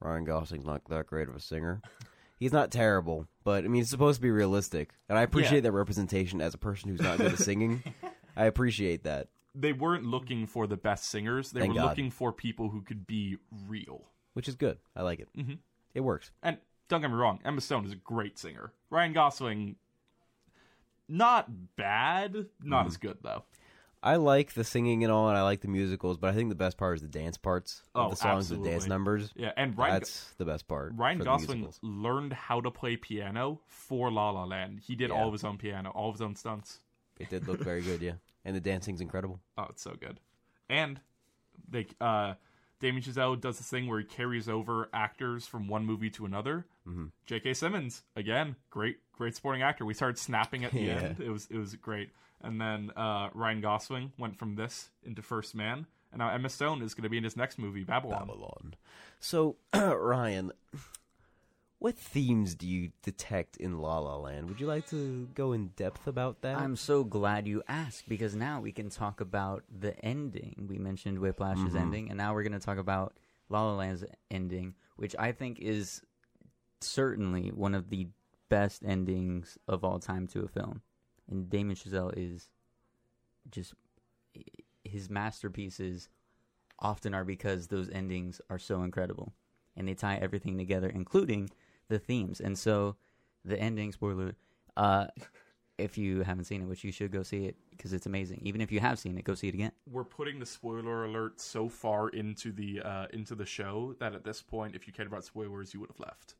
Ryan 0.00 0.24
Gosling's 0.24 0.64
not 0.64 0.84
that 0.88 1.06
great 1.06 1.28
of 1.28 1.36
a 1.36 1.40
singer. 1.40 1.80
He's 2.38 2.52
not 2.52 2.70
terrible, 2.70 3.26
but 3.44 3.64
I 3.64 3.68
mean, 3.68 3.82
it's 3.82 3.90
supposed 3.90 4.16
to 4.18 4.22
be 4.22 4.30
realistic. 4.30 4.90
And 5.08 5.18
I 5.18 5.22
appreciate 5.22 5.58
Yeah. 5.58 5.62
that 5.62 5.72
representation 5.72 6.40
as 6.40 6.54
a 6.54 6.58
person 6.58 6.88
who's 6.90 7.00
not 7.00 7.18
good 7.18 7.32
at 7.32 7.38
singing. 7.38 7.82
I 8.36 8.44
appreciate 8.46 9.02
that. 9.04 9.28
they 9.54 9.72
weren't 9.72 10.04
looking 10.04 10.46
for 10.46 10.68
the 10.68 10.76
best 10.76 11.06
singers. 11.06 11.50
They 11.50 11.60
Thank 11.60 11.72
were 11.74 11.80
God. 11.80 11.88
looking 11.88 12.10
for 12.12 12.32
people 12.32 12.68
who 12.68 12.80
could 12.82 13.06
be 13.08 13.38
real. 13.66 14.04
Which 14.34 14.46
is 14.46 14.54
good. 14.54 14.78
I 14.94 15.02
like 15.02 15.18
it. 15.18 15.28
Mhm. 15.36 15.58
It 15.94 16.00
works. 16.02 16.30
And 16.44 16.58
don't 16.88 17.00
get 17.00 17.10
me 17.10 17.16
wrong, 17.16 17.40
Emma 17.44 17.60
Stone 17.60 17.84
is 17.86 17.90
a 17.92 17.96
great 17.96 18.38
singer. 18.38 18.72
Ryan 18.88 19.12
Gosling, 19.14 19.74
not 21.08 21.76
bad, 21.76 22.46
not 22.62 22.80
Mm-hmm. 22.82 22.86
as 22.86 22.96
good 22.98 23.18
though. 23.22 23.44
I 24.02 24.16
like 24.16 24.52
the 24.54 24.62
singing 24.64 25.02
and 25.02 25.12
all, 25.12 25.28
and 25.28 25.36
I 25.36 25.42
like 25.42 25.60
the 25.60 25.68
musicals, 25.68 26.18
but 26.18 26.30
I 26.30 26.32
think 26.34 26.48
the 26.50 26.54
best 26.54 26.76
part 26.76 26.96
is 26.96 27.02
the 27.02 27.08
dance 27.08 27.36
parts 27.36 27.82
of 27.94 28.06
Oh, 28.06 28.10
the 28.10 28.16
songs, 28.16 28.48
the 28.48 28.56
dance 28.58 28.86
numbers. 28.86 29.32
Yeah, 29.34 29.52
and 29.56 29.76
Ryan 29.76 29.94
That's 29.94 30.30
the 30.38 30.44
best 30.44 30.68
part. 30.68 30.92
Ryan 30.96 31.18
Gosling 31.18 31.68
learned 31.82 32.32
how 32.32 32.60
to 32.60 32.70
play 32.70 32.96
piano 32.96 33.60
for 33.66 34.10
La 34.12 34.30
La 34.30 34.44
Land. 34.44 34.80
He 34.84 34.94
did 34.94 35.10
Yeah. 35.10 35.16
all 35.16 35.26
of 35.26 35.32
his 35.32 35.42
own 35.44 35.58
piano, 35.58 35.90
all 35.90 36.08
of 36.10 36.14
his 36.14 36.22
own 36.22 36.36
stunts. 36.36 36.78
It 37.18 37.28
did 37.28 37.48
look 37.48 37.60
very 37.60 37.82
good, 37.82 38.00
yeah. 38.00 38.12
And 38.44 38.54
the 38.56 38.60
dancing's 38.60 39.00
incredible. 39.00 39.40
Oh, 39.58 39.66
it's 39.70 39.82
so 39.82 39.94
good. 40.00 40.20
And 40.70 41.00
they 41.68 41.86
uh 42.00 42.34
Damien 42.80 43.02
Chazelle 43.02 43.38
does 43.38 43.58
this 43.58 43.68
thing 43.68 43.88
where 43.88 43.98
he 43.98 44.04
carries 44.04 44.48
over 44.48 44.88
actors 44.94 45.46
from 45.48 45.66
one 45.66 45.84
movie 45.84 46.10
to 46.10 46.24
another. 46.24 46.64
Mm-hmm. 46.88 47.06
J.K. 47.26 47.54
Simmons, 47.54 48.04
again, 48.14 48.54
great, 48.70 48.98
great 49.12 49.34
supporting 49.34 49.62
actor. 49.62 49.84
We 49.84 49.94
started 49.94 50.16
snapping 50.16 50.64
at 50.64 50.70
the 50.70 50.80
Yeah. 50.82 50.92
end. 51.00 51.20
It 51.20 51.28
was, 51.30 51.48
it 51.50 51.58
was 51.58 51.74
great. 51.74 52.10
And 52.40 52.60
then 52.60 52.90
uh, 52.96 53.30
Ryan 53.34 53.60
Gosling 53.60 54.12
went 54.18 54.36
from 54.38 54.54
this 54.54 54.90
into 55.02 55.22
First 55.22 55.54
Man, 55.54 55.86
and 56.12 56.18
now 56.20 56.30
Emma 56.30 56.48
Stone 56.48 56.82
is 56.82 56.94
going 56.94 57.02
to 57.02 57.08
be 57.08 57.18
in 57.18 57.24
his 57.24 57.36
next 57.36 57.58
movie, 57.58 57.82
Babylon. 57.84 58.18
Babylon. 58.28 58.74
So, 59.18 59.56
Ryan, 59.74 60.52
what 61.80 61.96
themes 61.96 62.54
do 62.54 62.66
you 62.66 62.90
detect 63.02 63.56
in 63.56 63.78
La 63.78 63.98
La 63.98 64.16
Land? 64.16 64.48
Would 64.48 64.60
you 64.60 64.66
like 64.66 64.86
to 64.90 65.28
go 65.34 65.52
in 65.52 65.68
depth 65.76 66.06
about 66.06 66.42
that? 66.42 66.56
I'm 66.56 66.76
so 66.76 67.04
glad 67.04 67.46
you 67.48 67.62
asked 67.68 68.08
because 68.08 68.34
now 68.34 68.60
we 68.60 68.72
can 68.72 68.88
talk 68.88 69.20
about 69.20 69.64
the 69.76 69.98
ending. 70.04 70.66
We 70.68 70.78
mentioned 70.78 71.18
Whiplash's 71.18 71.74
Mhm. 71.74 71.80
ending, 71.80 72.08
and 72.10 72.18
now 72.18 72.34
we're 72.34 72.42
going 72.44 72.52
to 72.58 72.64
talk 72.64 72.78
about 72.78 73.16
La 73.48 73.64
La 73.64 73.74
Land's 73.74 74.04
ending, 74.30 74.74
which 74.96 75.14
I 75.18 75.32
think 75.32 75.58
is 75.60 76.02
certainly 76.80 77.50
one 77.50 77.74
of 77.74 77.90
the 77.90 78.08
best 78.48 78.82
endings 78.84 79.58
of 79.66 79.84
all 79.84 79.98
time 79.98 80.26
to 80.28 80.42
a 80.44 80.48
film. 80.48 80.82
And 81.30 81.48
Damien 81.50 81.76
Chazelle 81.76 82.12
is 82.16 82.48
just 83.50 83.74
his 84.84 85.10
masterpieces 85.10 86.08
often 86.78 87.14
are 87.14 87.24
because 87.24 87.66
those 87.66 87.90
endings 87.90 88.40
are 88.48 88.58
so 88.58 88.82
incredible 88.82 89.32
and 89.76 89.88
they 89.88 89.94
tie 89.94 90.16
everything 90.16 90.56
together, 90.56 90.88
including 90.88 91.50
the 91.88 91.98
themes. 91.98 92.40
And 92.40 92.58
so 92.58 92.96
the 93.44 93.58
ending, 93.58 93.92
spoiler, 93.92 94.34
uh, 94.76 95.06
if 95.78 95.96
you 95.96 96.22
haven't 96.22 96.44
seen 96.44 96.62
it, 96.62 96.68
which 96.68 96.84
you 96.84 96.92
should 96.92 97.12
go 97.12 97.22
see 97.22 97.46
it 97.46 97.56
because 97.70 97.92
it's 97.92 98.06
amazing. 98.06 98.40
Even 98.42 98.60
if 98.60 98.72
you 98.72 98.80
have 98.80 98.98
seen 98.98 99.16
it, 99.16 99.24
go 99.24 99.34
see 99.34 99.48
it 99.48 99.54
again. 99.54 99.72
We're 99.90 100.04
putting 100.04 100.40
the 100.40 100.46
spoiler 100.46 101.04
alert 101.04 101.40
so 101.40 101.68
far 101.68 102.08
into 102.08 102.50
the 102.52 102.82
uh, 102.82 103.06
into 103.12 103.34
the 103.36 103.46
show 103.46 103.94
that 104.00 104.14
at 104.14 104.24
this 104.24 104.42
point, 104.42 104.74
if 104.74 104.86
you 104.86 104.92
cared 104.92 105.08
about 105.08 105.24
spoilers, 105.24 105.72
you 105.72 105.80
would 105.80 105.90
have 105.90 106.00
left. 106.00 106.34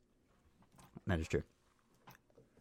That 1.07 1.21
is 1.21 1.29
true. 1.29 1.45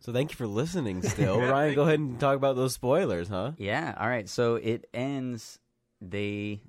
So 0.07 0.13
thank 0.13 0.31
you 0.31 0.37
for 0.37 0.47
listening. 0.47 1.01
Still, 1.03 1.41
Ryan, 1.41 1.75
go 1.75 1.81
ahead 1.81 1.99
and 1.99 2.17
talk 2.17 2.37
about 2.37 2.55
those 2.55 2.73
spoilers, 2.73 3.27
huh? 3.27 3.51
Yeah. 3.57 3.93
All 3.99 4.07
right. 4.07 4.29
So 4.29 4.55
it 4.55 4.87
ends. 4.93 5.59
They 5.99 6.61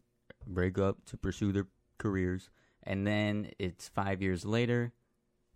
break 0.45 0.77
up 0.77 1.05
to 1.07 1.17
pursue 1.17 1.53
their 1.53 1.69
careers, 1.99 2.51
and 2.83 3.07
then 3.07 3.53
it's 3.61 3.87
five 3.87 4.23
years 4.23 4.45
later. 4.45 4.93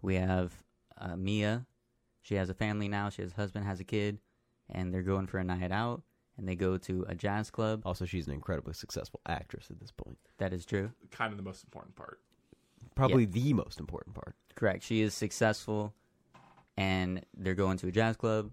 We 0.00 0.14
have 0.14 0.52
uh, 0.96 1.16
Mia. 1.16 1.66
She 2.20 2.36
has 2.36 2.50
a 2.50 2.54
family 2.54 2.86
now. 2.86 3.08
She 3.08 3.22
has 3.22 3.32
a 3.32 3.34
husband, 3.34 3.64
has 3.64 3.80
a 3.80 3.84
kid, 3.84 4.20
and 4.70 4.94
they're 4.94 5.02
going 5.02 5.26
for 5.26 5.38
a 5.38 5.44
night 5.44 5.72
out. 5.72 6.02
And 6.38 6.48
they 6.48 6.54
go 6.54 6.78
to 6.78 7.04
a 7.08 7.16
jazz 7.16 7.50
club. 7.50 7.82
Also, 7.84 8.04
she's 8.04 8.28
an 8.28 8.32
incredibly 8.32 8.74
successful 8.74 9.20
actress 9.26 9.66
at 9.70 9.80
this 9.80 9.90
point. 9.90 10.18
That 10.38 10.52
is 10.52 10.64
true. 10.64 10.92
Kind 11.10 11.32
of 11.32 11.36
the 11.36 11.42
most 11.42 11.64
important 11.64 11.96
part. 11.96 12.20
Probably 12.94 13.24
the 13.24 13.52
most 13.54 13.80
important 13.80 14.14
part. 14.14 14.36
Correct. 14.54 14.84
She 14.84 15.02
is 15.02 15.14
successful, 15.14 15.94
and 16.76 17.24
they're 17.36 17.54
going 17.54 17.78
to 17.78 17.88
a 17.88 17.92
jazz 17.92 18.16
club. 18.16 18.50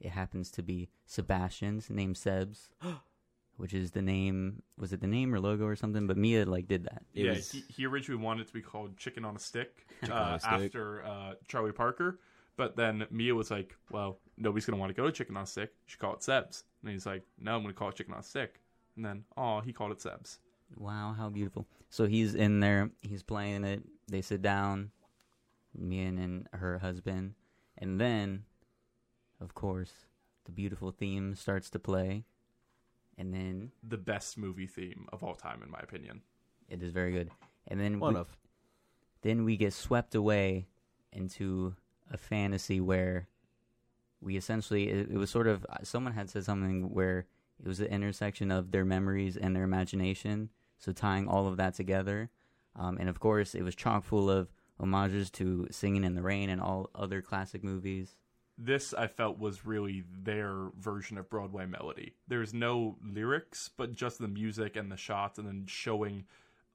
It 0.00 0.10
happens 0.10 0.50
to 0.52 0.62
be 0.62 0.88
Sebastian's 1.06 1.88
name, 1.88 2.14
Sebs, 2.14 2.68
which 3.56 3.72
is 3.72 3.92
the 3.92 4.02
name. 4.02 4.62
Was 4.76 4.92
it 4.92 5.00
the 5.00 5.06
name 5.06 5.34
or 5.34 5.40
logo 5.40 5.64
or 5.64 5.76
something? 5.76 6.06
But 6.06 6.16
Mia 6.16 6.44
like 6.44 6.66
did 6.66 6.84
that. 6.84 7.02
It 7.14 7.24
yeah, 7.24 7.30
was- 7.32 7.52
he, 7.52 7.62
he 7.68 7.86
originally 7.86 8.22
wanted 8.22 8.42
it 8.42 8.46
to 8.48 8.52
be 8.52 8.62
called 8.62 8.96
Chicken 8.96 9.24
on 9.24 9.36
a 9.36 9.38
Stick 9.38 9.86
on 10.04 10.10
uh, 10.10 10.34
a 10.36 10.40
Stick. 10.40 10.50
after 10.50 11.04
uh, 11.04 11.34
Charlie 11.46 11.72
Parker, 11.72 12.18
but 12.56 12.76
then 12.76 13.06
Mia 13.10 13.34
was 13.34 13.50
like, 13.50 13.76
"Well, 13.90 14.18
nobody's 14.36 14.66
gonna 14.66 14.78
want 14.78 14.90
to 14.90 15.00
go 15.00 15.06
to 15.06 15.12
Chicken 15.12 15.36
on 15.36 15.44
a 15.44 15.46
Stick. 15.46 15.70
You 15.70 15.90
should 15.90 16.00
call 16.00 16.14
it 16.14 16.20
Sebs." 16.20 16.64
And 16.82 16.90
he's 16.92 17.06
like, 17.06 17.22
"No, 17.38 17.54
I'm 17.54 17.62
gonna 17.62 17.74
call 17.74 17.88
it 17.90 17.94
Chicken 17.94 18.14
on 18.14 18.20
a 18.20 18.24
Stick." 18.24 18.60
And 18.96 19.04
then, 19.04 19.24
oh, 19.36 19.60
he 19.60 19.72
called 19.72 19.92
it 19.92 19.98
Sebs. 19.98 20.38
Wow, 20.76 21.14
how 21.16 21.28
beautiful! 21.28 21.66
So 21.90 22.06
he's 22.06 22.34
in 22.34 22.58
there. 22.60 22.90
He's 23.02 23.22
playing 23.22 23.62
it. 23.64 23.82
They 24.08 24.20
sit 24.22 24.42
down, 24.42 24.90
Mia 25.78 26.08
and 26.08 26.48
her 26.52 26.78
husband, 26.78 27.34
and 27.82 28.00
then, 28.00 28.44
of 29.40 29.54
course, 29.54 29.92
the 30.44 30.52
beautiful 30.52 30.92
theme 30.92 31.34
starts 31.34 31.68
to 31.70 31.78
play, 31.78 32.24
and 33.18 33.34
then 33.34 33.72
The 33.82 33.98
best 33.98 34.38
movie 34.38 34.66
theme 34.68 35.06
of 35.12 35.22
all 35.24 35.34
time, 35.34 35.62
in 35.62 35.70
my 35.70 35.80
opinion. 35.82 36.22
it 36.68 36.82
is 36.82 36.92
very 36.92 37.12
good. 37.12 37.30
And 37.68 37.78
then 37.80 37.98
One 38.00 38.14
we- 38.14 38.20
of. 38.20 38.28
then 39.22 39.44
we 39.44 39.56
get 39.56 39.72
swept 39.72 40.14
away 40.14 40.66
into 41.12 41.74
a 42.10 42.16
fantasy 42.16 42.80
where 42.80 43.28
we 44.20 44.36
essentially 44.36 44.88
it, 44.88 45.10
it 45.10 45.16
was 45.18 45.30
sort 45.30 45.46
of 45.48 45.66
someone 45.82 46.12
had 46.14 46.30
said 46.30 46.44
something 46.44 46.90
where 46.94 47.26
it 47.60 47.66
was 47.66 47.78
the 47.78 47.90
intersection 47.90 48.50
of 48.50 48.70
their 48.70 48.84
memories 48.84 49.36
and 49.36 49.54
their 49.54 49.64
imagination 49.64 50.48
so 50.78 50.92
tying 50.92 51.26
all 51.28 51.46
of 51.48 51.56
that 51.58 51.74
together 51.74 52.30
um, 52.76 52.96
and 52.98 53.08
of 53.08 53.18
course 53.20 53.54
it 53.54 53.62
was 53.62 53.74
chock 53.74 54.04
full 54.04 54.30
of 54.30 54.48
homages 54.82 55.30
to 55.30 55.66
singing 55.70 56.04
in 56.04 56.14
the 56.14 56.22
rain 56.22 56.50
and 56.50 56.60
all 56.60 56.90
other 56.94 57.22
classic 57.22 57.62
movies 57.64 58.16
This 58.58 58.92
I 58.94 59.06
felt 59.06 59.38
was 59.38 59.64
really 59.64 60.04
their 60.22 60.68
version 60.78 61.16
of 61.18 61.30
Broadway 61.30 61.66
melody. 61.66 62.14
There's 62.28 62.52
no 62.52 62.96
lyrics, 63.02 63.70
but 63.76 63.94
just 63.94 64.18
the 64.18 64.28
music 64.28 64.76
and 64.76 64.92
the 64.92 64.96
shots, 64.96 65.38
and 65.38 65.46
then 65.48 65.64
showing 65.66 66.24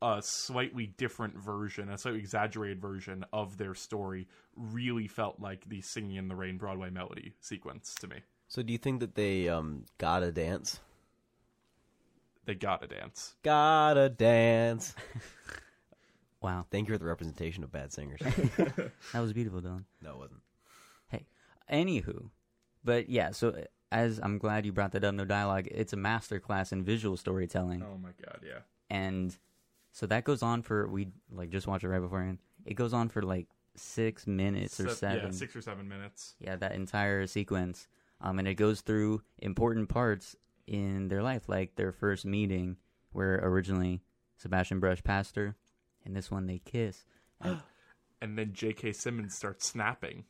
a 0.02 0.22
slightly 0.22 0.88
different 0.98 1.36
version, 1.38 1.90
a 1.90 1.98
slightly 1.98 2.20
exaggerated 2.20 2.82
version 2.82 3.26
of 3.34 3.58
their 3.58 3.76
story. 3.76 4.28
Really 4.56 5.08
felt 5.08 5.40
like 5.40 5.68
the 5.70 5.82
singing 5.82 6.16
in 6.16 6.28
the 6.28 6.36
rain 6.36 6.58
Broadway 6.58 6.90
melody 6.90 7.34
sequence 7.42 7.94
to 8.02 8.08
me. 8.08 8.18
So, 8.48 8.64
do 8.64 8.72
you 8.72 8.80
think 8.80 9.00
that 9.02 9.16
they 9.16 9.48
um 9.50 9.86
gotta 9.98 10.32
dance? 10.32 10.80
They 12.46 12.56
gotta 12.56 12.88
dance. 12.88 13.36
Gotta 13.44 14.10
dance. 14.10 14.96
wow 16.48 16.66
Thank 16.72 16.88
you 16.88 16.94
for 16.94 16.98
the 16.98 17.06
representation 17.06 17.64
of 17.64 17.72
bad 17.72 17.92
singers. 17.92 18.20
that 19.14 19.20
was 19.20 19.34
beautiful 19.34 19.62
dylan 19.62 19.84
no, 20.02 20.12
it 20.12 20.18
wasn't. 20.18 20.42
Hey, 21.10 21.26
anywho, 21.72 22.30
but 22.84 23.10
yeah, 23.10 23.32
so 23.32 23.64
as 23.92 24.20
I'm 24.22 24.38
glad 24.38 24.66
you 24.66 24.72
brought 24.72 24.92
that 24.94 25.04
up, 25.04 25.14
no 25.16 25.26
dialogue. 25.26 25.68
It's 25.72 25.94
a 25.94 25.98
masterclass 25.98 26.72
in 26.72 26.84
visual 26.84 27.18
storytelling, 27.18 27.84
Oh 27.84 27.98
my 27.98 28.10
god, 28.24 28.40
yeah. 28.46 28.60
and 28.90 29.36
so 29.92 30.06
that 30.08 30.24
goes 30.24 30.44
on 30.44 30.62
for 30.62 30.88
we 30.88 31.10
like 31.32 31.50
just 31.50 31.68
watched 31.68 31.84
it 31.84 31.90
right 31.90 32.02
beforehand. 32.02 32.40
It 32.66 32.76
goes 32.76 32.94
on 32.94 33.10
for 33.10 33.22
like 33.22 33.48
six 33.76 34.28
minutes 34.28 34.80
or 34.80 34.90
seven. 34.90 35.26
Yeah, 35.26 35.32
six 35.32 35.56
or 35.56 35.62
seven 35.62 35.88
minutes. 35.88 36.36
Yeah, 36.40 36.56
that 36.58 36.74
entire 36.74 37.28
sequence, 37.28 37.88
um, 38.22 38.40
and 38.40 38.48
it 38.48 38.56
goes 38.56 38.82
through 38.82 39.22
important 39.40 39.90
parts 39.90 40.36
in 40.68 41.08
their 41.08 41.24
life, 41.24 41.48
like 41.48 41.76
their 41.76 41.92
first 41.92 42.26
meeting, 42.26 42.78
where 43.12 43.40
originally 43.44 44.02
Sebastian 44.38 44.80
brushed 44.80 45.04
past 45.04 45.36
her, 45.36 45.56
and 46.08 46.16
this 46.16 46.32
one 46.32 46.48
they 46.48 46.60
kiss. 46.60 47.06
And 47.42 47.60
And 48.20 48.36
then 48.36 48.54
J.K. 48.54 48.94
Simmons 48.94 49.36
starts 49.36 49.68
snapping. 49.68 50.24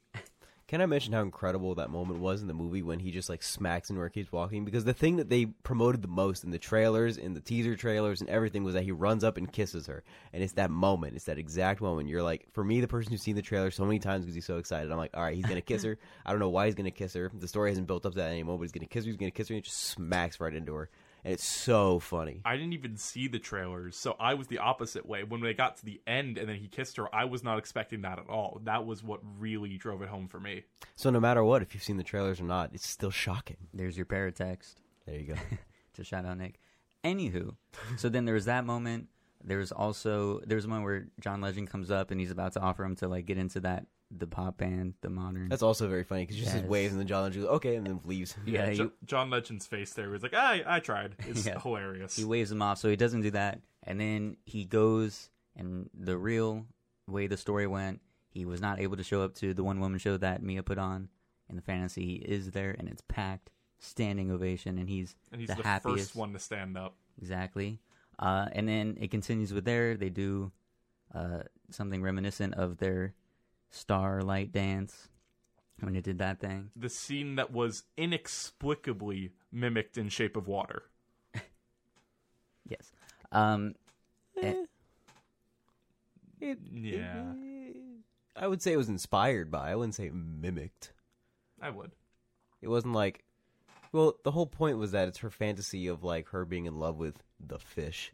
Can 0.68 0.82
I 0.82 0.86
mention 0.86 1.14
how 1.14 1.22
incredible 1.22 1.76
that 1.76 1.90
moment 1.90 2.20
was 2.20 2.42
in 2.42 2.50
the 2.50 2.54
movie 2.54 2.82
when 2.82 3.00
he 3.00 3.12
just 3.12 3.30
like 3.30 3.42
smacks 3.42 3.90
into 3.90 4.02
where 4.02 4.10
keeps 4.10 4.34
walking? 4.34 4.66
Because 4.66 4.84
the 4.84 4.94
thing 4.94 5.16
that 5.16 5.30
they 5.30 5.46
promoted 5.46 6.02
the 6.02 6.10
most 6.10 6.44
in 6.44 6.52
the 6.52 6.60
trailers, 6.60 7.18
in 7.18 7.34
the 7.34 7.40
teaser 7.40 7.78
trailers, 7.78 8.20
and 8.20 8.30
everything 8.30 8.66
was 8.66 8.74
that 8.74 8.84
he 8.84 8.92
runs 8.92 9.24
up 9.24 9.38
and 9.38 9.50
kisses 9.50 9.88
her, 9.88 10.04
and 10.34 10.44
it's 10.44 10.52
that 10.54 10.70
moment, 10.70 11.16
it's 11.16 11.24
that 11.24 11.38
exact 11.38 11.80
moment. 11.80 12.10
You're 12.10 12.22
like, 12.22 12.48
for 12.52 12.66
me, 12.66 12.82
the 12.82 12.88
person 12.90 13.14
who's 13.14 13.22
seen 13.22 13.38
the 13.38 13.42
trailer 13.42 13.72
so 13.72 13.86
many 13.86 14.00
times 14.00 14.26
because 14.26 14.36
he's 14.36 14.46
so 14.46 14.58
excited, 14.58 14.92
I'm 14.92 14.98
like, 14.98 15.16
all 15.16 15.24
right, 15.24 15.38
he's 15.38 15.46
gonna 15.46 15.62
kiss 15.62 15.84
her. 15.84 15.98
I 16.26 16.32
don't 16.32 16.42
know 16.42 16.50
why 16.50 16.66
he's 16.66 16.76
gonna 16.76 16.92
kiss 16.92 17.14
her. 17.14 17.32
The 17.34 17.48
story 17.48 17.72
hasn't 17.72 17.88
built 17.88 18.06
up 18.06 18.12
to 18.12 18.18
that 18.18 18.32
anymore, 18.32 18.58
but 18.58 18.64
he's 18.64 18.74
gonna 18.74 18.88
kiss 18.88 19.06
her. 19.06 19.10
He's 19.10 19.18
gonna 19.18 19.32
kiss 19.32 19.48
her, 19.48 19.54
and 19.54 19.64
he 19.64 19.70
just 19.70 19.82
smacks 19.84 20.42
right 20.42 20.54
into 20.54 20.74
her, 20.74 20.90
and 21.28 21.34
it's 21.34 21.44
so 21.46 22.00
funny. 22.00 22.40
I 22.46 22.56
didn't 22.56 22.72
even 22.72 22.96
see 22.96 23.28
the 23.28 23.38
trailers, 23.38 23.98
so 23.98 24.16
I 24.18 24.36
was 24.36 24.48
the 24.48 24.60
opposite 24.60 25.06
way. 25.06 25.26
When 25.26 25.42
they 25.42 25.54
got 25.54 25.76
to 25.76 25.86
the 25.86 26.00
end 26.08 26.38
and 26.38 26.48
then 26.48 26.56
he 26.56 26.70
kissed 26.70 26.96
her, 26.96 27.14
I 27.14 27.26
was 27.26 27.44
not 27.44 27.58
expecting 27.58 28.04
that 28.04 28.18
at 28.18 28.30
all. 28.30 28.62
That 28.64 28.86
was 28.86 29.04
what 29.04 29.20
really 29.38 29.78
drove 29.78 30.02
it 30.02 30.08
home 30.08 30.30
for 30.30 30.40
me. 30.40 30.64
So 30.96 31.10
no 31.10 31.20
matter 31.20 31.44
what, 31.44 31.62
if 31.62 31.74
you've 31.74 31.84
seen 31.84 31.98
the 31.98 32.04
trailers 32.04 32.40
or 32.40 32.46
not, 32.46 32.70
it's 32.74 32.88
still 32.88 33.12
shocking. 33.12 33.58
there's 33.74 33.98
your 33.98 34.06
paratext. 34.06 34.76
There 35.06 35.18
you 35.18 35.34
go. 35.34 35.36
to 35.96 36.04
shout 36.06 36.26
out 36.26 36.38
Nick. 36.38 36.62
Anywho, 37.04 37.56
so 37.98 38.08
then 38.08 38.24
there 38.24 38.36
was 38.36 38.46
that 38.46 38.66
moment. 38.66 39.10
There 39.44 39.58
was 39.58 39.74
also 39.74 40.40
there 40.46 40.56
was 40.56 40.64
a 40.64 40.70
moment 40.70 40.86
where 40.86 41.08
John 41.20 41.42
Legend 41.42 41.70
comes 41.70 41.92
up 41.92 42.10
and 42.10 42.22
he's 42.22 42.32
about 42.32 42.54
to 42.54 42.62
offer 42.62 42.86
him 42.86 42.96
to 42.98 43.10
like 43.10 43.26
get 43.26 43.38
into 43.38 43.60
that 43.62 43.86
the 44.10 44.28
pop 44.28 44.58
band, 44.58 44.94
the 45.02 45.10
modern. 45.10 45.50
That's 45.50 45.62
also 45.64 45.88
very 45.88 46.04
funny 46.04 46.22
because 46.24 46.36
he 46.38 46.44
just 46.44 46.56
Yes. 46.56 46.66
waves 46.66 46.92
and 46.94 47.00
then 47.02 47.08
John 47.08 47.24
Legend 47.24 47.44
goes, 47.46 47.56
okay, 47.56 47.76
and 47.76 47.86
then 47.86 48.00
leaves. 48.06 48.36
yeah, 48.46 48.72
Jo- 48.74 48.84
he, 48.86 49.06
John 49.06 49.30
Legend's 49.30 49.66
face 49.66 49.94
there 49.94 50.10
was 50.10 50.24
like, 50.24 50.34
I, 50.34 50.64
I 50.66 50.80
tried. 50.80 51.16
It's 51.20 51.46
Yeah. 51.48 51.60
hilarious. 51.60 52.16
he 52.16 52.24
waves 52.24 52.52
him 52.52 52.62
off, 52.62 52.78
so 52.78 52.90
he 52.90 52.96
doesn't 52.96 53.22
do 53.22 53.32
that. 53.32 53.60
And 53.84 54.00
then 54.00 54.38
he 54.46 54.64
goes, 54.66 55.30
and 55.56 55.90
the 55.94 56.18
real 56.18 56.66
way 57.08 57.28
the 57.28 57.38
story 57.38 57.68
went, 57.68 58.02
he 58.30 58.46
was 58.46 58.62
not 58.62 58.80
able 58.80 58.98
to 58.98 59.04
show 59.04 59.22
up 59.24 59.34
to 59.36 59.54
the 59.54 59.64
one 59.64 59.80
woman 59.80 60.00
show 60.00 60.16
that 60.18 60.42
Mia 60.44 60.64
put 60.64 60.78
on 60.78 61.10
in 61.50 61.56
the 61.56 61.62
fantasy. 61.62 62.06
He 62.06 62.14
is 62.16 62.52
there, 62.52 62.76
and 62.78 62.88
it's 62.88 63.02
packed, 63.08 63.50
standing 63.80 64.30
ovation, 64.32 64.78
and 64.78 64.88
he's 64.88 65.16
and 65.32 65.42
he's 65.42 65.50
the 65.50 65.56
the, 65.56 65.64
happiest. 65.64 65.98
first 66.10 66.16
one 66.16 66.34
to 66.34 66.40
stand 66.40 66.78
up. 66.78 66.96
Exactly. 67.20 67.80
Uh, 68.20 68.48
and 68.52 68.68
then 68.68 68.98
it 69.02 69.12
continues 69.12 69.54
with 69.54 69.66
there. 69.66 69.96
They 69.98 70.10
do 70.10 70.52
uh, 71.14 71.44
something 71.72 72.02
reminiscent 72.02 72.54
of 72.56 72.78
their 72.78 73.14
starlight 73.70 74.52
dance 74.52 75.10
when 75.80 75.94
they 75.94 76.02
did 76.02 76.18
that 76.20 76.40
thing. 76.40 76.72
The 76.76 76.90
scene 76.90 77.36
that 77.36 77.52
was 77.52 77.84
inexplicably 77.98 79.32
mimicked 79.52 79.98
in 79.98 80.10
Shape 80.10 80.36
of 80.38 80.48
Water. 80.48 80.84
Yes. 82.70 82.92
Um, 83.32 83.76
Eh. 84.42 84.50
Eh. 84.52 84.66
It- 86.40 86.60
Yeah, 86.72 87.34
it- 87.36 87.76
I 88.36 88.48
would 88.48 88.62
say 88.62 88.74
it 88.74 88.78
was 88.78 88.90
inspired 88.90 89.50
by. 89.50 89.72
I 89.72 89.76
wouldn't 89.76 89.96
say 89.96 90.10
mimicked. 90.12 90.92
I 91.62 91.70
would. 91.70 91.92
It 92.62 92.68
wasn't 92.68 92.94
like. 92.94 93.24
Well, 93.94 94.16
the 94.24 94.32
whole 94.32 94.46
point 94.46 94.78
was 94.78 94.92
that 94.92 95.08
it's 95.08 95.20
her 95.20 95.30
fantasy 95.32 95.88
of 95.88 96.04
like 96.04 96.28
her 96.30 96.44
being 96.46 96.66
in 96.66 96.78
love 96.78 96.98
with 96.98 97.24
the 97.40 97.58
fish, 97.58 98.12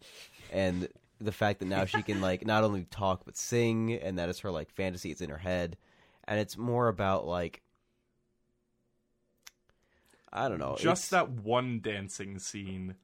and 0.51 0.87
the 1.23 1.31
fact 1.31 1.59
that 1.59 1.65
now 1.67 1.85
she 1.85 2.01
can 2.03 2.21
like 2.21 2.45
not 2.45 2.63
only 2.63 2.83
talk 2.85 3.23
but 3.25 3.35
sing, 3.37 3.93
and 3.93 4.17
that 4.19 4.29
is 4.29 4.39
her 4.39 4.51
like 4.51 4.69
fantasy. 4.71 5.11
It's 5.11 5.21
in 5.21 5.29
her 5.29 5.37
head, 5.37 5.77
and 6.25 6.39
it's 6.39 6.57
more 6.57 6.87
about 6.87 7.25
like 7.25 7.61
I 10.31 10.49
don't 10.49 10.59
know, 10.59 10.75
Just 10.77 11.05
it's- 11.05 11.09
that 11.09 11.29
one 11.29 11.79
dancing 11.81 12.39
scene 12.39 12.95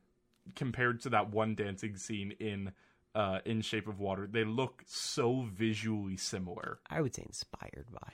compared 0.56 1.00
to 1.02 1.10
that 1.10 1.30
one 1.30 1.54
dancing 1.56 1.96
scene 1.96 2.32
in 2.40 2.72
uh, 3.16 3.40
in 3.46 3.62
Shape 3.62 3.88
of 3.88 4.00
Water, 4.00 4.28
they 4.32 4.44
look 4.44 4.84
so 4.88 5.42
visually 5.52 6.16
similar. 6.18 6.80
I 6.90 7.02
would 7.02 7.16
say 7.16 7.24
inspired 7.26 7.88
by, 7.92 8.14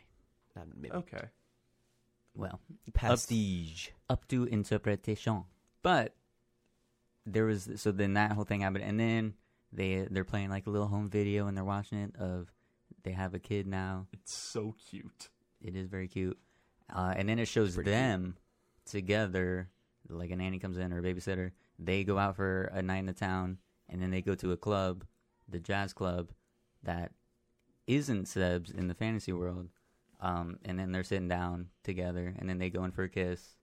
not 0.55 0.67
maybe 0.75 0.93
Okay. 0.95 1.25
Well, 2.33 2.59
prestige. 2.93 3.89
up 4.09 4.27
to 4.29 4.43
interpretation. 4.45 5.43
But 5.81 6.15
there 7.25 7.45
was 7.45 7.69
so 7.75 7.91
then 7.91 8.13
that 8.13 8.31
whole 8.33 8.43
thing 8.45 8.61
happened, 8.61 8.83
and 8.83 8.99
then 8.99 9.33
they 9.75 10.07
they're 10.09 10.23
playing 10.23 10.49
like 10.49 10.67
a 10.67 10.69
little 10.69 10.87
home 10.87 11.09
video 11.09 11.47
and 11.47 11.55
they're 11.57 11.63
watching 11.63 11.99
it 11.99 12.15
of 12.17 12.51
they 13.03 13.11
have 13.11 13.33
a 13.33 13.39
kid 13.39 13.67
now. 13.67 14.07
It's 14.13 14.33
so 14.33 14.75
cute. 14.89 15.29
It 15.61 15.75
is 15.75 15.87
very 15.87 16.07
cute, 16.07 16.37
uh, 16.93 17.13
and 17.15 17.27
then 17.27 17.39
it 17.39 17.47
shows 17.47 17.75
Pretty 17.75 17.91
them 17.91 18.37
together. 18.85 19.69
Like 20.07 20.31
a 20.31 20.35
nanny 20.35 20.59
comes 20.59 20.77
in 20.77 20.93
or 20.93 20.99
a 20.99 21.01
babysitter. 21.01 21.51
They 21.79 22.03
go 22.03 22.17
out 22.17 22.35
for 22.35 22.65
a 22.73 22.81
night 22.81 22.99
in 22.99 23.05
the 23.07 23.13
town, 23.13 23.57
and 23.89 24.01
then 24.01 24.11
they 24.11 24.21
go 24.21 24.35
to 24.35 24.51
a 24.51 24.57
club, 24.57 25.03
the 25.49 25.59
jazz 25.59 25.93
club, 25.93 26.31
that 26.83 27.11
isn't 27.87 28.27
Seb's 28.27 28.71
in 28.71 28.87
the 28.87 28.93
fantasy 28.93 29.33
world. 29.33 29.69
Um, 30.21 30.59
and 30.63 30.79
then 30.79 30.91
they're 30.91 31.03
sitting 31.03 31.27
down 31.27 31.69
together, 31.83 32.33
and 32.37 32.49
then 32.49 32.57
they 32.59 32.69
go 32.69 32.83
in 32.83 32.91
for 32.91 33.03
a 33.03 33.09
kiss. 33.09 33.55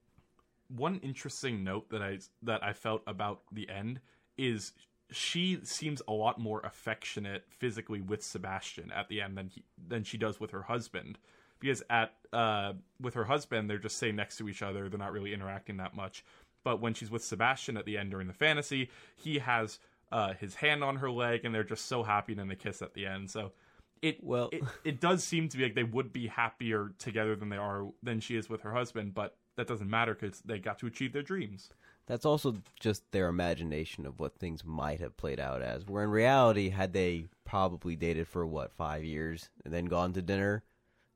One 0.69 0.97
interesting 0.97 1.63
note 1.65 1.91
that 1.91 2.03
I 2.03 2.19
that 2.43 2.63
I 2.63 2.73
felt 2.73 3.03
about 3.07 3.43
the 3.53 3.69
end 3.69 4.01
is 4.37 4.73
she 5.13 5.61
seems 5.65 6.03
a 6.09 6.13
lot 6.13 6.39
more 6.39 6.61
affectionate 6.61 7.45
physically 7.49 8.01
with 8.01 8.23
Sebastian 8.23 8.91
at 8.93 9.09
the 9.09 9.21
end 9.21 9.37
than 9.37 9.49
he, 9.49 9.65
than 9.89 10.05
she 10.05 10.19
does 10.19 10.41
with 10.41 10.51
her 10.51 10.63
husband. 10.63 11.19
Because 11.61 11.83
at 11.89 12.13
uh, 12.33 12.73
with 13.01 13.15
her 13.15 13.25
husband, 13.25 13.71
they're 13.71 13.79
just 13.79 13.99
sitting 13.99 14.17
next 14.17 14.37
to 14.39 14.49
each 14.49 14.63
other; 14.63 14.89
they're 14.89 14.99
not 14.99 15.13
really 15.13 15.33
interacting 15.33 15.77
that 15.77 15.95
much. 15.95 16.25
But 16.65 16.81
when 16.81 16.95
she's 16.95 17.11
with 17.11 17.25
Sebastian 17.25 17.77
at 17.77 17.85
the 17.85 17.99
end 17.99 18.11
during 18.11 18.27
the 18.27 18.33
fantasy, 18.33 18.91
he 19.17 19.39
has 19.39 19.79
uh, 20.11 20.35
his 20.35 20.57
hand 20.57 20.83
on 20.83 20.97
her 20.97 21.11
leg, 21.11 21.45
and 21.45 21.55
they're 21.55 21.63
just 21.65 21.87
so 21.87 22.03
happy, 22.03 22.33
and 22.33 22.41
then 22.41 22.49
they 22.49 22.57
kiss 22.57 22.83
at 22.83 22.95
the 22.95 23.07
end. 23.07 23.31
So 23.31 23.53
it 24.01 24.23
Well- 24.23 24.51
it, 24.53 24.63
it 24.85 25.01
does 25.01 25.23
seem 25.25 25.49
to 25.49 25.57
be 25.57 25.63
like 25.65 25.75
they 25.75 25.85
would 25.85 26.13
be 26.13 26.27
happier 26.27 26.93
together 26.99 27.37
than 27.37 27.49
they 27.49 27.57
are 27.57 27.87
than 28.03 28.21
she 28.21 28.37
is 28.37 28.49
with 28.49 28.63
her 28.63 28.73
husband, 28.73 29.15
but 29.15 29.37
that 29.57 29.67
doesn't 29.67 29.89
matter 29.89 30.15
because 30.15 30.41
they 30.41 30.59
got 30.59 30.79
to 30.81 30.87
achieve 30.87 31.13
their 31.13 31.23
dreams. 31.23 31.71
That's 32.07 32.27
also 32.27 32.57
just 32.81 33.11
their 33.13 33.29
imagination 33.29 34.07
of 34.07 34.19
what 34.19 34.37
things 34.37 34.65
might 34.65 35.01
have 35.01 35.17
played 35.17 35.39
out 35.39 35.63
as. 35.63 35.87
Where 35.87 36.05
in 36.05 36.11
reality, 36.11 36.71
had 36.71 36.93
they 36.93 37.27
probably 37.45 37.97
dated 37.97 38.27
for 38.27 38.45
what 38.45 38.73
five 38.73 39.05
years 39.05 39.49
and 39.65 39.73
then 39.73 39.85
gone 39.85 40.13
to 40.15 40.23
dinner, 40.23 40.65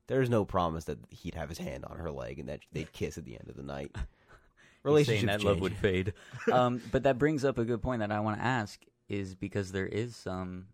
there's 0.07 0.29
no 0.29 0.45
promise 0.45 0.85
that 0.85 0.99
he'd 1.09 1.35
have 1.35 1.49
his 1.49 1.57
hand 1.57 1.83
on 1.85 1.97
her 1.97 2.09
leg 2.09 2.39
and 2.39 2.47
that 2.47 2.61
they'd 2.71 2.93
kiss 2.93 3.17
at 3.17 3.25
the 3.25 3.33
end 3.33 3.49
of 3.49 3.55
the 3.55 3.63
night. 3.63 3.95
Relationship 4.83 5.27
saying 5.29 5.39
that 5.39 5.45
love 5.45 5.59
would 5.59 5.75
fade. 5.75 6.13
um, 6.51 6.81
but 6.91 7.03
that 7.03 7.17
brings 7.17 7.43
up 7.43 7.57
a 7.57 7.65
good 7.65 7.81
point 7.81 7.99
that 7.99 8.11
I 8.11 8.21
want 8.21 8.39
to 8.39 8.45
ask 8.45 8.79
is 9.09 9.35
because 9.35 9.71
there 9.71 9.87
is 9.87 10.15
some 10.15 10.67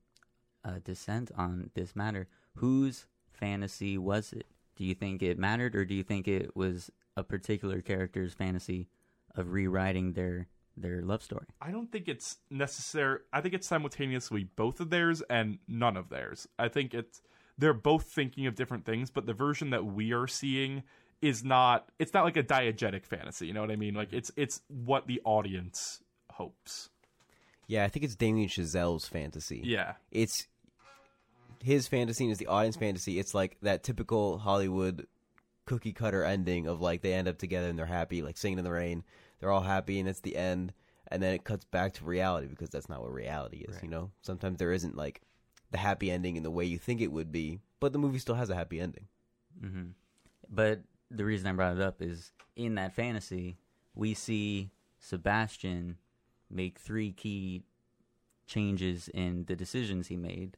uh, 0.63 0.79
dissent 0.83 1.31
on 1.35 1.71
this 1.73 1.95
matter. 1.95 2.27
Whose 2.57 3.07
fantasy 3.31 3.97
was 3.97 4.31
it? 4.33 4.45
Do 4.75 4.83
you 4.83 4.93
think 4.93 5.23
it 5.23 5.39
mattered, 5.39 5.75
or 5.75 5.85
do 5.85 5.95
you 5.95 6.03
think 6.03 6.27
it 6.27 6.55
was 6.55 6.91
a 7.15 7.23
particular 7.23 7.81
character's 7.81 8.33
fantasy 8.33 8.87
of 9.35 9.51
rewriting 9.51 10.13
their 10.13 10.47
their 10.75 11.01
love 11.01 11.21
story? 11.21 11.45
I 11.61 11.71
don't 11.71 11.91
think 11.91 12.07
it's 12.07 12.37
necessary. 12.49 13.19
I 13.31 13.41
think 13.41 13.53
it's 13.53 13.67
simultaneously 13.67 14.45
both 14.55 14.79
of 14.79 14.89
theirs 14.89 15.21
and 15.29 15.59
none 15.67 15.97
of 15.97 16.09
theirs. 16.09 16.47
I 16.57 16.67
think 16.67 16.93
it's 16.93 17.21
they're 17.57 17.73
both 17.73 18.05
thinking 18.05 18.47
of 18.47 18.55
different 18.55 18.85
things, 18.85 19.11
but 19.11 19.25
the 19.25 19.33
version 19.33 19.69
that 19.69 19.85
we 19.85 20.11
are 20.13 20.27
seeing 20.27 20.83
is 21.21 21.43
not. 21.43 21.89
It's 21.99 22.13
not 22.13 22.23
like 22.23 22.37
a 22.37 22.43
diegetic 22.43 23.05
fantasy. 23.05 23.47
You 23.47 23.53
know 23.53 23.61
what 23.61 23.71
I 23.71 23.75
mean? 23.75 23.93
Like 23.93 24.11
it's 24.11 24.31
it's 24.35 24.61
what 24.67 25.07
the 25.07 25.21
audience 25.23 26.01
hopes. 26.31 26.89
Yeah, 27.67 27.85
I 27.85 27.87
think 27.87 28.03
it's 28.03 28.15
Damien 28.15 28.49
Chazelle's 28.49 29.07
fantasy. 29.07 29.61
Yeah, 29.63 29.93
It's 30.11 30.47
his 31.63 31.87
fantasy 31.87 32.25
and 32.25 32.31
is 32.31 32.37
the 32.37 32.47
audience 32.47 32.75
fantasy. 32.75 33.19
It's 33.19 33.33
like 33.33 33.57
that 33.61 33.83
typical 33.83 34.37
Hollywood 34.37 35.07
cookie 35.65 35.93
cutter 35.93 36.25
ending 36.25 36.67
of 36.67 36.81
like 36.81 37.01
they 37.01 37.13
end 37.13 37.29
up 37.29 37.37
together 37.37 37.69
and 37.69 37.79
they're 37.79 37.85
happy, 37.85 38.21
like 38.21 38.37
singing 38.37 38.57
in 38.57 38.65
the 38.65 38.71
rain. 38.71 39.03
They're 39.43 39.51
all 39.51 39.59
happy 39.59 39.99
and 39.99 40.07
it's 40.07 40.21
the 40.21 40.37
end. 40.37 40.71
And 41.09 41.21
then 41.21 41.33
it 41.33 41.43
cuts 41.43 41.65
back 41.65 41.91
to 41.95 42.05
reality 42.05 42.47
because 42.47 42.69
that's 42.69 42.87
not 42.87 43.01
what 43.01 43.11
reality 43.11 43.57
is, 43.67 43.75
you 43.83 43.89
know? 43.89 44.09
Sometimes 44.21 44.57
there 44.57 44.71
isn't 44.71 44.95
like 44.95 45.21
the 45.69 45.77
happy 45.77 46.09
ending 46.09 46.37
in 46.37 46.43
the 46.43 46.49
way 46.49 46.63
you 46.63 46.77
think 46.77 47.01
it 47.01 47.11
would 47.11 47.29
be, 47.29 47.59
but 47.81 47.91
the 47.91 47.99
movie 47.99 48.19
still 48.19 48.35
has 48.35 48.49
a 48.49 48.55
happy 48.55 48.79
ending. 48.79 49.07
hmm 49.59 49.87
But 50.49 50.79
the 51.11 51.25
reason 51.25 51.47
I 51.47 51.51
brought 51.51 51.75
it 51.75 51.81
up 51.81 52.01
is 52.01 52.31
in 52.55 52.75
that 52.75 52.93
fantasy, 52.95 53.57
we 53.93 54.13
see 54.13 54.71
Sebastian 54.97 55.97
make 56.49 56.79
three 56.79 57.11
key 57.11 57.63
changes 58.47 59.09
in 59.09 59.43
the 59.43 59.57
decisions 59.57 60.07
he 60.07 60.15
made. 60.15 60.55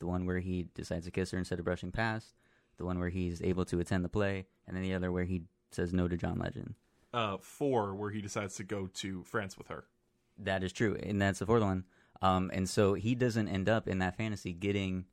The 0.00 0.06
one 0.06 0.26
where 0.26 0.40
he 0.40 0.66
decides 0.74 1.04
to 1.04 1.12
kiss 1.12 1.30
her 1.30 1.38
instead 1.38 1.60
of 1.60 1.66
brushing 1.66 1.92
past, 1.92 2.34
the 2.78 2.84
one 2.84 2.98
where 2.98 3.10
he's 3.10 3.40
able 3.42 3.64
to 3.66 3.78
attend 3.78 4.04
the 4.04 4.08
play, 4.08 4.46
and 4.66 4.76
then 4.76 4.82
the 4.82 4.92
other 4.92 5.12
where 5.12 5.24
he 5.24 5.42
says 5.70 5.92
no 5.92 6.08
to 6.08 6.16
John 6.16 6.40
Legend. 6.40 6.74
Uh, 7.14 7.38
four 7.40 7.94
where 7.94 8.10
he 8.10 8.20
decides 8.20 8.56
to 8.56 8.64
go 8.64 8.88
to 8.94 9.22
France 9.24 9.56
with 9.56 9.68
her. 9.68 9.84
That 10.38 10.64
is 10.64 10.72
true, 10.72 10.96
and 11.00 11.22
that's 11.22 11.38
the 11.38 11.46
fourth 11.46 11.62
one. 11.62 11.84
Um, 12.20 12.50
and 12.52 12.68
so 12.68 12.94
he 12.94 13.14
doesn't 13.14 13.48
end 13.48 13.68
up 13.68 13.86
in 13.88 13.98
that 14.00 14.16
fantasy 14.16 14.52
getting 14.52 15.04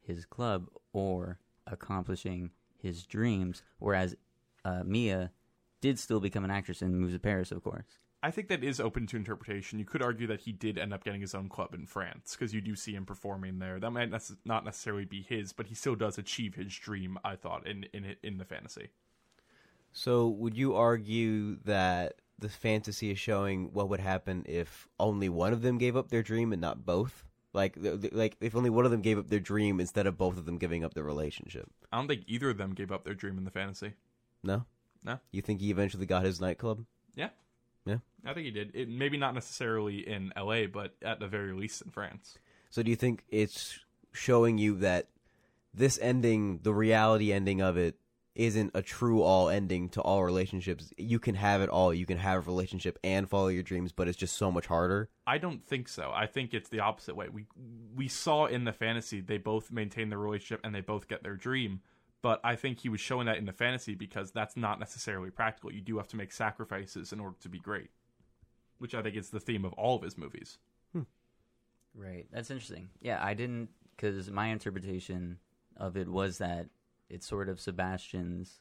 his 0.00 0.24
club 0.24 0.68
or 0.92 1.38
accomplishing 1.66 2.50
his 2.80 3.04
dreams, 3.04 3.62
whereas 3.78 4.14
uh, 4.64 4.82
Mia 4.84 5.32
did 5.80 5.98
still 5.98 6.20
become 6.20 6.44
an 6.44 6.50
actress 6.50 6.82
in 6.82 6.94
Moves 6.94 7.14
to 7.14 7.18
Paris, 7.18 7.52
of 7.52 7.62
course. 7.62 7.98
I 8.22 8.32
think 8.32 8.48
that 8.48 8.64
is 8.64 8.80
open 8.80 9.06
to 9.08 9.16
interpretation. 9.16 9.78
You 9.78 9.84
could 9.84 10.02
argue 10.02 10.26
that 10.26 10.40
he 10.40 10.50
did 10.50 10.76
end 10.76 10.92
up 10.92 11.04
getting 11.04 11.20
his 11.20 11.36
own 11.36 11.48
club 11.48 11.72
in 11.72 11.86
France 11.86 12.36
because 12.36 12.52
you 12.52 12.60
do 12.60 12.74
see 12.74 12.94
him 12.94 13.06
performing 13.06 13.60
there. 13.60 13.78
That 13.78 13.92
might 13.92 14.10
not 14.44 14.64
necessarily 14.64 15.04
be 15.04 15.22
his, 15.22 15.52
but 15.52 15.68
he 15.68 15.74
still 15.76 15.94
does 15.94 16.18
achieve 16.18 16.56
his 16.56 16.74
dream. 16.74 17.18
I 17.24 17.36
thought 17.36 17.66
in 17.66 17.84
in 17.92 18.16
in 18.24 18.38
the 18.38 18.44
fantasy. 18.44 18.88
So, 19.92 20.28
would 20.28 20.56
you 20.56 20.74
argue 20.74 21.56
that 21.64 22.20
the 22.38 22.48
fantasy 22.48 23.10
is 23.10 23.18
showing 23.18 23.72
what 23.72 23.88
would 23.88 24.00
happen 24.00 24.44
if 24.46 24.86
only 25.00 25.28
one 25.28 25.52
of 25.52 25.62
them 25.62 25.78
gave 25.78 25.96
up 25.96 26.08
their 26.08 26.22
dream 26.22 26.52
and 26.52 26.60
not 26.60 26.84
both? 26.86 27.24
Like, 27.52 27.76
like 28.12 28.36
if 28.40 28.54
only 28.54 28.70
one 28.70 28.84
of 28.84 28.90
them 28.90 29.00
gave 29.00 29.18
up 29.18 29.28
their 29.28 29.40
dream 29.40 29.80
instead 29.80 30.06
of 30.06 30.18
both 30.18 30.36
of 30.36 30.44
them 30.44 30.58
giving 30.58 30.84
up 30.84 30.94
their 30.94 31.02
relationship. 31.02 31.68
I 31.90 31.96
don't 31.96 32.06
think 32.06 32.24
either 32.26 32.50
of 32.50 32.58
them 32.58 32.74
gave 32.74 32.92
up 32.92 33.04
their 33.04 33.14
dream 33.14 33.38
in 33.38 33.44
the 33.44 33.50
fantasy. 33.50 33.94
No, 34.44 34.66
No. 35.02 35.18
You 35.32 35.42
think 35.42 35.60
he 35.60 35.70
eventually 35.70 36.06
got 36.06 36.24
his 36.24 36.40
nightclub? 36.40 36.84
Yeah, 37.16 37.30
Yeah. 37.86 37.98
I 38.24 38.34
think 38.34 38.44
he 38.44 38.52
did. 38.52 38.70
It 38.74 38.88
maybe 38.88 39.16
not 39.16 39.34
necessarily 39.34 40.06
in 40.06 40.32
L.A., 40.36 40.66
but 40.66 40.94
at 41.02 41.18
the 41.18 41.26
very 41.26 41.52
least 41.54 41.82
in 41.82 41.90
France. 41.90 42.38
So, 42.70 42.82
do 42.82 42.90
you 42.90 42.96
think 42.96 43.24
it's 43.30 43.80
showing 44.12 44.58
you 44.58 44.76
that 44.76 45.08
this 45.74 45.98
ending, 46.00 46.60
the 46.62 46.74
reality 46.74 47.32
ending 47.32 47.60
of 47.60 47.76
it, 47.76 47.96
isn't 48.38 48.70
a 48.72 48.80
true 48.80 49.22
all 49.22 49.48
ending 49.48 49.88
to 49.90 50.00
all 50.00 50.24
relationships? 50.24 50.92
You 50.96 51.18
can 51.18 51.34
have 51.34 51.60
it 51.60 51.68
all. 51.68 51.92
You 51.92 52.06
can 52.06 52.18
have 52.18 52.38
a 52.38 52.50
relationship 52.50 52.98
and 53.02 53.28
follow 53.28 53.48
your 53.48 53.64
dreams, 53.64 53.92
but 53.92 54.08
it's 54.08 54.16
just 54.16 54.36
so 54.36 54.50
much 54.50 54.66
harder. 54.66 55.10
I 55.26 55.38
don't 55.38 55.66
think 55.66 55.88
so. 55.88 56.12
I 56.14 56.26
think 56.26 56.54
it's 56.54 56.68
the 56.68 56.80
opposite 56.80 57.16
way. 57.16 57.28
We 57.28 57.46
we 57.94 58.08
saw 58.08 58.46
in 58.46 58.64
the 58.64 58.72
fantasy 58.72 59.20
they 59.20 59.38
both 59.38 59.72
maintain 59.72 60.08
their 60.08 60.18
relationship 60.18 60.60
and 60.64 60.74
they 60.74 60.80
both 60.80 61.08
get 61.08 61.22
their 61.22 61.34
dream. 61.34 61.80
But 62.22 62.40
I 62.42 62.56
think 62.56 62.80
he 62.80 62.88
was 62.88 63.00
showing 63.00 63.26
that 63.26 63.36
in 63.36 63.44
the 63.44 63.52
fantasy 63.52 63.94
because 63.94 64.30
that's 64.30 64.56
not 64.56 64.80
necessarily 64.80 65.30
practical. 65.30 65.72
You 65.72 65.80
do 65.80 65.98
have 65.98 66.08
to 66.08 66.16
make 66.16 66.32
sacrifices 66.32 67.12
in 67.12 67.20
order 67.20 67.36
to 67.40 67.48
be 67.48 67.58
great, 67.58 67.90
which 68.78 68.94
I 68.94 69.02
think 69.02 69.16
is 69.16 69.30
the 69.30 69.40
theme 69.40 69.64
of 69.64 69.72
all 69.74 69.96
of 69.96 70.02
his 70.02 70.16
movies. 70.16 70.58
Hmm. 70.92 71.02
Right. 71.94 72.26
That's 72.32 72.50
interesting. 72.50 72.88
Yeah, 73.00 73.20
I 73.22 73.34
didn't 73.34 73.70
because 73.96 74.30
my 74.30 74.48
interpretation 74.48 75.38
of 75.76 75.96
it 75.96 76.08
was 76.08 76.38
that 76.38 76.66
it's 77.08 77.26
sort 77.26 77.48
of 77.48 77.60
Sebastian's 77.60 78.60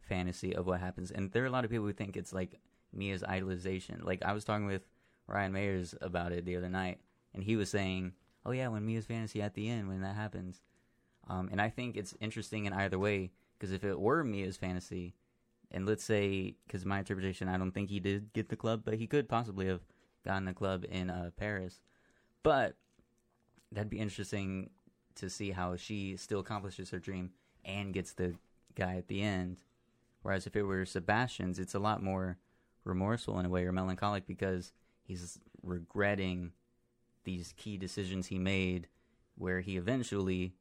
fantasy 0.00 0.54
of 0.54 0.66
what 0.66 0.80
happens, 0.80 1.10
and 1.10 1.30
there 1.32 1.42
are 1.42 1.46
a 1.46 1.50
lot 1.50 1.64
of 1.64 1.70
people 1.70 1.86
who 1.86 1.92
think 1.92 2.16
it's 2.16 2.32
like 2.32 2.60
Mia's 2.92 3.22
idolization. 3.22 4.04
Like 4.04 4.22
I 4.24 4.32
was 4.32 4.44
talking 4.44 4.66
with 4.66 4.86
Ryan 5.26 5.52
Mayers 5.52 5.94
about 6.00 6.32
it 6.32 6.44
the 6.44 6.56
other 6.56 6.68
night, 6.68 7.00
and 7.34 7.42
he 7.42 7.56
was 7.56 7.70
saying, 7.70 8.12
"Oh 8.44 8.52
yeah, 8.52 8.68
when 8.68 8.86
Mia's 8.86 9.06
fantasy 9.06 9.42
at 9.42 9.54
the 9.54 9.68
end 9.68 9.88
when 9.88 10.00
that 10.02 10.16
happens," 10.16 10.62
um, 11.28 11.48
and 11.50 11.60
I 11.60 11.68
think 11.68 11.96
it's 11.96 12.14
interesting 12.20 12.66
in 12.66 12.72
either 12.72 12.98
way 12.98 13.32
because 13.58 13.72
if 13.72 13.84
it 13.84 13.98
were 13.98 14.24
Mia's 14.24 14.56
fantasy, 14.56 15.14
and 15.70 15.86
let's 15.86 16.04
say 16.04 16.56
because 16.66 16.84
my 16.84 17.00
interpretation, 17.00 17.48
I 17.48 17.58
don't 17.58 17.72
think 17.72 17.90
he 17.90 18.00
did 18.00 18.32
get 18.32 18.48
the 18.48 18.56
club, 18.56 18.82
but 18.84 18.94
he 18.94 19.06
could 19.06 19.28
possibly 19.28 19.66
have 19.66 19.82
gotten 20.24 20.44
the 20.44 20.54
club 20.54 20.84
in 20.88 21.10
uh, 21.10 21.30
Paris. 21.36 21.80
But 22.42 22.76
that'd 23.72 23.90
be 23.90 23.98
interesting 23.98 24.70
to 25.16 25.28
see 25.28 25.50
how 25.50 25.76
she 25.76 26.16
still 26.16 26.40
accomplishes 26.40 26.90
her 26.90 26.98
dream 26.98 27.30
and 27.68 27.94
gets 27.94 28.12
the 28.12 28.34
guy 28.74 28.96
at 28.96 29.06
the 29.06 29.22
end. 29.22 29.58
Whereas 30.22 30.46
if 30.46 30.56
it 30.56 30.62
were 30.62 30.84
Sebastian's, 30.84 31.58
it's 31.58 31.74
a 31.74 31.78
lot 31.78 32.02
more 32.02 32.38
remorseful 32.84 33.38
in 33.38 33.46
a 33.46 33.50
way 33.50 33.64
or 33.64 33.72
melancholic 33.72 34.26
because 34.26 34.72
he's 35.02 35.38
regretting 35.62 36.52
these 37.24 37.54
key 37.56 37.76
decisions 37.76 38.26
he 38.26 38.38
made 38.38 38.88
where 39.36 39.60
he 39.60 39.76
eventually 39.76 40.54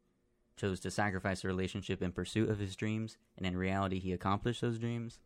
chose 0.55 0.79
to 0.81 0.91
sacrifice 0.91 1.43
a 1.43 1.47
relationship 1.47 2.01
in 2.01 2.11
pursuit 2.11 2.49
of 2.49 2.59
his 2.59 2.75
dreams, 2.75 3.17
and 3.37 3.45
in 3.45 3.55
reality, 3.55 3.99
he 3.99 4.11
accomplished 4.11 4.61
those 4.61 4.79
dreams, 4.79 5.19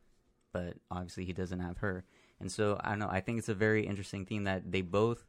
but 0.52 0.76
obviously 0.90 1.26
he 1.26 1.34
doesn't 1.34 1.60
have 1.60 1.78
her. 1.78 2.04
And 2.40 2.52
so 2.52 2.80
I 2.84 2.90
don't 2.90 3.00
know. 3.00 3.10
I 3.10 3.22
think 3.22 3.40
it's 3.40 3.50
a 3.50 3.54
very 3.54 3.86
interesting 3.86 4.26
theme 4.26 4.44
that 4.44 4.72
they 4.72 4.82
both 4.82 5.26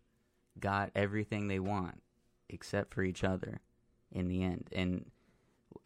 got 0.58 0.90
everything 0.94 1.48
they 1.48 1.60
want 1.60 2.02
except 2.48 2.92
for 2.92 3.02
each 3.02 3.24
other 3.24 3.60
in 4.10 4.28
the 4.28 4.42
end. 4.42 4.68
And 4.72 5.10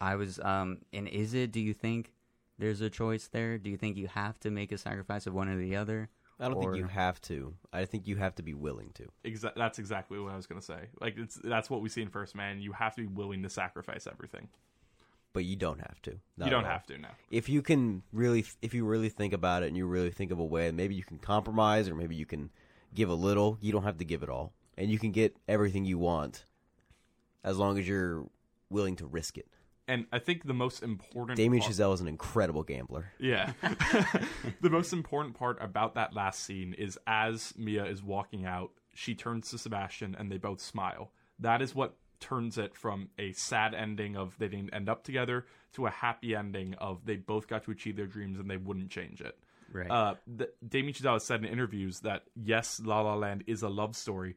I 0.01 0.15
was, 0.15 0.39
um, 0.39 0.79
and 0.93 1.07
is 1.07 1.33
it? 1.33 1.51
Do 1.51 1.59
you 1.59 1.73
think 1.73 2.13
there's 2.59 2.81
a 2.81 2.89
choice 2.89 3.27
there? 3.27 3.57
Do 3.57 3.69
you 3.69 3.77
think 3.77 3.97
you 3.97 4.07
have 4.07 4.39
to 4.41 4.51
make 4.51 4.71
a 4.71 4.77
sacrifice 4.77 5.27
of 5.27 5.33
one 5.33 5.47
or 5.47 5.57
the 5.57 5.75
other? 5.75 6.09
I 6.39 6.49
don't 6.49 6.59
think 6.59 6.75
you 6.75 6.85
have 6.85 7.19
to. 7.21 7.55
I 7.73 7.85
think 7.85 8.05
you 8.07 8.15
have 8.17 8.35
to 8.35 8.43
be 8.43 8.53
willing 8.53 8.91
to. 8.93 9.07
Exa- 9.25 9.55
that's 9.55 9.79
exactly 9.79 10.19
what 10.19 10.31
I 10.31 10.35
was 10.35 10.45
going 10.45 10.59
to 10.61 10.65
say. 10.65 10.89
Like 11.01 11.15
it's 11.17 11.35
that's 11.43 11.69
what 11.69 11.81
we 11.81 11.89
see 11.89 12.03
in 12.03 12.09
First 12.09 12.35
Man. 12.35 12.59
You 12.61 12.73
have 12.73 12.95
to 12.95 13.01
be 13.01 13.07
willing 13.07 13.41
to 13.43 13.49
sacrifice 13.49 14.05
everything. 14.05 14.47
But 15.33 15.45
you 15.45 15.55
don't 15.55 15.79
have 15.79 16.01
to. 16.03 16.11
You 16.43 16.49
don't 16.49 16.63
have 16.63 16.85
to 16.87 16.97
now. 16.97 17.09
if 17.31 17.49
you 17.49 17.61
can 17.61 18.03
really 18.13 18.45
if 18.61 18.73
you 18.73 18.85
really 18.85 19.09
think 19.09 19.33
about 19.33 19.63
it 19.63 19.67
and 19.67 19.77
you 19.77 19.85
really 19.87 20.09
think 20.11 20.31
of 20.31 20.39
a 20.39 20.45
way 20.45 20.71
maybe 20.71 20.95
you 20.95 21.03
can 21.03 21.17
compromise 21.19 21.89
or 21.89 21.95
maybe 21.95 22.15
you 22.15 22.25
can 22.25 22.49
give 22.95 23.09
a 23.09 23.13
little 23.13 23.57
you 23.61 23.71
don't 23.71 23.83
have 23.83 23.97
to 23.97 24.05
give 24.05 24.23
it 24.23 24.29
all 24.29 24.53
and 24.77 24.89
you 24.89 24.97
can 24.97 25.11
get 25.11 25.35
everything 25.47 25.85
you 25.85 25.97
want 25.99 26.45
as 27.43 27.57
long 27.57 27.77
as 27.77 27.87
you're 27.87 28.25
willing 28.69 28.95
to 28.95 29.05
risk 29.05 29.37
it 29.37 29.47
And 29.87 30.05
I 30.11 30.19
think 30.19 30.45
the 30.45 30.53
most 30.53 30.83
important 30.83 31.37
damien 31.37 31.61
part- 31.61 31.73
chazelle 31.73 31.93
is 31.93 32.01
an 32.01 32.07
incredible 32.07 32.63
gambler 32.63 33.11
Yeah. 33.19 33.53
the 34.61 34.69
most 34.69 34.93
important 34.93 35.35
part 35.37 35.57
about 35.61 35.95
that 35.95 36.13
last 36.13 36.43
scene 36.43 36.73
is 36.73 36.97
as 37.07 37.53
Mia 37.57 37.85
is 37.85 38.03
walking 38.03 38.45
out, 38.45 38.71
she 38.93 39.15
turns 39.15 39.49
to 39.51 39.57
Sebastian 39.57 40.15
and 40.17 40.31
they 40.31 40.37
both 40.37 40.59
smile. 40.61 41.11
That 41.39 41.61
is 41.61 41.73
what 41.75 41.95
turns 42.19 42.57
it 42.57 42.75
from 42.75 43.09
a 43.19 43.31
sad 43.33 43.73
ending 43.75 44.17
of 44.17 44.35
they 44.39 44.47
didn't 44.47 44.73
end 44.73 44.89
up 44.89 45.03
together 45.03 45.45
to 45.73 45.85
a 45.85 45.89
happy 45.91 46.35
ending 46.35 46.73
of 46.75 47.05
they 47.05 47.15
both 47.15 47.47
got 47.47 47.63
to 47.65 47.71
achieve 47.71 47.95
their 47.95 48.07
dreams 48.07 48.39
and 48.39 48.49
they 48.49 48.57
wouldn't 48.57 48.89
change 48.89 49.21
it. 49.21 49.37
Right. 49.71 49.89
Uh, 49.91 50.15
the, 50.25 50.49
Damien 50.67 50.93
Chazelle 50.93 51.13
has 51.13 51.25
said 51.25 51.43
in 51.43 51.51
interviews 51.51 51.99
that 51.99 52.23
yes, 52.35 52.81
La 52.83 53.01
La 53.01 53.15
Land 53.15 53.43
is 53.47 53.61
a 53.61 53.69
love 53.69 53.95
story, 53.95 54.35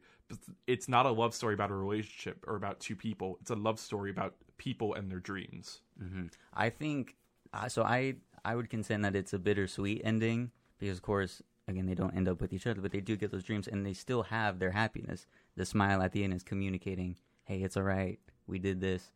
it's 0.67 0.87
not 0.87 1.05
a 1.05 1.11
love 1.11 1.33
story 1.33 1.53
about 1.53 1.71
a 1.71 1.75
relationship 1.75 2.43
or 2.47 2.55
about 2.55 2.79
two 2.79 2.95
people. 2.95 3.37
It's 3.41 3.51
a 3.51 3.55
love 3.55 3.79
story 3.79 4.11
about 4.11 4.35
people 4.57 4.93
and 4.93 5.11
their 5.11 5.19
dreams. 5.19 5.81
hmm 5.99 6.27
I 6.53 6.69
think 6.69 7.15
uh, 7.53 7.67
so. 7.69 7.83
I 7.83 8.15
I 8.45 8.55
would 8.55 8.69
contend 8.69 9.05
that 9.05 9.15
it's 9.15 9.33
a 9.33 9.39
bittersweet 9.39 10.01
ending 10.03 10.51
because, 10.79 10.97
of 10.97 11.03
course, 11.03 11.41
again, 11.67 11.85
they 11.85 11.95
don't 11.95 12.15
end 12.15 12.27
up 12.27 12.41
with 12.41 12.53
each 12.53 12.65
other, 12.67 12.81
but 12.81 12.91
they 12.91 13.01
do 13.01 13.15
get 13.15 13.31
those 13.31 13.43
dreams, 13.43 13.67
and 13.67 13.85
they 13.85 13.93
still 13.93 14.23
have 14.23 14.59
their 14.59 14.71
happiness. 14.71 15.27
The 15.55 15.65
smile 15.65 16.01
at 16.01 16.11
the 16.11 16.23
end 16.23 16.33
is 16.33 16.43
communicating, 16.43 17.17
"Hey, 17.43 17.61
it's 17.61 17.77
all 17.77 17.83
right. 17.83 18.19
We 18.47 18.59
did 18.59 18.81
this. 18.81 19.11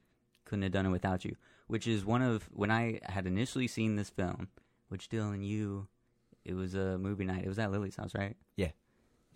Couldn't 0.46 0.64
have 0.64 0.72
done 0.72 0.86
it 0.86 0.90
without 0.90 1.26
you." 1.26 1.36
Which 1.68 1.88
is 1.88 2.06
one 2.06 2.22
of 2.22 2.50
when 2.54 2.72
I 2.72 3.00
had 3.04 3.26
initially 3.26 3.68
seen 3.68 3.96
this 3.96 4.10
film. 4.10 4.50
Which 4.90 5.10
Dylan, 5.10 5.44
you, 5.44 5.88
it 6.44 6.54
was 6.54 6.76
a 6.76 6.98
movie 7.00 7.26
night. 7.26 7.44
It 7.44 7.48
was 7.48 7.58
at 7.58 7.72
Lily's 7.72 7.96
house, 7.96 8.14
right? 8.14 8.38
Yeah. 8.56 8.72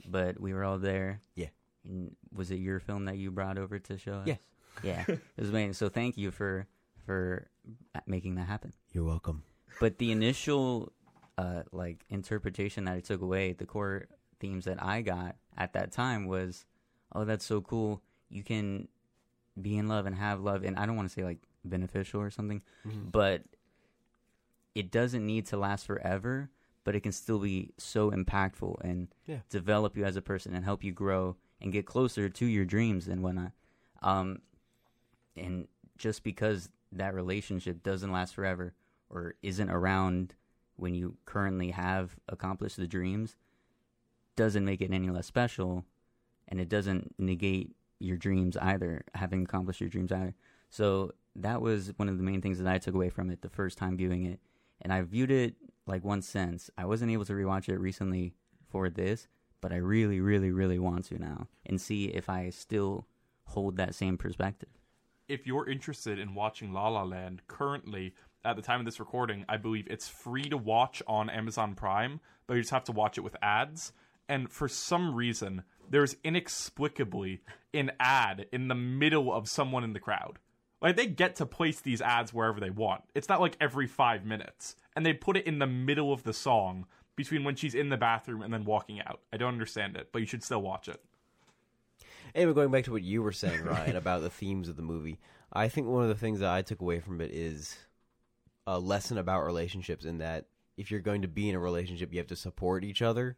But 0.07 0.39
we 0.39 0.53
were 0.53 0.63
all 0.63 0.77
there. 0.77 1.21
Yeah. 1.35 1.47
And 1.85 2.15
was 2.33 2.51
it 2.51 2.59
your 2.59 2.79
film 2.79 3.05
that 3.05 3.17
you 3.17 3.31
brought 3.31 3.57
over 3.57 3.79
to 3.79 3.97
show 3.97 4.13
us? 4.13 4.27
Yeah. 4.27 4.35
Yeah. 4.83 5.03
it 5.07 5.19
was 5.37 5.49
amazing. 5.49 5.73
So 5.73 5.89
thank 5.89 6.17
you 6.17 6.31
for 6.31 6.67
for 7.05 7.47
making 8.05 8.35
that 8.35 8.47
happen. 8.47 8.71
you're 8.91 9.03
welcome 9.03 9.41
But 9.79 9.97
the 9.97 10.11
initial 10.11 10.91
uh 11.37 11.63
like 11.71 12.05
interpretation 12.09 12.85
that 12.85 12.95
I 12.95 12.99
took 12.99 13.21
away, 13.21 13.53
the 13.53 13.65
core 13.65 14.07
themes 14.39 14.65
that 14.65 14.81
I 14.83 15.01
got 15.01 15.35
at 15.57 15.73
that 15.73 15.91
time 15.91 16.27
was, 16.27 16.65
oh, 17.13 17.25
that's 17.25 17.45
so 17.45 17.61
cool. 17.61 18.01
You 18.29 18.43
can 18.43 18.87
be 19.59 19.77
in 19.77 19.87
love 19.87 20.05
and 20.05 20.15
have 20.15 20.39
love, 20.41 20.63
and 20.63 20.77
I 20.77 20.85
don't 20.85 20.95
want 20.95 21.09
to 21.09 21.13
say 21.13 21.23
like 21.23 21.39
beneficial 21.65 22.21
or 22.21 22.29
something, 22.29 22.61
but 22.85 23.43
it 24.75 24.91
doesn't 24.91 25.25
need 25.25 25.45
to 25.47 25.57
last 25.57 25.85
forever. 25.85 26.49
But 26.85 26.95
it 26.95 27.01
can 27.01 27.11
still 27.11 27.39
be 27.39 27.71
so 27.77 28.09
impactful 28.11 28.79
and 28.81 29.09
Yeah. 29.25 29.39
develop 29.49 29.97
you 29.97 30.05
as 30.05 30.15
a 30.15 30.21
person 30.21 30.55
and 30.55 30.63
help 30.63 30.83
you 30.83 30.91
grow 30.93 31.35
and 31.61 31.71
get 31.71 31.85
closer 31.85 32.29
to 32.29 32.45
your 32.45 32.65
dreams 32.65 33.07
and 33.07 33.21
whatnot. 33.21 33.51
Um, 34.01 34.39
and 35.35 35.67
just 35.97 36.23
because 36.23 36.69
that 36.91 37.13
relationship 37.13 37.83
doesn't 37.83 38.11
last 38.11 38.33
forever 38.33 38.73
or 39.09 39.35
isn't 39.41 39.69
around 39.69 40.35
when 40.75 40.95
you 40.95 41.17
currently 41.25 41.71
have 41.71 42.15
accomplished 42.29 42.77
the 42.77 42.87
dreams 42.87 43.35
doesn't 44.35 44.63
make 44.63 44.81
it 44.81 44.91
any 44.93 45.09
less 45.09 45.27
special 45.27 45.83
and 46.47 46.59
it 46.59 46.69
doesn't 46.69 47.13
negate 47.19 47.75
your 47.99 48.15
dreams 48.15 48.55
either 48.57 49.03
having 49.13 49.43
accomplished 49.43 49.81
your 49.81 49.89
dreams 49.89 50.11
either. 50.11 50.33
So 50.69 51.11
that 51.35 51.61
was 51.61 51.91
one 51.97 52.07
of 52.07 52.17
the 52.17 52.23
main 52.23 52.41
things 52.41 52.57
that 52.59 52.67
i 52.67 52.77
took 52.77 52.95
away 52.95 53.09
from 53.09 53.29
it 53.29 53.41
the 53.41 53.49
first 53.49 53.77
time 53.77 53.97
viewing 53.97 54.23
it. 54.23 54.39
And 54.81 54.93
i 54.93 55.01
viewed 55.01 55.31
it 55.31 55.55
like 55.85 56.03
once 56.05 56.27
since 56.27 56.69
i 56.77 56.85
wasn't 56.85 57.11
able 57.11 57.25
to 57.25 57.33
rewatch 57.33 57.67
it 57.67 57.77
recently 57.77 58.33
for 58.69 58.89
this 58.89 59.27
but 59.61 59.71
i 59.71 59.77
really 59.77 60.19
really 60.19 60.51
really 60.51 60.79
want 60.79 61.05
to 61.05 61.17
now 61.17 61.47
and 61.65 61.79
see 61.79 62.05
if 62.05 62.29
i 62.29 62.49
still 62.49 63.07
hold 63.45 63.77
that 63.77 63.95
same 63.95 64.17
perspective 64.17 64.69
if 65.29 65.45
you're 65.45 65.69
interested 65.69 66.17
in 66.17 66.33
watching 66.33 66.73
La 66.73 66.87
La 66.87 67.03
Land 67.03 67.43
currently 67.47 68.15
at 68.43 68.55
the 68.55 68.61
time 68.61 68.79
of 68.79 68.85
this 68.85 68.99
recording, 68.99 69.45
I 69.47 69.57
believe 69.57 69.87
it's 69.87 70.07
free 70.07 70.49
to 70.49 70.57
watch 70.57 71.03
on 71.07 71.29
Amazon 71.29 71.75
Prime, 71.75 72.19
but 72.47 72.55
you 72.55 72.61
just 72.61 72.71
have 72.71 72.85
to 72.85 72.91
watch 72.91 73.17
it 73.17 73.21
with 73.21 73.35
ads. 73.41 73.93
And 74.27 74.49
for 74.49 74.67
some 74.67 75.13
reason, 75.13 75.63
there's 75.89 76.15
inexplicably 76.23 77.41
an 77.73 77.91
ad 77.99 78.47
in 78.51 78.67
the 78.67 78.75
middle 78.75 79.33
of 79.33 79.47
someone 79.47 79.83
in 79.83 79.93
the 79.93 79.99
crowd. 79.99 80.39
Like 80.81 80.95
they 80.95 81.07
get 81.07 81.35
to 81.37 81.45
place 81.45 81.81
these 81.81 82.01
ads 82.01 82.33
wherever 82.33 82.59
they 82.59 82.69
want. 82.69 83.03
It's 83.13 83.29
not 83.29 83.41
like 83.41 83.57
every 83.59 83.87
5 83.87 84.25
minutes. 84.25 84.75
And 84.95 85.05
they 85.05 85.13
put 85.13 85.37
it 85.37 85.45
in 85.45 85.59
the 85.59 85.67
middle 85.67 86.13
of 86.13 86.23
the 86.23 86.33
song 86.33 86.85
between 87.19 87.43
when 87.43 87.53
she's 87.53 87.75
in 87.75 87.89
the 87.89 87.97
bathroom 87.97 88.41
and 88.41 88.53
then 88.53 88.63
walking 88.63 89.01
out. 89.01 89.19
I 89.33 89.35
don't 89.35 89.51
understand 89.51 89.97
it, 89.97 90.07
but 90.13 90.19
you 90.19 90.25
should 90.25 90.41
still 90.41 90.61
watch 90.61 90.87
it. 90.87 91.03
Anyway, 92.33 92.53
going 92.53 92.71
back 92.71 92.85
to 92.85 92.93
what 92.93 93.03
you 93.03 93.21
were 93.21 93.33
saying, 93.33 93.61
Ryan, 93.65 93.97
about 93.97 94.21
the 94.21 94.29
themes 94.29 94.69
of 94.69 94.77
the 94.77 94.81
movie, 94.81 95.19
I 95.51 95.67
think 95.67 95.87
one 95.87 96.03
of 96.03 96.07
the 96.07 96.15
things 96.15 96.39
that 96.39 96.49
I 96.49 96.61
took 96.61 96.79
away 96.79 97.01
from 97.01 97.19
it 97.19 97.31
is 97.31 97.75
a 98.65 98.79
lesson 98.79 99.17
about 99.17 99.45
relationships 99.45 100.05
in 100.05 100.19
that 100.19 100.45
if 100.77 100.89
you're 100.89 101.01
going 101.01 101.23
to 101.23 101.27
be 101.27 101.49
in 101.49 101.55
a 101.55 101.59
relationship, 101.59 102.13
you 102.13 102.19
have 102.19 102.27
to 102.27 102.37
support 102.37 102.85
each 102.85 103.01
other. 103.01 103.35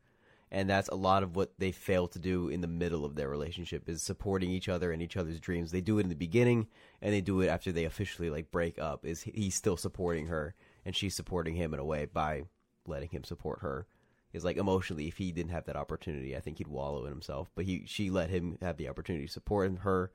And 0.51 0.69
that's 0.69 0.89
a 0.89 0.95
lot 0.95 1.23
of 1.23 1.35
what 1.35 1.53
they 1.57 1.71
fail 1.71 2.07
to 2.09 2.19
do 2.19 2.49
in 2.49 2.61
the 2.61 2.67
middle 2.67 3.03
of 3.03 3.15
their 3.15 3.29
relationship 3.29 3.89
is 3.89 4.03
supporting 4.03 4.51
each 4.51 4.69
other 4.69 4.91
and 4.91 5.01
each 5.01 5.17
other's 5.17 5.39
dreams. 5.39 5.71
They 5.71 5.81
do 5.81 5.97
it 5.97 6.03
in 6.03 6.09
the 6.09 6.15
beginning 6.15 6.67
and 7.01 7.11
they 7.11 7.21
do 7.21 7.41
it 7.41 7.47
after 7.47 7.71
they 7.71 7.85
officially 7.85 8.29
like 8.29 8.51
break 8.51 8.77
up. 8.77 9.05
Is 9.05 9.23
he's 9.23 9.55
still 9.55 9.77
supporting 9.77 10.27
her 10.27 10.53
and 10.85 10.95
she's 10.95 11.15
supporting 11.15 11.55
him 11.55 11.73
in 11.73 11.79
a 11.79 11.85
way 11.85 12.05
by 12.05 12.43
letting 12.87 13.09
him 13.09 13.23
support 13.23 13.59
her. 13.61 13.87
Is 14.33 14.45
like 14.45 14.55
emotionally 14.55 15.09
if 15.09 15.17
he 15.17 15.33
didn't 15.33 15.51
have 15.51 15.65
that 15.65 15.75
opportunity 15.75 16.37
i 16.37 16.39
think 16.39 16.57
he'd 16.57 16.67
wallow 16.67 17.03
in 17.05 17.11
himself. 17.11 17.51
But 17.53 17.65
he 17.65 17.83
she 17.85 18.09
let 18.09 18.29
him 18.29 18.57
have 18.61 18.77
the 18.77 18.87
opportunity 18.87 19.27
to 19.27 19.31
support 19.31 19.77
her. 19.79 20.11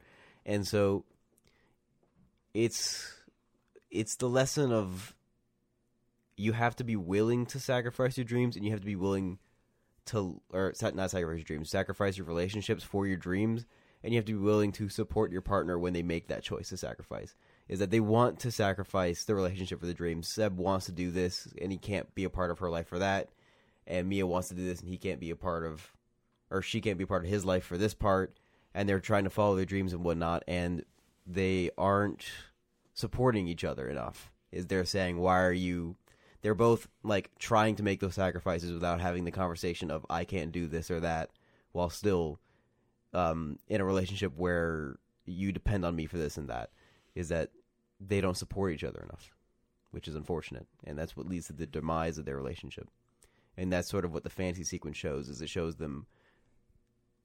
And 0.46 0.66
so 0.66 1.04
it's 2.54 3.12
it's 3.90 4.16
the 4.16 4.28
lesson 4.28 4.72
of 4.72 5.14
you 6.36 6.52
have 6.52 6.76
to 6.76 6.84
be 6.84 6.96
willing 6.96 7.46
to 7.46 7.60
sacrifice 7.60 8.16
your 8.16 8.24
dreams 8.24 8.56
and 8.56 8.64
you 8.64 8.70
have 8.70 8.80
to 8.80 8.86
be 8.86 8.96
willing 8.96 9.38
to 10.06 10.40
or 10.52 10.72
not 10.80 11.10
sacrifice 11.10 11.38
your 11.38 11.44
dreams 11.44 11.70
sacrifice 11.70 12.16
your 12.16 12.26
relationships 12.26 12.84
for 12.84 13.06
your 13.06 13.16
dreams 13.16 13.66
and 14.02 14.12
you 14.12 14.18
have 14.18 14.24
to 14.24 14.32
be 14.32 14.38
willing 14.38 14.72
to 14.72 14.88
support 14.88 15.32
your 15.32 15.40
partner 15.40 15.78
when 15.78 15.92
they 15.92 16.02
make 16.02 16.28
that 16.28 16.42
choice 16.42 16.68
to 16.68 16.76
sacrifice 16.76 17.34
is 17.68 17.78
that 17.78 17.90
they 17.90 18.00
want 18.00 18.38
to 18.40 18.50
sacrifice 18.50 19.24
the 19.24 19.34
relationship 19.34 19.80
for 19.80 19.86
the 19.86 19.94
dreams 19.94 20.28
seb 20.28 20.58
wants 20.58 20.86
to 20.86 20.92
do 20.92 21.10
this 21.10 21.48
and 21.60 21.72
he 21.72 21.78
can't 21.78 22.14
be 22.14 22.24
a 22.24 22.30
part 22.30 22.50
of 22.50 22.58
her 22.58 22.70
life 22.70 22.86
for 22.86 22.98
that. 22.98 23.28
And 23.86 24.08
Mia 24.08 24.26
wants 24.26 24.48
to 24.48 24.54
do 24.54 24.64
this 24.64 24.80
and 24.80 24.88
he 24.88 24.96
can't 24.96 25.20
be 25.20 25.30
a 25.30 25.36
part 25.36 25.64
of 25.64 25.92
or 26.50 26.62
she 26.62 26.80
can't 26.80 26.98
be 26.98 27.04
a 27.04 27.08
part 27.08 27.24
of 27.24 27.30
his 27.30 27.44
life 27.44 27.64
for 27.64 27.76
this 27.76 27.94
part. 27.94 28.38
And 28.74 28.88
they're 28.88 29.00
trying 29.00 29.24
to 29.24 29.30
follow 29.30 29.56
their 29.56 29.64
dreams 29.64 29.92
and 29.92 30.04
whatnot 30.04 30.44
and 30.46 30.84
they 31.26 31.70
aren't 31.76 32.24
supporting 32.94 33.48
each 33.48 33.64
other 33.64 33.88
enough 33.88 34.30
is 34.52 34.66
they're 34.66 34.84
saying 34.84 35.18
why 35.18 35.40
are 35.40 35.52
you 35.52 35.96
they're 36.42 36.54
both 36.54 36.86
like 37.02 37.30
trying 37.38 37.74
to 37.74 37.82
make 37.82 38.00
those 38.00 38.14
sacrifices 38.14 38.72
without 38.72 39.00
having 39.00 39.24
the 39.24 39.30
conversation 39.30 39.90
of 39.90 40.06
I 40.08 40.24
can't 40.24 40.52
do 40.52 40.66
this 40.66 40.90
or 40.90 41.00
that 41.00 41.30
while 41.72 41.90
still 41.90 42.38
um, 43.12 43.58
in 43.68 43.80
a 43.80 43.84
relationship 43.84 44.32
where 44.36 44.96
you 45.24 45.52
depend 45.52 45.84
on 45.84 45.96
me 45.96 46.06
for 46.06 46.18
this 46.18 46.36
and 46.36 46.48
that 46.48 46.70
is 47.16 47.30
that 47.30 47.50
they 47.98 48.20
don't 48.20 48.36
support 48.36 48.72
each 48.72 48.84
other 48.84 49.00
enough 49.02 49.32
which 49.96 50.08
is 50.08 50.14
unfortunate. 50.14 50.66
And 50.84 50.98
that's 50.98 51.16
what 51.16 51.26
leads 51.26 51.46
to 51.46 51.54
the 51.54 51.66
demise 51.66 52.18
of 52.18 52.26
their 52.26 52.36
relationship. 52.36 52.90
And 53.56 53.72
that's 53.72 53.88
sort 53.88 54.04
of 54.04 54.12
what 54.12 54.24
the 54.24 54.28
fantasy 54.28 54.62
sequence 54.62 54.98
shows 54.98 55.30
is 55.30 55.40
it 55.40 55.48
shows 55.48 55.76
them 55.76 56.06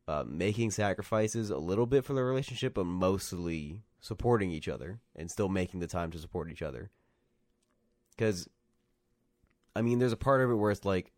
uh, 0.07 0.23
making 0.25 0.71
sacrifices 0.71 1.49
a 1.49 1.57
little 1.57 1.85
bit 1.85 2.05
for 2.05 2.13
their 2.13 2.23
relationship 2.23 2.75
but 2.75 2.85
mostly 2.85 3.81
supporting 3.99 4.51
each 4.51 4.69
other 4.69 5.01
and 5.17 5.29
still 5.29 5.49
making 5.49 5.81
the 5.81 5.87
time 5.87 6.11
to 6.11 6.17
support 6.17 6.49
each 6.49 6.61
other. 6.61 6.91
Because 8.15 8.47
i 9.75 9.81
mean 9.81 9.99
there's 9.99 10.13
a 10.13 10.17
part 10.17 10.41
of 10.41 10.49
it 10.49 10.55
where 10.55 10.71
it's 10.71 10.85
like 10.85 11.11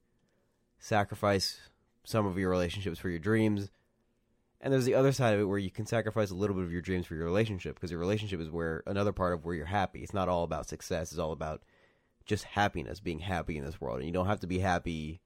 sacrifice 0.80 1.60
some 2.04 2.26
of 2.26 2.38
your 2.38 2.50
relationships 2.50 3.00
for 3.00 3.10
your 3.10 3.20
dreams 3.20 3.70
And 4.64 4.72
there's 4.72 4.86
the 4.86 4.96
other 4.96 5.12
side 5.12 5.34
of 5.34 5.42
it 5.42 5.44
where 5.44 5.60
you 5.60 5.70
can 5.70 5.86
sacrifice 5.86 6.32
a 6.32 6.36
little 6.36 6.56
bit 6.56 6.64
of 6.64 6.72
your 6.72 6.82
dreams 6.82 7.06
for 7.06 7.16
your 7.16 7.26
relationship 7.26 7.76
because 7.76 7.92
your 7.92 8.00
relationship 8.00 8.40
is 8.40 8.50
where 8.50 8.82
another 8.88 9.12
part 9.12 9.34
of 9.34 9.44
where 9.44 9.54
you're 9.54 9.66
happy. 9.66 10.00
It's 10.00 10.14
not 10.14 10.30
all 10.30 10.46
about 10.46 10.70
success. 10.70 11.12
It's 11.12 11.20
all 11.20 11.34
about 11.34 11.64
just 12.26 12.46
happiness, 12.46 13.02
being 13.02 13.20
happy 13.20 13.58
in 13.58 13.66
this 13.66 13.82
world. 13.82 13.98
And 13.98 14.08
you 14.08 14.14
don't 14.14 14.28
have 14.28 14.40
to 14.40 14.48
be 14.48 14.60
happy. 14.60 15.20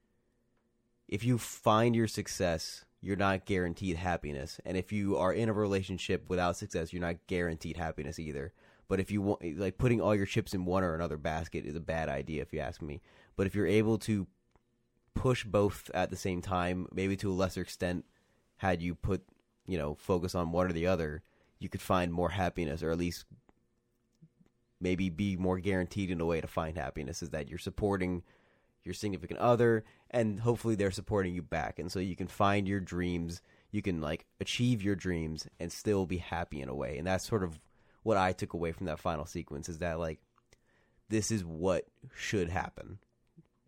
If 1.07 1.23
you 1.23 1.37
find 1.37 1.95
your 1.95 2.07
success, 2.07 2.83
you're 2.99 3.15
not 3.15 3.45
guaranteed 3.45 3.97
happiness. 3.97 4.59
And 4.65 4.75
if 4.75 4.91
you 4.91 5.17
are 5.17 5.31
in 5.31 5.49
a 5.49 5.53
relationship 5.53 6.27
without 6.27 6.57
success, 6.57 6.91
you're 6.91 6.99
not 6.99 7.27
guaranteed 7.27 7.77
happiness 7.77 8.17
either. 8.17 8.53
But 8.87 8.99
if 8.99 9.11
you 9.11 9.21
want, 9.21 9.59
like 9.59 9.77
putting 9.77 10.01
all 10.01 10.15
your 10.15 10.25
chips 10.25 10.55
in 10.55 10.65
one 10.65 10.83
or 10.83 10.95
another 10.95 11.17
basket 11.17 11.63
is 11.63 11.75
a 11.75 11.79
bad 11.79 12.09
idea, 12.09 12.41
if 12.41 12.53
you 12.53 12.59
ask 12.59 12.81
me. 12.81 13.01
But 13.35 13.45
if 13.45 13.53
you're 13.53 13.67
able 13.67 13.99
to 13.99 14.25
push 15.13 15.43
both 15.43 15.91
at 15.93 16.09
the 16.09 16.15
same 16.15 16.41
time, 16.41 16.87
maybe 16.91 17.15
to 17.17 17.31
a 17.31 17.33
lesser 17.33 17.61
extent, 17.61 18.03
had 18.57 18.81
you 18.81 18.95
put, 18.95 19.23
you 19.65 19.77
know, 19.77 19.95
focus 19.95 20.35
on 20.35 20.51
one 20.51 20.67
or 20.67 20.73
the 20.73 20.87
other, 20.87 21.23
you 21.59 21.69
could 21.69 21.81
find 21.81 22.11
more 22.11 22.29
happiness, 22.29 22.83
or 22.83 22.91
at 22.91 22.97
least 22.97 23.25
maybe 24.79 25.09
be 25.09 25.35
more 25.35 25.59
guaranteed 25.59 26.11
in 26.11 26.21
a 26.21 26.25
way 26.25 26.41
to 26.41 26.47
find 26.47 26.77
happiness. 26.77 27.23
Is 27.23 27.31
that 27.31 27.49
you're 27.49 27.59
supporting 27.59 28.23
your 28.83 28.93
significant 28.93 29.39
other, 29.39 29.83
and 30.11 30.39
hopefully 30.39 30.75
they're 30.75 30.91
supporting 30.91 31.33
you 31.33 31.41
back, 31.41 31.79
and 31.79 31.91
so 31.91 31.99
you 31.99 32.15
can 32.15 32.27
find 32.27 32.67
your 32.67 32.79
dreams. 32.79 33.41
You 33.71 33.81
can 33.81 34.01
like 34.01 34.25
achieve 34.39 34.81
your 34.81 34.95
dreams 34.95 35.47
and 35.59 35.71
still 35.71 36.05
be 36.05 36.17
happy 36.17 36.61
in 36.61 36.69
a 36.69 36.75
way, 36.75 36.97
and 36.97 37.05
that's 37.05 37.27
sort 37.27 37.43
of 37.43 37.59
what 38.03 38.17
I 38.17 38.31
took 38.31 38.53
away 38.53 38.71
from 38.71 38.85
that 38.85 38.99
final 38.99 39.25
sequence. 39.25 39.67
Is 39.67 39.79
that 39.79 39.99
like 39.99 40.19
this 41.09 41.31
is 41.31 41.43
what 41.43 41.85
should 42.15 42.49
happen. 42.49 42.99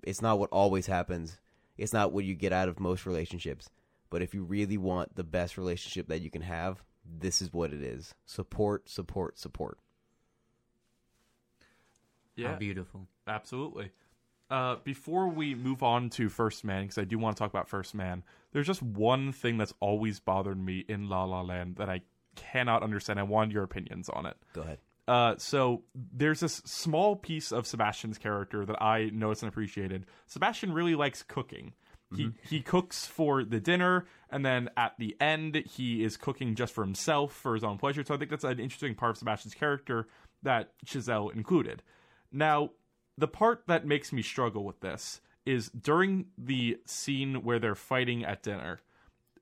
It's 0.03 0.21
not 0.21 0.39
what 0.39 0.49
always 0.51 0.87
happens. 0.87 1.39
It's 1.77 1.93
not 1.93 2.11
what 2.11 2.25
you 2.25 2.35
get 2.35 2.53
out 2.53 2.69
of 2.69 2.79
most 2.79 3.05
relationships. 3.05 3.69
But 4.09 4.21
if 4.21 4.33
you 4.33 4.43
really 4.43 4.77
want 4.77 5.15
the 5.15 5.23
best 5.23 5.57
relationship 5.57 6.07
that 6.07 6.21
you 6.21 6.29
can 6.29 6.41
have, 6.41 6.83
this 7.05 7.41
is 7.41 7.53
what 7.53 7.73
it 7.73 7.83
is. 7.83 8.13
Support, 8.25 8.89
support, 8.89 9.37
support. 9.37 9.77
How 12.51 12.55
beautiful. 12.55 13.07
Absolutely. 13.27 13.91
Uh, 14.49 14.77
before 14.83 15.27
we 15.27 15.53
move 15.53 15.83
on 15.83 16.09
to 16.11 16.29
First 16.29 16.63
Man, 16.63 16.83
because 16.83 16.97
I 16.97 17.03
do 17.03 17.19
want 17.19 17.35
to 17.35 17.39
talk 17.39 17.51
about 17.51 17.67
First 17.67 17.93
Man, 17.93 18.23
there's 18.51 18.65
just 18.65 18.81
one 18.81 19.31
thing 19.31 19.57
that's 19.57 19.73
always 19.79 20.19
bothered 20.19 20.57
me 20.57 20.85
in 20.87 21.07
La 21.07 21.23
La 21.25 21.41
Land 21.41 21.75
that 21.75 21.89
I 21.89 22.01
cannot 22.35 22.81
understand. 22.81 23.19
I 23.19 23.23
want 23.23 23.51
your 23.51 23.63
opinions 23.63 24.09
on 24.09 24.25
it. 24.25 24.37
Go 24.53 24.61
ahead. 24.61 24.79
Uh, 25.07 25.35
so 25.37 25.83
there's 25.95 26.39
this 26.39 26.61
small 26.65 27.15
piece 27.15 27.51
of 27.51 27.65
Sebastian's 27.67 28.17
character 28.17 28.65
that 28.65 28.81
I 28.81 29.09
noticed 29.11 29.43
and 29.43 29.49
appreciated. 29.49 30.05
Sebastian 30.27 30.71
really 30.71 30.95
likes 30.95 31.23
cooking. 31.23 31.73
He 32.15 32.25
mm-hmm. 32.25 32.47
he 32.47 32.61
cooks 32.61 33.05
for 33.05 33.43
the 33.43 33.59
dinner, 33.59 34.07
and 34.29 34.43
then 34.45 34.69
at 34.75 34.97
the 34.97 35.15
end, 35.19 35.55
he 35.55 36.03
is 36.03 36.17
cooking 36.17 36.55
just 36.55 36.73
for 36.73 36.83
himself 36.83 37.33
for 37.33 37.53
his 37.53 37.63
own 37.63 37.77
pleasure. 37.77 38.03
So 38.03 38.15
I 38.15 38.17
think 38.17 38.31
that's 38.31 38.43
an 38.43 38.59
interesting 38.59 38.95
part 38.95 39.11
of 39.11 39.17
Sebastian's 39.17 39.53
character 39.53 40.07
that 40.41 40.71
Chazelle 40.85 41.33
included. 41.33 41.83
Now, 42.31 42.71
the 43.17 43.27
part 43.27 43.63
that 43.67 43.85
makes 43.85 44.11
me 44.11 44.21
struggle 44.21 44.63
with 44.63 44.79
this 44.79 45.21
is 45.45 45.69
during 45.69 46.27
the 46.37 46.77
scene 46.85 47.43
where 47.43 47.59
they're 47.59 47.75
fighting 47.75 48.23
at 48.23 48.43
dinner. 48.43 48.81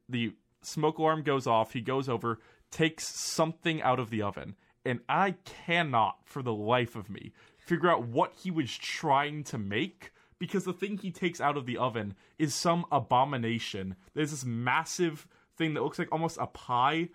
The 0.09 0.33
smoke 0.61 0.97
alarm 0.97 1.23
goes 1.23 1.47
off. 1.47 1.73
He 1.73 1.81
goes 1.81 2.09
over, 2.09 2.39
takes 2.71 3.07
something 3.07 3.81
out 3.81 3.99
of 3.99 4.09
the 4.09 4.21
oven, 4.21 4.55
and 4.85 4.99
I 5.07 5.35
cannot, 5.43 6.19
for 6.25 6.41
the 6.41 6.53
life 6.53 6.95
of 6.95 7.09
me, 7.09 7.33
figure 7.57 7.89
out 7.89 8.07
what 8.07 8.33
he 8.33 8.51
was 8.51 8.75
trying 8.75 9.43
to 9.45 9.57
make 9.57 10.11
because 10.39 10.63
the 10.63 10.73
thing 10.73 10.97
he 10.97 11.11
takes 11.11 11.41
out 11.41 11.57
of 11.57 11.65
the 11.65 11.77
oven 11.77 12.15
is 12.37 12.53
some 12.53 12.85
abomination. 12.91 13.95
There's 14.13 14.31
this 14.31 14.45
massive 14.45 15.27
thing 15.57 15.73
that 15.73 15.83
looks 15.83 15.99
like 15.99 16.11
almost 16.11 16.37
a 16.39 16.47
pie, 16.47 17.09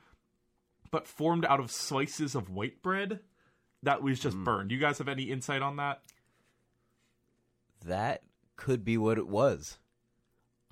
but 0.90 1.06
formed 1.06 1.44
out 1.44 1.60
of 1.60 1.70
slices 1.70 2.34
of 2.34 2.50
white 2.50 2.82
bread 2.82 3.20
that 3.82 4.02
was 4.02 4.20
just 4.20 4.36
hmm. 4.36 4.44
burned. 4.44 4.70
You 4.70 4.78
guys 4.78 4.98
have 4.98 5.08
any 5.08 5.24
insight 5.24 5.62
on 5.62 5.76
that? 5.76 6.02
That 7.84 8.22
could 8.56 8.84
be 8.84 8.96
what 8.96 9.18
it 9.18 9.26
was. 9.26 9.78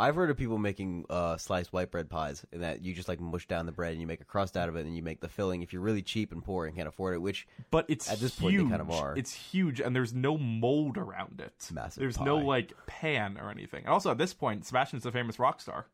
I've 0.01 0.15
heard 0.15 0.31
of 0.31 0.37
people 0.39 0.57
making 0.57 1.05
uh, 1.11 1.37
sliced 1.37 1.73
white 1.73 1.91
bread 1.91 2.09
pies, 2.09 2.45
and 2.53 2.63
that 2.63 2.83
you 2.83 2.95
just 2.95 3.07
like 3.07 3.21
mush 3.21 3.47
down 3.47 3.67
the 3.67 3.73
bread 3.73 3.93
and 3.93 4.01
you 4.01 4.07
make 4.07 4.23
a 4.23 4.25
crust 4.25 4.57
out 4.57 4.69
of 4.71 4.77
it, 4.77 4.87
and 4.87 4.97
you 4.97 5.03
make 5.03 5.21
the 5.21 5.29
filling. 5.29 5.61
If 5.63 5.73
you're 5.73 5.83
really 5.83 6.03
cheap 6.03 6.33
and 6.33 6.43
poor 6.43 6.65
and 6.67 6.75
can't 6.75 6.89
afford 6.89 7.15
it, 7.15 7.19
which 7.19 7.47
But 7.71 7.85
it's 7.89 8.11
At 8.11 8.19
this 8.19 8.39
huge. 8.39 8.57
point, 8.61 8.71
they 8.71 8.77
kind 8.79 8.81
of 8.81 8.91
are. 8.91 9.15
It's 9.17 9.33
huge, 9.33 9.79
and 9.79 9.95
there's 9.95 10.15
no 10.15 10.39
mold 10.39 10.97
around 10.97 11.41
it. 11.41 11.69
Massive 11.71 12.01
There's 12.01 12.19
no 12.19 12.39
like 12.39 12.73
pan 12.87 13.39
or 13.39 13.51
anything. 13.51 13.85
And 13.85 13.93
also, 13.93 14.11
at 14.11 14.17
this 14.19 14.33
point, 14.33 14.65
Sebastian's 14.65 15.05
a 15.05 15.13
famous 15.13 15.39
rock 15.39 15.61
star. 15.61 15.87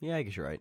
yeah, 0.00 0.16
I 0.16 0.22
guess 0.22 0.36
you're 0.36 0.46
right. 0.46 0.60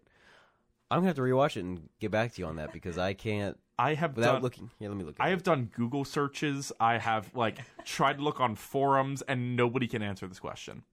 I'm 0.89 0.99
gonna 0.99 1.07
have 1.07 1.17
to 1.17 1.21
rewatch 1.21 1.57
it 1.57 1.65
and 1.65 1.89
get 1.99 2.11
back 2.11 2.33
to 2.33 2.41
you 2.41 2.47
on 2.47 2.55
that 2.55 2.71
because 2.71 2.97
I 2.97 3.13
can't 3.13 3.57
I 3.77 3.93
have 3.95 4.15
without 4.15 4.35
done, 4.35 4.41
looking. 4.41 4.71
Here, 4.79 4.87
let 4.87 4.97
me 4.97 5.03
look. 5.03 5.17
I 5.19 5.27
it. 5.27 5.31
have 5.31 5.43
done 5.43 5.69
Google 5.75 6.05
searches. 6.05 6.71
I 6.79 6.97
have 6.97 7.35
like 7.35 7.59
tried 7.83 8.19
to 8.19 8.23
look 8.23 8.39
on 8.39 8.55
forums, 8.55 9.21
and 9.23 9.57
nobody 9.57 9.87
can 9.87 10.01
answer 10.01 10.27
this 10.27 10.39
question. 10.39 10.83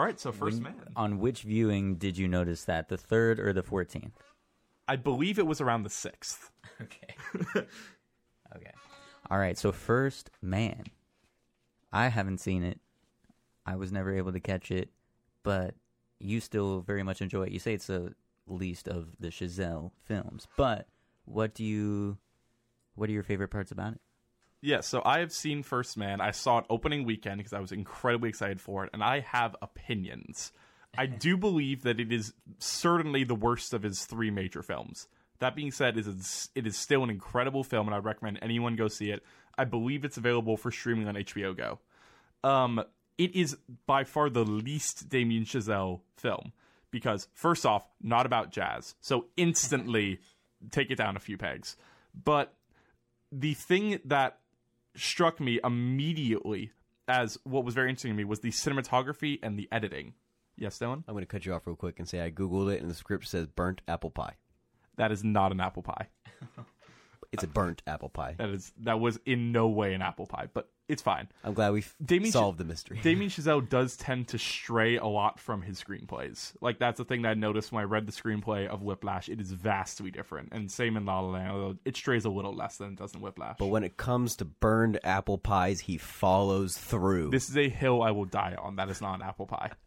All 0.00 0.06
right, 0.06 0.18
so 0.18 0.32
first 0.32 0.62
When- 0.62 0.72
man. 0.76 0.92
On 0.96 1.18
which 1.18 1.42
viewing 1.42 1.96
did 1.96 2.16
you 2.16 2.26
notice 2.26 2.64
that? 2.64 2.88
The 2.88 2.96
third 2.96 3.38
or 3.38 3.52
the 3.52 3.62
14th? 3.62 4.12
I 4.88 4.96
believe 4.96 5.38
it 5.38 5.46
was 5.46 5.60
around 5.60 5.82
the 5.82 5.90
sixth. 5.90 6.50
Okay. 6.80 7.14
okay. 8.56 8.70
All 9.30 9.38
right. 9.38 9.58
So 9.58 9.70
first 9.70 10.30
man, 10.40 10.84
I 11.92 12.08
haven't 12.08 12.38
seen 12.38 12.62
it. 12.64 12.80
I 13.66 13.76
was 13.76 13.92
never 13.92 14.16
able 14.16 14.32
to 14.32 14.40
catch 14.40 14.70
it, 14.70 14.88
but 15.42 15.74
you 16.18 16.40
still 16.40 16.80
very 16.80 17.02
much 17.02 17.20
enjoy 17.20 17.42
it. 17.42 17.52
You 17.52 17.58
say 17.58 17.74
it's 17.74 17.88
the 17.88 18.14
least 18.46 18.88
of 18.88 19.08
the 19.20 19.28
Chazelle 19.28 19.90
films, 20.06 20.48
but 20.56 20.88
what 21.26 21.52
do 21.52 21.62
you? 21.64 22.16
What 22.94 23.10
are 23.10 23.12
your 23.12 23.22
favorite 23.24 23.48
parts 23.48 23.70
about 23.72 23.92
it? 23.92 24.00
Yeah, 24.62 24.80
so 24.80 25.00
I 25.04 25.20
have 25.20 25.32
seen 25.32 25.62
First 25.62 25.96
Man. 25.96 26.20
I 26.20 26.32
saw 26.32 26.58
it 26.58 26.66
opening 26.68 27.04
weekend 27.04 27.38
because 27.38 27.52
I 27.52 27.60
was 27.60 27.72
incredibly 27.72 28.28
excited 28.28 28.60
for 28.60 28.84
it, 28.84 28.90
and 28.92 29.02
I 29.02 29.20
have 29.20 29.56
opinions. 29.62 30.52
I 30.96 31.06
do 31.26 31.36
believe 31.36 31.82
that 31.82 31.98
it 32.00 32.12
is 32.12 32.34
certainly 32.58 33.24
the 33.24 33.34
worst 33.34 33.72
of 33.72 33.82
his 33.82 34.04
three 34.04 34.30
major 34.30 34.62
films. 34.62 35.08
That 35.38 35.56
being 35.56 35.70
said, 35.70 35.96
it 35.96 36.06
is 36.06 36.50
it 36.54 36.66
is 36.66 36.76
still 36.76 37.02
an 37.02 37.10
incredible 37.10 37.64
film, 37.64 37.88
and 37.88 37.94
I 37.94 37.98
recommend 37.98 38.38
anyone 38.42 38.76
go 38.76 38.88
see 38.88 39.10
it. 39.10 39.24
I 39.56 39.64
believe 39.64 40.04
it's 40.04 40.18
available 40.18 40.56
for 40.56 40.70
streaming 40.70 41.08
on 41.08 41.14
HBO 41.14 41.56
Go. 41.56 41.78
Um, 42.44 42.84
it 43.16 43.34
is 43.34 43.56
by 43.86 44.04
far 44.04 44.28
the 44.28 44.44
least 44.44 45.08
Damien 45.08 45.44
Chazelle 45.44 46.00
film 46.16 46.52
because, 46.90 47.28
first 47.32 47.64
off, 47.64 47.86
not 48.02 48.26
about 48.26 48.50
jazz, 48.52 48.94
so 49.00 49.26
instantly 49.38 50.20
take 50.70 50.90
it 50.90 50.96
down 50.96 51.16
a 51.16 51.20
few 51.20 51.38
pegs. 51.38 51.76
But 52.14 52.54
the 53.32 53.54
thing 53.54 54.00
that 54.04 54.39
struck 54.96 55.40
me 55.40 55.60
immediately 55.62 56.72
as 57.08 57.38
what 57.44 57.64
was 57.64 57.74
very 57.74 57.88
interesting 57.88 58.12
to 58.12 58.16
me 58.16 58.24
was 58.24 58.40
the 58.40 58.50
cinematography 58.50 59.38
and 59.42 59.58
the 59.58 59.68
editing. 59.72 60.14
Yes, 60.56 60.78
Dylan? 60.78 61.04
I'm 61.08 61.14
gonna 61.14 61.26
cut 61.26 61.46
you 61.46 61.54
off 61.54 61.66
real 61.66 61.76
quick 61.76 61.98
and 61.98 62.08
say 62.08 62.20
I 62.20 62.30
googled 62.30 62.72
it 62.72 62.80
and 62.80 62.90
the 62.90 62.94
script 62.94 63.26
says 63.26 63.46
burnt 63.46 63.80
apple 63.88 64.10
pie. 64.10 64.34
That 64.96 65.12
is 65.12 65.24
not 65.24 65.52
an 65.52 65.60
apple 65.60 65.82
pie. 65.82 66.08
It's 67.32 67.44
a 67.44 67.46
burnt 67.46 67.82
apple 67.86 68.08
pie. 68.08 68.34
That 68.38 68.48
is 68.48 68.72
that 68.80 68.98
was 68.98 69.20
in 69.24 69.52
no 69.52 69.68
way 69.68 69.94
an 69.94 70.02
apple 70.02 70.26
pie, 70.26 70.48
but 70.52 70.68
it's 70.88 71.00
fine. 71.00 71.28
I'm 71.44 71.54
glad 71.54 71.72
we 71.72 71.84
Damien 72.04 72.30
Ch- 72.30 72.32
solved 72.32 72.58
the 72.58 72.64
mystery. 72.64 72.98
Damien 73.02 73.30
Chazelle 73.30 73.66
does 73.68 73.96
tend 73.96 74.28
to 74.28 74.38
stray 74.38 74.96
a 74.96 75.06
lot 75.06 75.38
from 75.38 75.62
his 75.62 75.80
screenplays. 75.80 76.54
Like 76.60 76.80
that's 76.80 76.98
the 76.98 77.04
thing 77.04 77.22
that 77.22 77.28
I 77.28 77.34
noticed 77.34 77.70
when 77.70 77.82
I 77.82 77.84
read 77.84 78.06
the 78.06 78.12
screenplay 78.12 78.66
of 78.66 78.82
Whiplash. 78.82 79.28
It 79.28 79.40
is 79.40 79.52
vastly 79.52 80.10
different, 80.10 80.48
and 80.50 80.68
same 80.68 80.96
in 80.96 81.04
La 81.04 81.20
La 81.20 81.30
Land. 81.30 81.50
Although 81.52 81.76
it 81.84 81.96
strays 81.96 82.24
a 82.24 82.30
little 82.30 82.54
less 82.54 82.78
than 82.78 82.88
it 82.88 82.96
does 82.96 83.14
in 83.14 83.20
Whiplash. 83.20 83.56
But 83.58 83.66
when 83.66 83.84
it 83.84 83.96
comes 83.96 84.34
to 84.36 84.44
burned 84.44 84.98
apple 85.04 85.38
pies, 85.38 85.80
he 85.80 85.98
follows 85.98 86.76
through. 86.76 87.30
This 87.30 87.48
is 87.48 87.56
a 87.56 87.68
hill 87.68 88.02
I 88.02 88.10
will 88.10 88.24
die 88.24 88.56
on. 88.58 88.76
That 88.76 88.90
is 88.90 89.00
not 89.00 89.14
an 89.14 89.22
apple 89.22 89.46
pie. 89.46 89.70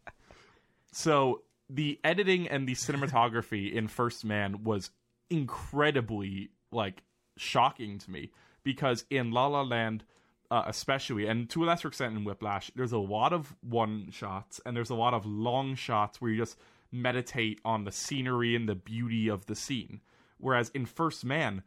So 0.96 1.42
the 1.68 1.98
editing 2.04 2.46
and 2.46 2.68
the 2.68 2.74
cinematography 2.74 3.72
in 3.72 3.88
First 3.88 4.24
Man 4.24 4.62
was 4.62 4.90
incredibly 5.28 6.50
like 6.70 7.02
shocking 7.36 7.98
to 7.98 8.10
me 8.10 8.30
because 8.62 9.04
in 9.10 9.30
La 9.30 9.46
La 9.46 9.62
Land, 9.62 10.04
uh, 10.50 10.64
especially, 10.66 11.26
and 11.26 11.48
to 11.50 11.64
a 11.64 11.66
lesser 11.66 11.88
extent 11.88 12.16
in 12.16 12.24
Whiplash, 12.24 12.70
there's 12.74 12.92
a 12.92 12.98
lot 12.98 13.32
of 13.32 13.54
one 13.60 14.10
shots 14.10 14.60
and 14.64 14.76
there's 14.76 14.90
a 14.90 14.94
lot 14.94 15.14
of 15.14 15.26
long 15.26 15.74
shots 15.74 16.20
where 16.20 16.30
you 16.30 16.38
just 16.38 16.56
meditate 16.92 17.60
on 17.64 17.84
the 17.84 17.92
scenery 17.92 18.54
and 18.54 18.68
the 18.68 18.74
beauty 18.74 19.28
of 19.28 19.46
the 19.46 19.54
scene. 19.54 20.00
Whereas 20.38 20.70
in 20.70 20.86
First 20.86 21.24
Man, 21.24 21.62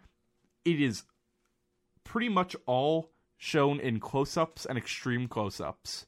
it 0.64 0.82
is 0.82 1.04
pretty 2.04 2.30
much 2.30 2.56
all 2.66 3.12
shown 3.38 3.80
in 3.80 4.00
close-ups 4.00 4.66
and 4.66 4.78
extreme 4.78 5.28
close-ups. 5.28 6.06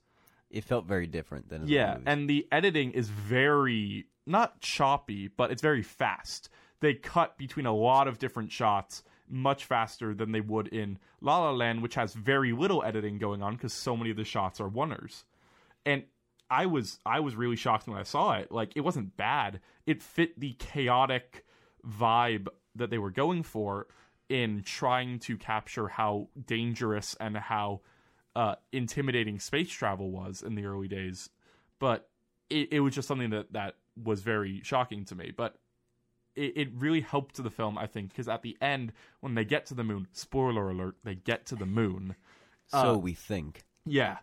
it 0.49 0.63
felt 0.63 0.85
very 0.85 1.05
different 1.05 1.49
than 1.49 1.63
in 1.63 1.67
Yeah, 1.67 1.97
and 2.05 2.29
the 2.29 2.47
editing 2.51 2.91
is 2.91 3.09
very 3.09 4.05
not 4.25 4.61
choppy, 4.61 5.27
but 5.27 5.51
it's 5.51 5.61
very 5.61 5.83
fast. 5.83 6.49
They 6.79 6.93
cut 6.93 7.37
between 7.37 7.65
a 7.65 7.75
lot 7.75 8.07
of 8.07 8.19
different 8.19 8.51
shots 8.51 9.03
much 9.29 9.65
faster 9.65 10.13
than 10.13 10.31
they 10.31 10.41
would 10.41 10.67
in 10.67 10.97
La 11.21 11.39
La 11.39 11.51
Land, 11.51 11.81
which 11.81 11.95
has 11.95 12.13
very 12.13 12.51
little 12.51 12.83
editing 12.83 13.17
going 13.17 13.41
on 13.41 13.55
because 13.55 13.73
so 13.73 13.95
many 13.95 14.09
of 14.09 14.17
the 14.17 14.23
shots 14.23 14.59
are 14.59 14.69
oneers. 14.69 15.23
And 15.85 16.03
I 16.49 16.65
was 16.65 16.99
I 17.05 17.19
was 17.19 17.35
really 17.35 17.55
shocked 17.55 17.87
when 17.87 17.97
I 17.97 18.03
saw 18.03 18.33
it. 18.33 18.51
Like 18.51 18.73
it 18.75 18.81
wasn't 18.81 19.15
bad. 19.17 19.59
It 19.85 20.01
fit 20.01 20.39
the 20.39 20.53
chaotic 20.53 21.45
vibe 21.87 22.47
that 22.75 22.89
they 22.89 22.97
were 22.97 23.11
going 23.11 23.43
for 23.43 23.87
in 24.29 24.61
trying 24.63 25.19
to 25.19 25.37
capture 25.37 25.87
how 25.87 26.29
dangerous 26.45 27.15
and 27.19 27.37
how 27.37 27.81
uh, 28.35 28.55
intimidating 28.71 29.39
space 29.39 29.69
travel 29.69 30.11
was 30.11 30.41
in 30.41 30.55
the 30.55 30.65
early 30.65 30.87
days. 30.87 31.29
But 31.79 32.09
it, 32.49 32.73
it 32.73 32.79
was 32.79 32.95
just 32.95 33.07
something 33.07 33.31
that 33.31 33.53
that 33.53 33.75
was 34.01 34.21
very 34.21 34.61
shocking 34.63 35.05
to 35.05 35.15
me. 35.15 35.31
But 35.35 35.55
it, 36.35 36.53
it 36.57 36.69
really 36.75 37.01
helped 37.01 37.41
the 37.41 37.49
film, 37.49 37.77
I 37.77 37.87
think, 37.87 38.09
because 38.09 38.27
at 38.27 38.41
the 38.41 38.57
end 38.61 38.93
when 39.19 39.35
they 39.35 39.45
get 39.45 39.65
to 39.67 39.73
the 39.73 39.83
moon, 39.83 40.07
spoiler 40.11 40.69
alert, 40.69 40.95
they 41.03 41.15
get 41.15 41.45
to 41.47 41.55
the 41.55 41.65
moon. 41.65 42.15
So 42.71 42.77
Uh, 42.93 42.97
we 42.97 43.13
think. 43.13 43.63
Yeah, 43.87 44.17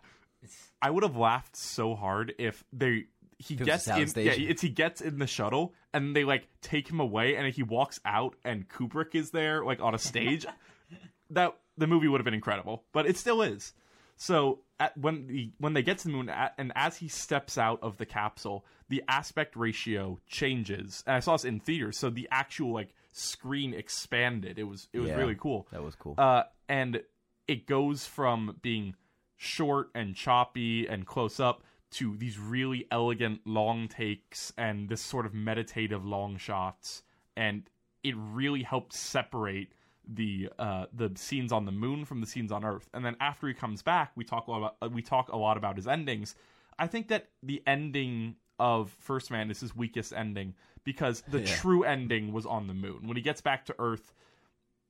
I 0.81 0.89
would 0.89 1.03
have 1.03 1.17
laughed 1.17 1.57
so 1.57 1.95
hard 1.95 2.33
if 2.39 2.63
they 2.71 3.07
he 3.39 3.55
If 3.55 3.65
gets 3.65 3.87
in. 3.87 3.95
soundstage. 3.95 4.25
Yeah, 4.25 4.49
it's 4.49 4.61
he 4.61 4.69
gets 4.69 5.01
in 5.01 5.19
the 5.19 5.27
shuttle 5.27 5.73
and 5.93 6.15
they 6.15 6.23
like 6.23 6.47
take 6.61 6.87
him 6.89 7.01
away, 7.01 7.35
and 7.35 7.53
he 7.53 7.61
walks 7.61 7.99
out, 8.05 8.35
and 8.45 8.69
Kubrick 8.69 9.15
is 9.15 9.31
there 9.31 9.65
like 9.65 9.81
on 9.81 9.93
a 9.93 9.97
stage. 9.99 10.45
that 11.31 11.57
the 11.77 11.87
movie 11.87 12.07
would 12.07 12.21
have 12.21 12.25
been 12.25 12.33
incredible, 12.33 12.85
but 12.93 13.05
it 13.05 13.17
still 13.17 13.41
is. 13.41 13.73
So 14.17 14.59
at, 14.79 14.97
when 14.97 15.27
the 15.27 15.51
when 15.59 15.73
they 15.73 15.83
get 15.83 15.99
to 15.99 16.07
the 16.07 16.13
moon, 16.13 16.27
at, 16.29 16.53
and 16.57 16.71
as 16.75 16.97
he 16.97 17.07
steps 17.07 17.57
out 17.57 17.79
of 17.81 17.97
the 17.97 18.05
capsule, 18.05 18.65
the 18.89 19.03
aspect 19.07 19.55
ratio 19.55 20.19
changes. 20.27 21.03
And 21.07 21.15
I 21.15 21.19
saw 21.19 21.33
this 21.33 21.45
in 21.45 21.59
theaters, 21.59 21.97
so 21.99 22.09
the 22.09 22.27
actual 22.31 22.73
like 22.73 22.89
screen 23.13 23.73
expanded. 23.73 24.57
It 24.59 24.63
was 24.63 24.89
it 24.93 24.99
was 24.99 25.09
Yeah. 25.09 25.17
really 25.17 25.35
cool. 25.35 25.67
That 25.71 25.83
was 25.83 25.95
cool. 25.95 26.15
Uh, 26.17 26.43
and 26.67 27.01
it 27.47 27.67
goes 27.67 28.05
from 28.05 28.57
being 28.61 28.95
short 29.37 29.89
and 29.93 30.15
choppy 30.15 30.87
and 30.87 31.05
close 31.05 31.39
up 31.39 31.63
to 31.89 32.17
these 32.17 32.37
really 32.37 32.85
elegant 32.91 33.41
long 33.45 33.87
takes 33.87 34.51
and 34.57 34.89
this 34.89 35.01
sort 35.01 35.25
of 35.25 35.33
meditative 35.33 36.03
long 36.05 36.37
shots. 36.37 37.03
And 37.35 37.69
it 38.03 38.15
really 38.17 38.63
helped 38.63 38.93
separate 38.93 39.71
the 40.07 40.49
uh, 40.57 40.85
the 40.93 41.11
scenes 41.15 41.51
on 41.51 41.65
the 41.65 41.71
moon 41.71 42.05
from 42.05 42.21
the 42.21 42.27
scenes 42.27 42.51
on 42.51 42.63
Earth. 42.63 42.89
And 42.93 43.05
then 43.05 43.15
after 43.19 43.47
he 43.47 43.53
comes 43.53 43.81
back, 43.81 44.11
we 44.15 44.23
talk 44.23 44.47
a 44.47 44.51
lot 44.51 44.57
about, 44.57 44.75
uh, 44.81 44.89
we 44.89 45.01
talk 45.01 45.29
a 45.29 45.37
lot 45.37 45.57
about 45.57 45.75
his 45.75 45.87
endings. 45.87 46.35
I 46.79 46.87
think 46.87 47.07
that 47.09 47.29
the 47.43 47.61
ending 47.67 48.35
of 48.59 48.95
First 48.99 49.31
Man 49.31 49.51
is 49.51 49.59
his 49.59 49.75
weakest 49.75 50.13
ending 50.13 50.55
because 50.83 51.21
the 51.29 51.39
Yeah. 51.39 51.55
true 51.55 51.83
ending 51.83 52.31
was 52.31 52.45
on 52.45 52.67
the 52.67 52.73
moon. 52.73 53.07
When 53.07 53.17
he 53.17 53.23
gets 53.23 53.41
back 53.41 53.65
to 53.65 53.75
Earth, 53.79 54.13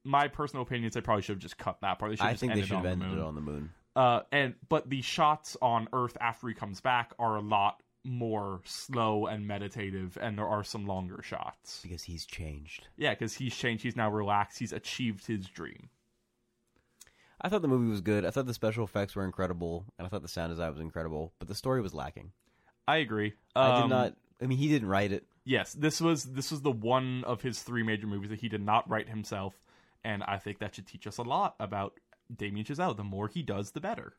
my 0.04 0.28
personal 0.28 0.64
opinion 0.64 0.88
is 0.88 0.94
they 0.94 1.02
probably 1.02 1.22
should 1.24 1.36
have 1.36 1.42
just 1.42 1.58
cut 1.58 1.82
that 1.82 2.00
part. 2.00 2.18
They 2.18 2.24
I 2.24 2.34
think 2.34 2.54
they 2.54 2.62
should 2.62 2.78
have 2.78 2.86
ended 2.86 3.08
ended 3.08 3.10
on 3.10 3.16
the 3.18 3.24
it 3.24 3.28
on 3.28 3.36
the 3.36 3.42
moon. 3.42 3.74
Uh, 3.96 4.22
and 4.32 4.54
but 4.70 4.90
the 4.90 5.02
shots 5.02 5.58
on 5.62 5.88
Earth 5.92 6.18
after 6.22 6.48
he 6.48 6.54
comes 6.54 6.80
back 6.82 7.14
are 7.18 7.36
a 7.36 7.42
lot 7.42 7.82
more 8.08 8.62
slow 8.66 9.26
and 9.28 9.46
meditative, 9.46 10.18
and 10.22 10.38
there 10.38 10.48
are 10.48 10.64
some 10.64 10.86
longer 10.86 11.22
shots. 11.22 11.82
Because 11.84 12.04
he's 12.04 12.26
changed. 12.26 12.88
Yeah, 12.98 13.12
because 13.12 13.34
he's 13.36 13.56
changed. 13.56 13.84
He's 13.84 13.96
now 13.96 14.10
relaxed. 14.10 14.60
He's 14.60 14.74
achieved 14.74 15.28
his 15.28 15.48
dream. 15.48 15.90
I 17.40 17.50
thought 17.50 17.62
the 17.62 17.68
movie 17.68 17.90
was 17.90 18.02
good. 18.02 18.26
I 18.26 18.32
thought 18.32 18.48
the 18.48 18.54
special 18.54 18.84
effects 18.84 19.16
were 19.16 19.24
incredible, 19.24 19.86
and 19.98 20.06
I 20.06 20.10
thought 20.10 20.24
the 20.24 20.28
sound 20.28 20.52
design 20.52 20.72
was 20.72 20.80
incredible. 20.80 21.34
But 21.38 21.48
the 21.48 21.56
story 21.56 21.82
was 21.82 21.94
lacking. 21.94 22.32
I 22.88 22.98
agree. 22.98 23.34
I 23.56 23.76
did 23.76 23.84
Um, 23.84 23.90
not. 23.90 24.14
I 24.42 24.46
mean, 24.48 24.58
he 24.58 24.70
didn't 24.70 24.88
write 24.88 25.12
it. 25.12 25.26
Yes, 25.44 25.74
this 25.74 26.02
was 26.02 26.24
this 26.26 26.52
was 26.52 26.62
the 26.62 26.72
one 26.72 27.24
of 27.26 27.42
his 27.42 27.62
three 27.62 27.84
major 27.84 28.08
movies 28.08 28.30
that 28.32 28.40
he 28.40 28.50
did 28.50 28.62
not 28.62 28.90
write 28.90 29.08
himself, 29.10 29.54
and 30.04 30.24
I 30.24 30.38
think 30.40 30.60
that 30.60 30.76
should 30.76 30.88
teach 30.88 31.06
us 31.08 31.18
a 31.18 31.24
lot 31.24 31.56
about 31.60 32.00
Damien 32.36 32.66
Chazelle. 32.66 32.96
The 32.98 33.04
more 33.04 33.28
he 33.28 33.44
does, 33.44 33.72
the 33.72 33.82
better. 33.82 34.14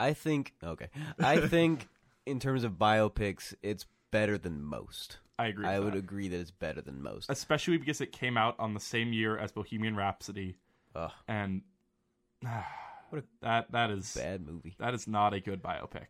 I 0.00 0.12
think. 0.12 0.52
Okay. 0.62 0.88
I 1.20 1.38
think 1.48 1.88
in 2.26 2.40
terms 2.40 2.64
of 2.64 2.72
biopics, 2.72 3.54
it's 3.62 3.86
better 4.10 4.38
than 4.38 4.62
most. 4.62 5.18
I 5.38 5.46
agree. 5.46 5.66
I 5.66 5.80
would 5.80 5.94
that. 5.94 5.98
agree 5.98 6.28
that 6.28 6.38
it's 6.38 6.50
better 6.52 6.80
than 6.80 7.02
most. 7.02 7.28
especially 7.30 7.76
because 7.76 8.00
it 8.00 8.12
came 8.12 8.36
out 8.36 8.54
on 8.58 8.74
the 8.74 8.80
same 8.80 9.12
year 9.12 9.36
as 9.36 9.50
Bohemian 9.52 9.96
Rhapsody, 9.96 10.56
Ugh, 10.94 11.10
and 11.26 11.62
What 13.10 13.22
a 13.22 13.24
that 13.42 13.72
that 13.72 13.90
is 13.90 14.14
bad 14.14 14.46
movie. 14.46 14.74
that 14.78 14.94
is 14.94 15.06
not 15.06 15.34
a 15.34 15.40
good 15.40 15.62
biopic. 15.62 16.06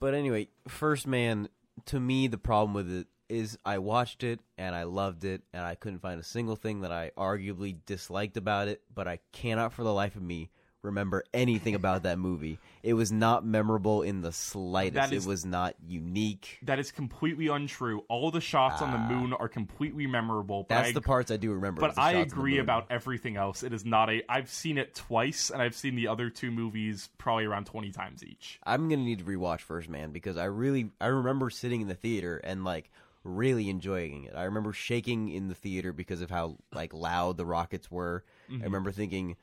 But 0.00 0.14
anyway, 0.14 0.48
First 0.68 1.06
Man, 1.06 1.48
to 1.86 1.98
me, 2.00 2.28
the 2.28 2.38
problem 2.38 2.72
with 2.72 2.90
it 2.90 3.06
is 3.28 3.58
I 3.64 3.78
watched 3.78 4.22
it 4.24 4.40
and 4.56 4.74
I 4.74 4.84
loved 4.84 5.24
it, 5.24 5.42
and 5.52 5.62
I 5.62 5.74
couldn't 5.74 5.98
find 6.00 6.18
a 6.20 6.24
single 6.24 6.56
thing 6.56 6.80
that 6.82 6.92
I 6.92 7.10
arguably 7.16 7.76
disliked 7.84 8.36
about 8.36 8.68
it, 8.68 8.82
but 8.94 9.06
I 9.08 9.18
cannot 9.32 9.72
for 9.72 9.82
the 9.82 9.92
life 9.92 10.16
of 10.16 10.22
me 10.22 10.50
remember 10.82 11.24
anything 11.34 11.74
about 11.74 12.04
that 12.04 12.18
movie. 12.18 12.58
It 12.82 12.94
was 12.94 13.10
not 13.10 13.44
memorable 13.44 14.02
in 14.02 14.20
the 14.22 14.32
slightest. 14.32 14.94
That 15.10 15.12
is- 15.12 15.26
it 15.26 15.28
was 15.28 15.44
not 15.44 15.74
unique. 15.86 16.58
That 16.62 16.78
is 16.78 16.92
completely 16.92 17.48
untrue. 17.48 18.04
All 18.08 18.30
the 18.30 18.40
shots 18.40 18.80
on 18.80 18.92
the 18.92 18.98
Ah. 18.98 19.08
moon 19.08 19.32
are 19.32 19.48
completely 19.48 20.06
memorable. 20.06 20.64
But 20.68 20.74
That's 20.76 20.88
I, 20.90 20.92
the 20.92 21.00
parts 21.00 21.30
I 21.30 21.36
do 21.36 21.52
remember. 21.52 21.80
But 21.80 21.98
I 21.98 22.12
shots 22.12 22.32
of 22.32 22.36
the 22.36 22.40
agree 22.40 22.58
about 22.58 22.86
everything 22.90 23.36
else. 23.36 23.62
It 23.62 23.72
is 23.72 23.84
not 23.84 24.08
a. 24.10 24.22
I've 24.30 24.48
seen 24.48 24.78
it 24.78 24.94
twice, 24.94 25.50
and 25.50 25.60
I've 25.60 25.74
seen 25.74 25.96
the 25.96 26.06
other 26.08 26.30
two 26.30 26.50
movies 26.50 27.10
probably 27.18 27.44
around 27.44 27.66
twenty 27.66 27.90
times 27.90 28.24
each. 28.24 28.60
I'm 28.64 28.88
gonna 28.88 29.02
need 29.02 29.18
to 29.18 29.24
rewatch 29.24 29.60
First 29.60 29.88
Man 29.88 30.12
because 30.12 30.36
I 30.36 30.44
really 30.44 30.90
I 31.00 31.06
remember 31.06 31.50
sitting 31.50 31.80
in 31.80 31.88
the 31.88 31.94
theater 31.94 32.38
and 32.38 32.64
like 32.64 32.90
really 33.24 33.68
enjoying 33.68 34.24
it. 34.24 34.34
I 34.34 34.44
remember 34.44 34.72
shaking 34.72 35.28
in 35.28 35.48
the 35.48 35.54
theater 35.54 35.92
because 35.92 36.20
of 36.20 36.30
how 36.30 36.56
like 36.72 36.94
loud 36.94 37.36
the 37.36 37.44
rockets 37.44 37.90
were. 37.90 38.24
I 38.50 38.62
remember 38.64 38.92
thinking 38.92 39.36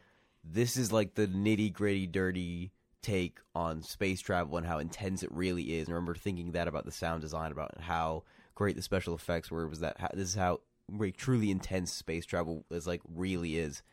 this 0.48 0.78
is 0.78 0.92
like 0.92 1.16
the 1.16 1.28
nitty 1.28 1.74
gritty, 1.74 2.08
dirty 2.08 2.72
take 3.02 3.40
on 3.54 3.82
space 3.82 4.20
travel 4.22 4.58
and 4.58 4.66
how 4.66 4.80
intense 4.80 5.24
it 5.24 5.32
really 5.32 5.76
is. 5.76 5.88
I 5.88 5.92
remember 5.92 6.16
thinking 6.16 6.52
that 6.52 6.68
about 6.68 6.86
the 6.86 6.92
sound 6.92 7.22
design, 7.22 7.52
about 7.52 7.80
how 7.82 8.24
great 8.56 8.76
the 8.76 8.82
special 8.82 9.16
effects 9.16 9.52
were. 9.52 9.68
Was 9.68 9.80
that 9.82 10.00
how, 10.00 10.10
this 10.14 10.30
is 10.30 10.36
how 10.36 10.62
like, 10.92 11.18
truly 11.18 11.52
intense 11.52 11.92
space 11.92 12.26
travel 12.26 12.66
is 12.72 12.88
like 12.88 13.02
really 13.14 13.58
is. 13.58 13.84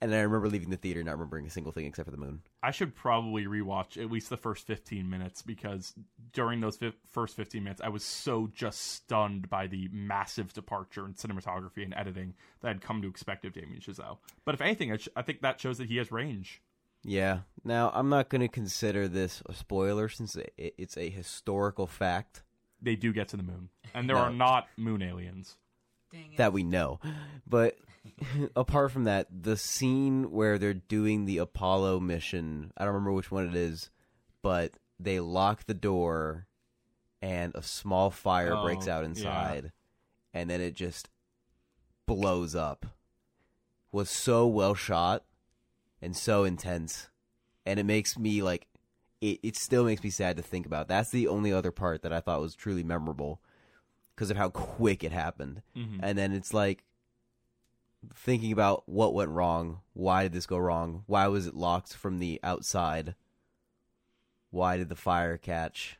And 0.00 0.14
I 0.14 0.18
remember 0.20 0.48
leaving 0.50 0.68
the 0.68 0.76
theater 0.76 1.02
not 1.02 1.12
remembering 1.12 1.46
a 1.46 1.50
single 1.50 1.72
thing 1.72 1.86
except 1.86 2.04
for 2.06 2.10
the 2.10 2.18
moon. 2.18 2.42
I 2.62 2.70
should 2.70 2.94
probably 2.94 3.46
rewatch 3.46 3.96
at 4.00 4.10
least 4.10 4.28
the 4.28 4.36
first 4.36 4.66
15 4.66 5.08
minutes 5.08 5.40
because 5.40 5.94
during 6.34 6.60
those 6.60 6.76
fi- 6.76 6.92
first 7.10 7.34
15 7.34 7.64
minutes, 7.64 7.80
I 7.82 7.88
was 7.88 8.04
so 8.04 8.50
just 8.54 8.78
stunned 8.92 9.48
by 9.48 9.66
the 9.68 9.88
massive 9.90 10.52
departure 10.52 11.06
in 11.06 11.14
cinematography 11.14 11.82
and 11.82 11.94
editing 11.96 12.34
that 12.60 12.68
I'd 12.68 12.82
come 12.82 13.00
to 13.00 13.08
expect 13.08 13.46
of 13.46 13.54
Damien 13.54 13.80
Chazelle. 13.80 14.18
But 14.44 14.54
if 14.54 14.60
anything, 14.60 14.92
I, 14.92 14.98
sh- 14.98 15.08
I 15.16 15.22
think 15.22 15.40
that 15.40 15.58
shows 15.60 15.78
that 15.78 15.88
he 15.88 15.96
has 15.96 16.12
range. 16.12 16.60
Yeah. 17.02 17.40
Now, 17.64 17.90
I'm 17.94 18.10
not 18.10 18.28
going 18.28 18.42
to 18.42 18.48
consider 18.48 19.08
this 19.08 19.42
a 19.46 19.54
spoiler 19.54 20.10
since 20.10 20.36
it- 20.36 20.52
it's 20.76 20.98
a 20.98 21.08
historical 21.08 21.86
fact 21.86 22.42
They 22.82 22.96
do 22.96 23.14
get 23.14 23.28
to 23.28 23.38
the 23.38 23.42
moon, 23.42 23.70
and 23.94 24.06
there 24.10 24.16
No. 24.16 24.22
are 24.24 24.30
not 24.30 24.68
moon 24.76 25.00
aliens. 25.00 25.56
Dang 26.12 26.32
it. 26.32 26.36
that 26.36 26.52
we 26.52 26.62
know. 26.62 27.00
But 27.48 27.78
apart 28.56 28.92
from 28.92 29.04
that, 29.04 29.26
the 29.30 29.56
scene 29.56 30.30
where 30.30 30.58
they're 30.58 30.74
doing 30.74 31.24
the 31.24 31.38
Apollo 31.38 32.00
mission, 32.00 32.72
I 32.76 32.84
don't 32.84 32.94
remember 32.94 33.12
which 33.12 33.30
one 33.30 33.46
it 33.48 33.54
is, 33.54 33.90
but 34.42 34.74
they 34.98 35.20
lock 35.20 35.64
the 35.66 35.74
door 35.74 36.46
and 37.22 37.54
a 37.54 37.62
small 37.62 38.10
fire 38.10 38.54
Oh, 38.54 38.62
breaks 38.62 38.88
out 38.88 39.04
inside 39.04 39.72
and 40.32 40.48
then 40.50 40.60
it 40.60 40.74
just 40.74 41.08
blows 42.06 42.54
up. 42.54 42.86
Was 43.92 44.10
so 44.10 44.46
well 44.46 44.74
shot 44.74 45.24
and 46.02 46.16
so 46.16 46.44
intense. 46.44 47.08
And 47.64 47.80
it 47.80 47.84
makes 47.86 48.18
me 48.18 48.42
like 48.42 48.66
it, 49.20 49.40
it 49.42 49.56
still 49.56 49.84
makes 49.84 50.04
me 50.04 50.10
sad 50.10 50.36
to 50.36 50.42
think 50.42 50.66
about. 50.66 50.88
That's 50.88 51.10
the 51.10 51.26
only 51.28 51.52
other 51.52 51.72
part 51.72 52.02
that 52.02 52.12
I 52.12 52.20
thought 52.20 52.40
was 52.40 52.54
truly 52.54 52.82
memorable 52.84 53.40
because 54.14 54.30
of 54.30 54.36
how 54.36 54.50
quick 54.50 55.02
it 55.02 55.12
happened. 55.12 55.62
Mhm. 55.76 56.00
And 56.02 56.18
then 56.18 56.32
it's 56.32 56.52
like 56.52 56.84
thinking 58.14 58.52
about 58.52 58.88
what 58.88 59.14
went 59.14 59.30
wrong. 59.30 59.80
Why 59.92 60.22
did 60.22 60.32
this 60.32 60.46
go 60.46 60.58
wrong? 60.58 61.04
Why 61.06 61.26
was 61.28 61.46
it 61.46 61.54
locked 61.54 61.94
from 61.94 62.18
the 62.18 62.40
outside? 62.42 63.14
Why 64.50 64.76
did 64.76 64.88
the 64.88 64.96
fire 64.96 65.36
catch? 65.36 65.98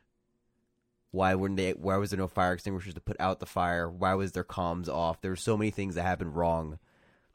Why 1.11 1.35
wouldn't 1.35 1.57
they? 1.57 1.71
Why 1.71 1.97
was 1.97 2.11
there 2.11 2.19
no 2.19 2.27
fire 2.27 2.53
extinguishers 2.53 2.93
to 2.93 3.01
put 3.01 3.19
out 3.19 3.39
the 3.39 3.45
fire? 3.45 3.89
Why 3.89 4.13
was 4.13 4.31
their 4.33 4.43
comms 4.43 4.89
off? 4.89 5.21
There 5.21 5.31
were 5.31 5.35
so 5.35 5.57
many 5.57 5.71
things 5.71 5.95
that 5.95 6.03
happened 6.03 6.35
wrong 6.35 6.79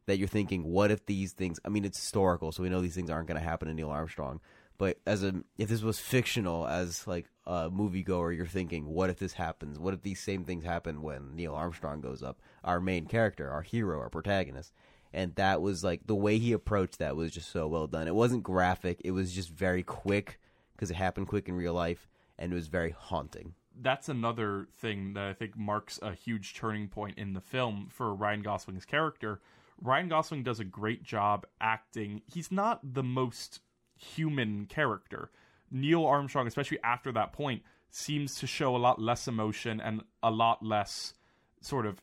that 0.07 0.19
you're 0.19 0.29
thinking, 0.29 0.65
what 0.65 0.91
if 0.91 1.07
these 1.07 1.33
things? 1.33 1.59
I 1.65 1.69
mean, 1.69 1.85
it's 1.85 1.99
historical, 1.99 2.53
so 2.53 2.63
we 2.63 2.69
know 2.69 2.81
these 2.81 2.95
things 2.95 3.11
aren't 3.11 3.29
going 3.29 3.41
to 3.41 3.47
happen 3.47 3.69
to 3.69 3.75
Neil 3.75 3.91
Armstrong. 3.91 4.41
But 4.83 4.99
as 5.07 5.23
a, 5.23 5.45
if 5.59 5.69
this 5.69 5.83
was 5.83 6.01
fictional, 6.01 6.67
as 6.67 7.07
like 7.07 7.27
a 7.47 7.71
moviegoer, 7.71 8.37
you're 8.37 8.47
thinking, 8.47 8.85
what 8.87 9.11
if 9.11 9.19
this 9.21 9.35
happens? 9.35 9.79
What 9.79 9.95
if 9.95 10.03
these 10.03 10.19
same 10.19 10.43
things 10.43 10.65
happen 10.65 11.03
when 11.03 11.37
Neil 11.37 11.55
Armstrong 11.55 12.01
goes 12.01 12.21
up? 12.21 12.41
Our 12.65 12.81
main 12.81 13.07
character, 13.07 13.49
our 13.49 13.63
hero, 13.63 14.01
our 14.01 14.11
protagonist, 14.11 14.73
and 15.13 15.37
that 15.37 15.63
was 15.63 15.85
like 15.85 16.09
the 16.09 16.17
way 16.17 16.39
he 16.39 16.53
approached 16.53 16.99
that 16.99 17.15
was 17.15 17.31
just 17.31 17.53
so 17.53 17.69
well 17.69 17.87
done. 17.87 18.09
It 18.09 18.17
wasn't 18.17 18.43
graphic; 18.43 19.01
it 19.05 19.13
was 19.13 19.33
just 19.33 19.51
very 19.51 19.85
quick 19.85 20.41
because 20.75 20.91
it 20.91 20.97
happened 20.97 21.29
quick 21.29 21.49
in 21.49 21.55
real 21.55 21.75
life, 21.75 22.09
and 22.37 22.51
it 22.51 22.57
was 22.57 22.67
very 22.67 22.91
haunting. 22.91 23.55
that's 23.81 24.09
another 24.09 24.67
thing 24.81 25.13
that 25.13 25.29
I 25.29 25.33
think 25.33 25.57
marks 25.57 26.01
a 26.03 26.13
huge 26.13 26.55
turning 26.55 26.89
point 26.89 27.19
in 27.19 27.35
the 27.35 27.41
film 27.41 27.87
for 27.89 28.13
Ryan 28.13 28.43
Gosling's 28.43 28.85
character. 28.85 29.41
Ryan 29.81 30.09
Gosling 30.09 30.43
does 30.43 30.59
a 30.59 30.65
great 30.65 31.05
job 31.05 31.47
acting. 31.61 32.23
He's 32.27 32.51
not 32.51 32.81
the 32.83 33.05
most 33.05 33.61
human 34.03 34.67
character. 34.67 35.31
Neil 35.71 36.05
Armstrong, 36.05 36.47
especially 36.47 36.79
after 36.83 37.13
that 37.13 37.33
point, 37.33 37.63
seems 37.91 38.37
to 38.37 38.47
show 38.47 38.75
a 38.75 38.79
lot 38.79 39.01
less 39.01 39.29
emotion 39.29 39.81
and 39.81 40.03
a 40.23 40.31
lot 40.31 40.63
less 40.63 41.15
sort 41.61 41.87
of 41.87 42.01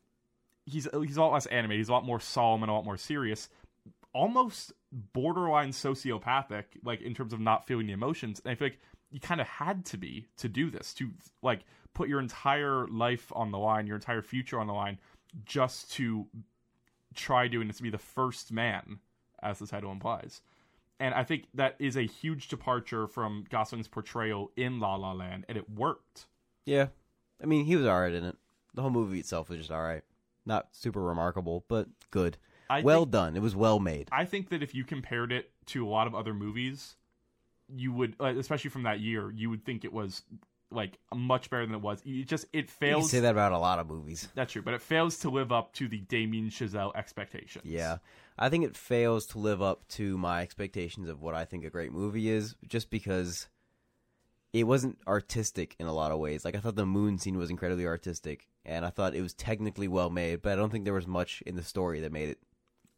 he's 0.66 0.88
he's 1.06 1.18
a 1.18 1.22
lot 1.22 1.34
less 1.34 1.46
animated. 1.48 1.80
He's 1.80 1.90
a 1.90 1.94
lot 1.94 2.06
more 2.06 2.20
solemn 2.20 2.64
and 2.64 2.70
a 2.70 2.74
lot 2.74 2.86
more 2.86 2.98
serious, 2.98 3.50
almost 4.14 4.74
borderline 4.92 5.72
sociopathic, 5.72 6.66
like 6.84 7.02
in 7.02 7.14
terms 7.14 7.34
of 7.34 7.40
not 7.40 7.66
feeling 7.68 7.88
the 7.88 7.94
emotions. 7.94 8.42
And 8.44 8.52
I 8.52 8.56
feel 8.56 8.68
like 8.68 8.80
you 9.12 9.20
kind 9.20 9.42
of 9.42 9.48
had 9.48 9.86
to 9.86 9.98
be 9.98 10.28
to 10.38 10.48
do 10.48 10.70
this 10.70 10.94
to 10.96 11.10
like 11.42 11.62
put 11.94 12.10
your 12.10 12.20
entire 12.20 12.88
life 12.88 13.32
on 13.36 13.52
the 13.52 13.58
line, 13.58 13.88
your 13.88 13.96
entire 13.96 14.22
future 14.22 14.60
on 14.60 14.68
the 14.68 14.74
line, 14.74 15.00
just 15.46 15.92
to 15.94 16.28
try 17.16 17.48
doing 17.48 17.68
this 17.68 17.78
to 17.78 17.84
be 17.84 17.90
the 17.90 17.98
first 17.98 18.52
man, 18.52 19.00
as 19.42 19.60
the 19.60 19.68
title 19.68 19.92
implies. 19.92 20.42
And 21.00 21.14
I 21.14 21.24
think 21.24 21.46
that 21.54 21.76
is 21.80 21.96
a 21.96 22.06
huge 22.06 22.50
departure 22.50 23.08
from 23.08 23.46
Gosling's 23.50 23.88
portrayal 23.88 24.52
in 24.58 24.80
La 24.80 24.96
La 24.96 25.14
Land, 25.14 25.46
and 25.48 25.58
it 25.58 25.70
worked. 25.70 26.26
Yeah, 26.66 26.88
I 27.42 27.46
mean 27.46 27.66
he 27.66 27.76
was 27.76 27.86
alright 27.86 28.14
in 28.14 28.24
it. 28.26 28.36
The 28.74 28.82
whole 28.82 28.92
movie 28.92 29.20
itself 29.20 29.50
was 29.50 29.60
just 29.60 29.72
alright. 29.72 30.04
Not 30.46 30.68
super 30.72 31.02
remarkable, 31.02 31.66
but 31.68 31.88
good. 32.12 32.38
I 32.70 32.82
well 32.82 33.02
think, 33.02 33.12
done. 33.12 33.36
It 33.36 33.42
was 33.42 33.56
well 33.56 33.80
made. 33.80 34.10
I 34.12 34.26
think 34.26 34.50
that 34.50 34.62
if 34.62 34.76
you 34.76 34.84
compared 34.84 35.32
it 35.32 35.52
to 35.68 35.88
a 35.88 35.90
lot 35.90 36.06
of 36.06 36.14
other 36.14 36.34
movies, 36.34 36.96
you 37.74 37.92
would, 37.94 38.16
uh, 38.20 38.36
especially 38.38 38.70
from 38.70 38.84
that 38.84 39.00
year, 39.00 39.32
you 39.32 39.50
would 39.50 39.66
think 39.66 39.84
it 39.84 39.94
was 39.94 40.24
like 40.72 41.00
much 41.16 41.50
better 41.50 41.66
than 41.66 41.76
it 41.76 41.82
was. 41.82 42.02
It 42.06 42.28
just 42.28 42.46
it 42.54 42.66
You 42.66 42.68
fails. 42.68 43.12
say 43.12 43.20
that 43.22 43.32
about 43.32 43.52
a 43.52 43.58
lot 43.58 43.80
of 43.80 43.88
movies. 43.88 44.28
That's 44.36 44.54
true, 44.54 44.62
but 44.62 44.74
it 44.74 44.82
fails 44.82 45.18
to 45.20 45.30
live 45.30 45.52
up 45.52 45.74
to 45.74 45.88
the 45.88 46.00
Damien 46.02 46.50
Chazelle 46.50 46.92
expectations. 46.96 47.66
Yeah. 47.66 47.98
I 48.38 48.50
think 48.50 48.64
it 48.66 48.78
fails 48.78 49.26
to 49.28 49.40
live 49.40 49.62
up 49.62 49.88
to 49.90 50.18
my 50.18 50.42
expectations 50.42 51.10
of 51.10 51.22
what 51.22 51.34
I 51.36 51.44
think 51.46 51.66
a 51.66 51.70
great 51.70 51.92
movie 51.92 52.30
is, 52.30 52.56
just 52.68 52.90
because 52.90 53.48
it 54.54 54.64
wasn't 54.66 54.98
artistic 55.08 55.76
in 55.80 55.88
a 55.88 55.94
lot 55.94 56.12
of 56.12 56.20
ways. 56.20 56.46
Like 56.46 56.56
I 56.56 56.60
thought 56.60 56.76
the 56.76 56.86
moon 56.86 57.18
scene 57.18 57.38
was 57.38 57.50
incredibly 57.50 57.86
artistic, 57.86 58.48
and 58.66 58.86
I 58.86 58.90
thought 58.90 59.16
it 59.16 59.22
was 59.22 59.34
technically 59.34 59.88
well 59.88 60.10
made, 60.10 60.42
but 60.42 60.54
I 60.54 60.56
don't 60.56 60.70
think 60.72 60.86
there 60.86 60.94
was 60.94 61.08
much 61.08 61.42
in 61.46 61.56
the 61.56 61.64
story 61.64 62.00
that 62.02 62.12
made 62.12 62.30
it 62.30 62.40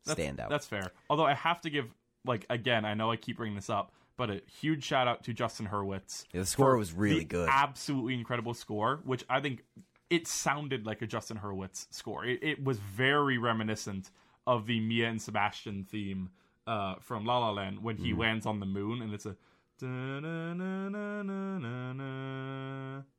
That's- 0.06 0.22
stand 0.24 0.40
out. 0.40 0.50
That's 0.50 0.68
fair. 0.68 0.92
Although 1.10 1.26
I 1.26 1.34
have 1.34 1.62
to 1.62 1.70
give, 1.70 1.86
like, 2.26 2.46
again, 2.50 2.86
I 2.86 2.94
know 2.94 3.12
I 3.12 3.16
keep 3.16 3.38
bringing 3.38 3.56
this 3.56 3.70
up, 3.70 3.92
but 4.18 4.30
a 4.30 4.42
huge 4.60 4.84
shout 4.84 5.08
out 5.08 5.24
to 5.24 5.34
Justin 5.34 5.68
Hurwitz. 5.68 6.26
Yeah, 6.34 6.42
the 6.42 6.46
score 6.46 6.78
was 6.78 6.94
really 6.94 7.24
good. 7.24 7.50
Absolutely 7.52 8.14
incredible 8.16 8.54
score, 8.54 9.00
which 9.04 9.24
I 9.30 9.40
think 9.40 9.64
it 10.10 10.28
sounded 10.28 10.86
like 10.86 11.02
a 11.02 11.08
Justin 11.08 11.38
Hurwitz 11.38 11.88
score. 11.92 12.26
It, 12.26 12.44
it 12.44 12.64
was 12.64 12.78
very 12.80 13.38
reminiscent 13.38 14.12
of 14.46 14.66
the 14.68 14.80
Mia 14.80 15.08
and 15.08 15.22
Sebastian 15.22 15.86
theme 15.90 16.30
uh, 16.68 16.96
from 17.00 17.26
La 17.26 17.38
La 17.40 17.52
Land 17.52 17.82
when 17.84 17.96
he 17.98 18.14
lands 18.14 18.46
on 18.46 18.60
the 18.60 18.66
moon, 18.66 19.02
and 19.02 19.14
it's 19.14 19.26
a. 19.26 19.36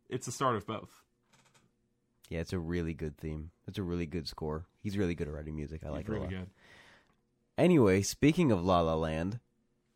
It's 0.08 0.26
the 0.26 0.32
start 0.32 0.56
of 0.56 0.66
both. 0.66 1.02
yeah, 2.28 2.40
it's 2.40 2.52
a 2.52 2.58
really 2.58 2.94
good 2.94 3.16
theme. 3.16 3.50
It's 3.66 3.78
a 3.78 3.82
really 3.82 4.06
good 4.06 4.28
score. 4.28 4.66
He's 4.82 4.98
really 4.98 5.14
good 5.14 5.26
at 5.28 5.34
writing 5.34 5.56
music. 5.56 5.80
I 5.84 5.88
like 5.88 6.00
It's 6.02 6.10
it 6.10 6.16
a 6.16 6.20
lot. 6.20 6.28
good. 6.28 6.50
Anyway, 7.56 8.02
speaking 8.02 8.52
of 8.52 8.64
La 8.64 8.80
La 8.80 8.94
Land, 8.94 9.40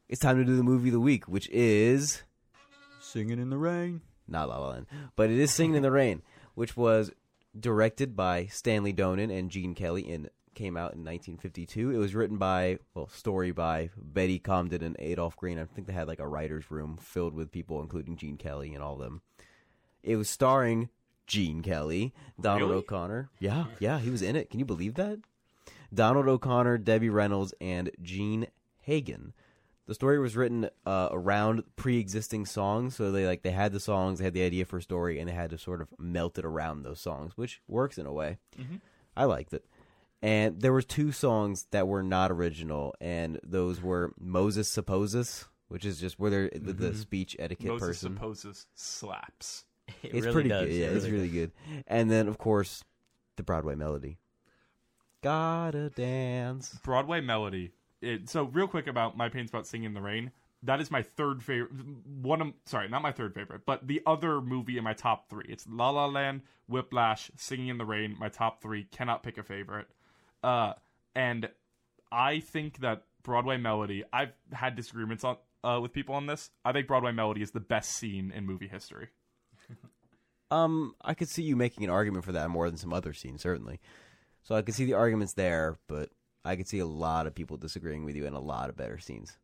it's 0.08 0.20
time 0.20 0.36
to 0.36 0.44
do 0.44 0.56
the 0.56 0.62
movie 0.62 0.88
of 0.88 0.92
the 0.94 1.00
week, 1.00 1.26
which 1.28 1.48
is 1.50 2.22
Singing 3.00 3.38
in 3.38 3.50
the 3.50 3.58
rain. 3.58 4.00
not 4.28 4.48
La 4.48 4.58
La 4.58 4.68
Land, 4.70 4.86
but 5.14 5.30
it 5.30 5.38
is 5.38 5.52
Singing 5.52 5.76
in 5.76 5.82
the 5.82 5.90
Rain, 5.90 6.22
which 6.54 6.76
was 6.76 7.10
directed 7.58 8.16
by 8.16 8.46
Stanley 8.46 8.92
Donen 8.92 9.36
and 9.36 9.50
Gene 9.50 9.74
Kelly 9.74 10.10
and 10.10 10.28
came 10.54 10.76
out 10.76 10.94
in 10.94 11.04
1952. 11.04 11.90
It 11.90 11.98
was 11.98 12.14
written 12.14 12.36
by, 12.38 12.78
well, 12.94 13.08
story 13.08 13.50
by 13.52 13.90
Betty 13.96 14.38
Comden 14.38 14.82
and 14.82 14.96
Adolph 14.98 15.36
Green. 15.36 15.58
I 15.58 15.64
think 15.64 15.86
they 15.86 15.92
had 15.92 16.08
like 16.08 16.18
a 16.18 16.26
writer's 16.28 16.70
room 16.70 16.98
filled 17.00 17.34
with 17.34 17.52
people, 17.52 17.80
including 17.80 18.16
Gene 18.16 18.36
Kelly 18.38 18.72
and 18.74 18.82
all 18.82 18.94
of 18.94 19.00
them. 19.00 19.20
It 20.02 20.16
was 20.16 20.28
starring 20.30 20.88
Gene 21.26 21.62
Kelly, 21.62 22.14
Donald 22.40 22.70
Really? 22.70 22.82
O'Connor. 22.82 23.30
Yeah, 23.38 23.66
yeah, 23.80 23.98
he 23.98 24.10
was 24.10 24.22
in 24.22 24.36
it. 24.36 24.48
Can 24.50 24.58
you 24.58 24.64
believe 24.64 24.94
that? 24.94 25.18
Donald 25.92 26.26
O'Connor, 26.28 26.78
Debbie 26.78 27.10
Reynolds, 27.10 27.54
and 27.60 27.90
Jean 28.02 28.46
Hagen. 28.80 29.32
The 29.86 29.94
story 29.94 30.18
was 30.18 30.36
written 30.36 30.68
uh, 30.84 31.08
around 31.12 31.62
pre-existing 31.76 32.46
songs, 32.46 32.96
so 32.96 33.12
they 33.12 33.24
like 33.26 33.42
they 33.42 33.52
had 33.52 33.72
the 33.72 33.78
songs, 33.80 34.18
they 34.18 34.24
had 34.24 34.34
the 34.34 34.42
idea 34.44 34.64
for 34.64 34.78
a 34.78 34.82
story, 34.82 35.20
and 35.20 35.28
they 35.28 35.32
had 35.34 35.50
to 35.50 35.58
sort 35.58 35.80
of 35.80 35.88
melt 35.98 36.38
it 36.38 36.44
around 36.44 36.82
those 36.82 36.98
songs, 37.00 37.32
which 37.36 37.60
works 37.68 37.96
in 37.96 38.04
a 38.06 38.12
way. 38.12 38.38
Mhm. 38.58 38.80
I 39.16 39.24
liked 39.24 39.52
it. 39.54 39.64
And 40.22 40.60
there 40.60 40.72
were 40.72 40.82
two 40.82 41.12
songs 41.12 41.66
that 41.70 41.86
were 41.86 42.02
not 42.02 42.32
original, 42.32 42.94
and 43.00 43.38
those 43.44 43.80
were 43.80 44.12
Moses 44.18 44.68
Supposes, 44.68 45.44
which 45.68 45.84
is 45.84 46.00
just 46.00 46.18
where 46.18 46.30
they're 46.30 46.50
the, 46.52 46.72
the 46.72 46.94
speech 46.94 47.36
etiquette 47.38 47.68
Moses 47.68 47.86
person. 47.88 48.14
supposes 48.14 48.66
slaps. 48.74 49.64
It 50.02 50.14
it's 50.14 50.26
really 50.26 50.32
pretty 50.32 50.48
does. 50.48 50.66
good. 50.66 50.74
Yeah, 50.74 50.86
It 50.86 50.96
it's 50.96 51.06
really 51.06 51.28
good. 51.28 51.52
And 51.86 52.10
then 52.10 52.26
of 52.26 52.38
course 52.38 52.82
the 53.36 53.44
Broadway 53.44 53.76
melody. 53.76 54.18
Gotta 55.22 55.90
dance. 55.90 56.76
Broadway 56.82 57.20
melody. 57.20 57.72
It, 58.02 58.28
so 58.28 58.44
real 58.44 58.68
quick 58.68 58.86
about 58.86 59.16
my 59.16 59.28
pains 59.28 59.50
about 59.50 59.66
singing 59.66 59.86
in 59.86 59.94
the 59.94 60.00
rain. 60.00 60.30
That 60.62 60.80
is 60.80 60.90
my 60.90 61.02
third 61.02 61.42
favorite. 61.42 61.70
One 62.06 62.40
of 62.40 62.52
sorry, 62.64 62.88
not 62.88 63.02
my 63.02 63.12
third 63.12 63.34
favorite, 63.34 63.62
but 63.66 63.86
the 63.86 64.02
other 64.06 64.40
movie 64.40 64.78
in 64.78 64.84
my 64.84 64.94
top 64.94 65.28
three. 65.28 65.46
It's 65.48 65.66
La 65.68 65.90
La 65.90 66.06
Land, 66.06 66.42
Whiplash, 66.66 67.30
Singing 67.36 67.68
in 67.68 67.78
the 67.78 67.84
Rain. 67.84 68.16
My 68.18 68.28
top 68.28 68.62
three. 68.62 68.84
Cannot 68.84 69.22
pick 69.22 69.38
a 69.38 69.42
favorite. 69.42 69.86
Uh, 70.42 70.72
and 71.14 71.48
I 72.10 72.40
think 72.40 72.80
that 72.80 73.04
Broadway 73.22 73.58
melody. 73.58 74.04
I've 74.12 74.32
had 74.52 74.76
disagreements 74.76 75.24
on 75.24 75.36
uh, 75.62 75.80
with 75.80 75.92
people 75.92 76.14
on 76.14 76.26
this. 76.26 76.50
I 76.64 76.72
think 76.72 76.86
Broadway 76.86 77.12
melody 77.12 77.42
is 77.42 77.50
the 77.50 77.60
best 77.60 77.92
scene 77.92 78.32
in 78.34 78.46
movie 78.46 78.68
history. 78.68 79.08
Um, 80.50 80.94
I 81.02 81.14
could 81.14 81.28
see 81.28 81.42
you 81.42 81.56
making 81.56 81.84
an 81.84 81.90
argument 81.90 82.24
for 82.24 82.32
that 82.32 82.50
more 82.50 82.68
than 82.68 82.78
some 82.78 82.92
other 82.92 83.12
scenes, 83.12 83.42
certainly. 83.42 83.80
So 84.44 84.54
I 84.54 84.62
could 84.62 84.74
see 84.74 84.84
the 84.84 84.94
arguments 84.94 85.32
there, 85.32 85.78
but 85.88 86.10
I 86.46 86.56
could 86.56 86.68
see 86.68 86.78
a 86.78 86.86
lot 86.86 87.26
of 87.26 87.34
people 87.34 87.56
disagreeing 87.56 88.04
with 88.04 88.16
you 88.16 88.26
in 88.26 88.34
a 88.34 88.40
lot 88.40 88.68
of 88.70 88.76
better 88.76 88.98
scenes. 88.98 89.36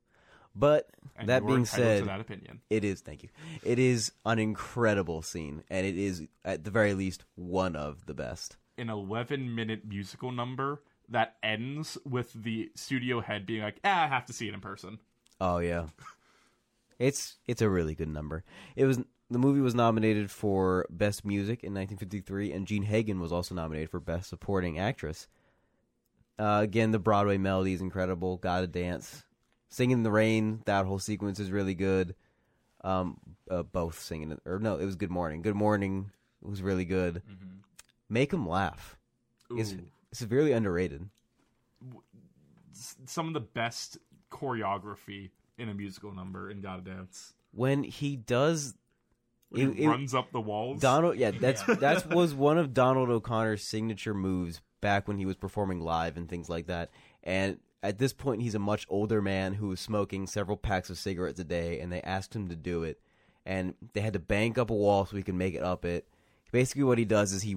But 0.54 0.88
And 1.16 1.28
that 1.28 1.46
being 1.46 1.64
said, 1.64 2.00
to 2.00 2.04
that 2.06 2.20
opinion. 2.20 2.60
it 2.68 2.84
is 2.84 3.00
thank 3.00 3.22
you. 3.22 3.30
It 3.62 3.78
is 3.78 4.12
an 4.26 4.38
incredible 4.38 5.22
scene, 5.22 5.64
and 5.70 5.86
it 5.86 5.96
is 5.96 6.22
at 6.44 6.64
the 6.64 6.70
very 6.70 6.92
least 6.94 7.24
one 7.36 7.74
of 7.76 8.04
the 8.06 8.14
best. 8.14 8.56
an 8.78 8.90
11 8.90 9.54
minute 9.54 9.84
musical 9.86 10.30
number 10.30 10.82
that 11.08 11.36
ends 11.42 11.98
with 12.04 12.32
the 12.32 12.70
studio 12.74 13.20
head 13.20 13.44
being 13.46 13.62
like, 13.62 13.76
ah, 13.84 14.04
I 14.04 14.08
have 14.08 14.26
to 14.26 14.32
see 14.32 14.48
it 14.48 14.54
in 14.54 14.60
person. 14.60 14.98
Oh 15.40 15.58
yeah, 15.58 15.86
it's 16.98 17.36
it's 17.46 17.62
a 17.62 17.68
really 17.70 17.94
good 17.94 18.08
number. 18.08 18.44
It 18.76 18.84
was 18.84 18.98
the 19.30 19.38
movie 19.38 19.60
was 19.60 19.74
nominated 19.74 20.30
for 20.30 20.86
best 20.90 21.24
music 21.24 21.64
in 21.64 21.72
1953, 21.72 22.52
and 22.52 22.66
Jean 22.66 22.82
Hagen 22.82 23.20
was 23.20 23.32
also 23.32 23.54
nominated 23.54 23.90
for 23.90 24.00
best 24.00 24.28
supporting 24.28 24.78
actress. 24.78 25.28
Uh, 26.38 26.60
again, 26.62 26.90
the 26.90 26.98
Broadway 26.98 27.38
melody 27.38 27.72
is 27.72 27.80
incredible. 27.80 28.36
Gotta 28.38 28.66
dance, 28.66 29.22
singing 29.68 29.98
in 29.98 30.02
the 30.02 30.10
rain. 30.10 30.62
That 30.66 30.86
whole 30.86 30.98
sequence 30.98 31.38
is 31.38 31.50
really 31.50 31.74
good. 31.74 32.14
Um, 32.84 33.18
uh, 33.50 33.62
both 33.62 34.00
singing 34.00 34.36
or 34.44 34.58
no, 34.58 34.76
it 34.76 34.84
was 34.84 34.96
Good 34.96 35.10
Morning. 35.10 35.42
Good 35.42 35.54
Morning 35.54 36.10
was 36.40 36.62
really 36.62 36.84
good. 36.84 37.22
Make 38.08 38.32
him 38.32 38.48
laugh. 38.48 38.96
It's 39.50 39.74
severely 40.12 40.52
underrated. 40.52 41.08
Some 43.06 43.28
of 43.28 43.34
the 43.34 43.40
best 43.40 43.98
choreography 44.30 45.30
in 45.58 45.68
a 45.68 45.74
musical 45.74 46.12
number 46.12 46.50
in 46.50 46.60
Gotta 46.60 46.82
Dance. 46.82 47.34
When 47.52 47.84
he 47.84 48.16
does 48.16 48.74
When 49.50 49.70
It- 49.72 49.76
he 49.76 49.84
it- 49.84 49.88
runs 49.88 50.14
up 50.14 50.32
the 50.32 50.40
walls. 50.40 50.80
Donald, 50.80 51.16
yeah, 51.18 51.30
that's 51.40 51.62
that 51.64 52.08
was 52.12 52.34
one 52.34 52.56
of 52.58 52.72
Donald 52.72 53.10
O'Connor's 53.10 53.62
signature 53.62 54.14
moves 54.14 54.62
back 54.82 55.08
when 55.08 55.16
he 55.16 55.24
was 55.24 55.36
performing 55.36 55.80
live 55.80 56.18
and 56.18 56.28
things 56.28 56.50
like 56.50 56.66
that. 56.66 56.90
And 57.24 57.58
at 57.82 57.98
this 57.98 58.12
point, 58.12 58.42
he's 58.42 58.54
a 58.54 58.58
much 58.58 58.86
older 58.90 59.22
man 59.22 59.54
who 59.54 59.68
was 59.68 59.80
smoking 59.80 60.26
several 60.26 60.58
packs 60.58 60.90
of 60.90 60.98
cigarettes 60.98 61.40
a 61.40 61.44
day, 61.44 61.80
and 61.80 61.90
they 61.90 62.02
asked 62.02 62.36
him 62.36 62.48
to 62.50 62.56
do 62.56 62.82
it, 62.82 63.00
and 63.46 63.74
they 63.94 64.02
had 64.02 64.12
to 64.12 64.18
bank 64.18 64.58
up 64.58 64.68
a 64.68 64.74
wall 64.74 65.06
so 65.06 65.16
he 65.16 65.22
could 65.22 65.34
make 65.34 65.54
it 65.54 65.62
up 65.62 65.86
it. 65.86 66.06
Basically, 66.52 66.84
what 66.84 66.98
he 66.98 67.06
does 67.06 67.32
is 67.32 67.42
he 67.42 67.56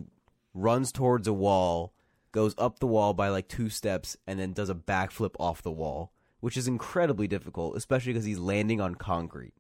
runs 0.54 0.94
towards 0.94 1.28
a 1.28 1.34
wall, 1.34 1.92
goes 2.32 2.56
up 2.58 2.80
the 2.80 2.88
wall 2.88 3.14
by 3.14 3.28
like 3.28 3.50
two 3.50 3.70
steps, 3.70 4.16
and 4.26 4.40
then 4.40 4.54
does 4.54 4.70
a 4.70 4.76
backflip 4.76 5.36
off 5.38 5.62
the 5.62 5.72
wall, 5.72 6.14
which 6.40 6.56
is 6.56 6.68
incredibly 6.68 7.28
difficult, 7.28 7.76
especially 7.76 8.14
because 8.14 8.26
he's 8.26 8.40
landing 8.40 8.80
on 8.80 8.96
concrete 8.96 9.54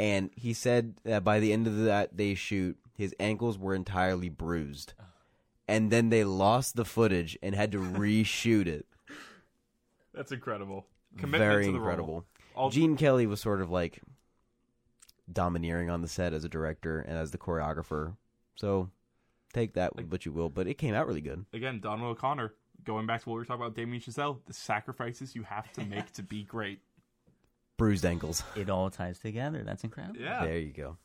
and 0.00 0.30
he 0.34 0.54
said 0.54 0.94
that 1.04 1.22
by 1.22 1.40
the 1.40 1.52
end 1.52 1.66
of 1.66 1.76
that 1.84 2.16
day 2.16 2.34
shoot, 2.34 2.78
his 2.96 3.14
ankles 3.20 3.58
were 3.58 3.74
entirely 3.74 4.30
bruised, 4.30 4.94
uh-huh. 4.98 5.09
And 5.70 5.90
then 5.90 6.08
they 6.10 6.24
lost 6.24 6.76
the 6.76 6.84
footage 6.84 7.38
and 7.42 7.54
had 7.54 7.72
to 7.72 7.78
reshoot 7.78 8.66
it. 8.66 8.86
That's 10.12 10.32
incredible. 10.32 10.86
Commitment 11.16 11.40
Very 11.50 11.66
to 11.66 11.72
the 11.72 11.76
incredible. 11.78 12.24
All- 12.54 12.70
Gene 12.70 12.96
Kelly 12.96 13.26
was 13.26 13.40
sort 13.40 13.60
of 13.60 13.70
like 13.70 14.00
domineering 15.32 15.90
on 15.90 16.02
the 16.02 16.08
set 16.08 16.32
as 16.32 16.44
a 16.44 16.48
director 16.48 17.00
and 17.00 17.16
as 17.16 17.30
the 17.30 17.38
choreographer, 17.38 18.16
so 18.56 18.90
take 19.52 19.74
that 19.74 19.94
with 19.96 20.06
what 20.10 20.26
you 20.26 20.32
will. 20.32 20.48
But 20.48 20.66
it 20.66 20.74
came 20.74 20.94
out 20.94 21.06
really 21.06 21.20
good. 21.20 21.44
Again, 21.52 21.80
Donald 21.80 22.10
O'Connor, 22.16 22.52
going 22.84 23.06
back 23.06 23.22
to 23.22 23.28
what 23.28 23.34
we 23.36 23.40
were 23.40 23.44
talking 23.44 23.62
about 23.62 23.76
Damien 23.76 24.02
Chazelle, 24.02 24.38
the 24.46 24.52
sacrifices 24.52 25.34
you 25.34 25.42
have 25.44 25.70
to 25.72 25.84
make 25.84 26.12
to 26.14 26.22
be 26.22 26.42
great. 26.56 26.80
bruised 27.76 28.04
ankles. 28.04 28.42
It 28.56 28.68
all 28.68 28.90
ties 28.90 29.18
together. 29.20 29.62
That's 29.64 29.84
incredible. 29.84 30.20
Yeah. 30.20 30.44
There 30.44 30.58
you 30.58 30.72
go. 30.72 30.96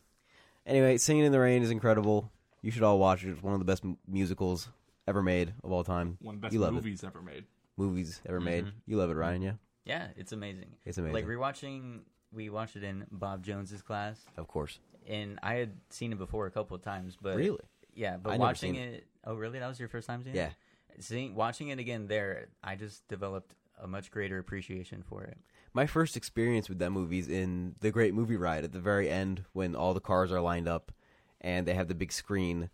Anyway, 0.66 0.97
Singing 0.97 1.26
in 1.26 1.32
the 1.32 1.39
Rain 1.39 1.61
is 1.61 1.70
incredible. 1.70 2.32
You 2.66 2.72
should 2.72 2.82
all 2.82 2.97
watch 2.97 3.24
it. 3.24 3.30
It's 3.30 3.43
one 3.43 3.53
of 3.53 3.59
the 3.59 3.66
best 3.66 3.86
m- 3.86 3.97
musicals 4.07 4.70
ever 5.07 5.22
made 5.22 5.53
of 5.63 5.72
all 5.72 5.84
time. 5.84 6.18
One 6.20 6.34
of 6.36 6.41
the 6.41 6.45
best 6.47 6.53
you 6.53 6.59
love 6.59 6.74
movies 6.74 7.03
ever 7.03 7.22
made. 7.22 7.38
it. 7.38 7.43
Movies 7.78 8.22
ever 8.26 8.39
made. 8.39 8.66
Mhm. 8.66 8.72
You 8.88 8.97
love 8.97 9.11
it, 9.11 9.13
Ryan, 9.13 9.41
yeah? 9.43 9.53
Yeah, 9.84 10.07
it's 10.18 10.32
amazing. 10.32 10.74
It's 10.84 10.97
amazing. 10.97 11.13
Like 11.13 11.26
rewatching, 11.28 11.99
we 12.34 12.49
watched 12.49 12.76
it 12.76 12.84
in 12.84 13.05
Bob 13.11 13.43
Jones's 13.43 13.84
class, 13.84 14.20
of 14.36 14.47
course. 14.47 14.80
and 15.05 15.38
I 15.43 15.53
had 15.55 15.74
seen 15.91 16.11
it 16.11 16.18
before 16.18 16.47
a 16.47 16.51
couple 16.51 16.76
of 16.76 16.82
times, 16.82 17.16
but 17.22 17.38
Really? 17.38 17.59
yeah, 17.93 18.18
but 18.18 18.32
I 18.32 18.34
never 18.34 18.47
watching 18.47 18.74
seen 18.74 18.82
it, 18.84 19.07
oh 19.26 19.36
really? 19.36 19.59
That 19.59 19.68
was 19.68 19.80
your 19.80 19.88
first 19.89 20.07
time 20.07 20.24
seeing 20.24 20.36
Yeah. 20.36 20.51
it? 20.95 21.03
Seeing, 21.03 21.36
watching 21.36 21.68
it 21.68 21.78
again 21.78 22.07
there, 22.07 22.47
I 22.63 22.76
just 22.78 23.07
developed 23.07 23.53
a 23.78 23.88
much 23.88 24.09
greater 24.09 24.39
appreciation 24.39 25.03
for 25.03 25.24
it. 25.24 25.38
My 25.72 25.86
first 25.86 26.18
experience 26.18 26.68
with 26.68 26.80
that 26.80 26.89
movie 26.91 27.20
is 27.20 27.28
in 27.30 27.76
the 27.82 27.91
Great 27.91 28.16
Movie 28.16 28.38
Ride 28.38 28.63
at 28.63 28.72
the 28.72 28.80
very 28.80 29.07
end 29.07 29.43
when 29.53 29.76
all 29.76 29.93
the 29.93 29.99
cars 30.01 30.32
are 30.32 30.39
lined 30.41 30.68
up 30.68 30.91
and 31.46 31.66
they 31.66 31.74
have 31.74 31.88
the 31.88 31.96
big 31.96 32.12
screen 32.12 32.70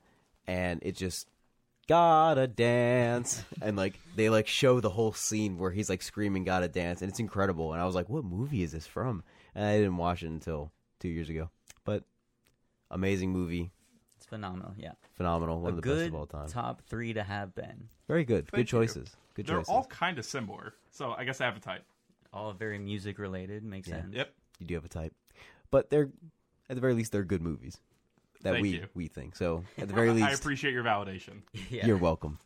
and 0.47 0.79
it 0.81 0.95
just 0.95 1.27
gotta 1.87 2.47
dance 2.47 3.43
and 3.61 3.75
like 3.77 3.99
they 4.15 4.29
like 4.29 4.47
show 4.47 4.79
the 4.79 4.89
whole 4.89 5.11
scene 5.11 5.57
where 5.57 5.71
he's 5.71 5.89
like 5.89 6.01
screaming 6.01 6.43
gotta 6.43 6.67
dance 6.67 7.01
and 7.01 7.09
it's 7.11 7.19
incredible 7.19 7.73
and 7.73 7.81
I 7.81 7.85
was 7.85 7.93
like 7.95 8.07
what 8.09 8.23
movie 8.23 8.63
is 8.63 8.71
this 8.71 8.87
from 8.87 9.23
and 9.53 9.65
I 9.65 9.77
didn't 9.77 9.97
watch 9.97 10.23
it 10.23 10.27
until 10.27 10.71
two 10.99 11.09
years 11.09 11.29
ago 11.29 11.49
but 11.83 12.03
amazing 12.89 13.31
movie 13.31 13.71
It's 14.17 14.25
phenomenal. 14.25 14.73
Yeah, 14.77 14.91
phenomenal 15.15 15.59
one 15.59 15.73
a 15.73 15.75
of 15.77 15.81
the 15.81 15.89
best 15.95 16.07
of 16.07 16.15
all 16.15 16.25
time 16.25 16.47
top 16.47 16.81
three 16.87 17.13
to 17.13 17.23
have 17.23 17.53
been. 17.55 17.89
very 18.07 18.23
good 18.23 18.47
Thank 18.47 18.51
good 18.51 18.59
you. 18.59 18.79
choices 18.79 19.15
good 19.35 19.45
choices. 19.45 19.47
They're 19.47 19.57
choices 19.57 19.69
all 19.69 19.85
kind 19.85 20.17
of 20.19 20.25
similar. 20.25 20.73
So 20.91 21.13
I 21.17 21.23
guess 21.25 21.41
I 21.41 21.45
have 21.45 21.57
a 21.57 21.61
type. 21.61 21.83
All 22.33 22.51
very 22.53 22.79
music 22.79 23.17
related. 23.19 23.63
Makes 23.63 23.87
Yeah. 23.89 24.01
sense. 24.01 24.13
Yep. 24.15 24.33
you 24.59 24.65
do 24.67 24.73
have 24.75 24.85
a 24.85 24.89
type 24.89 25.13
but 25.71 25.89
they're 25.89 26.09
at 26.69 26.75
the 26.75 26.81
very 26.81 26.93
least 26.93 27.11
they're 27.11 27.23
good 27.23 27.41
movies 27.41 27.79
that 28.43 28.53
Thank 28.53 28.63
we 28.63 28.69
you. 28.69 28.87
we 28.93 29.07
think 29.07 29.35
so 29.35 29.63
at 29.77 29.87
the 29.87 29.93
very 30.01 30.11
least 30.11 30.27
I 30.27 30.31
appreciate 30.31 30.73
your 30.73 30.83
validation. 30.83 31.41
Yeah. 31.69 31.85
You're 31.85 31.97
welcome. 31.97 32.39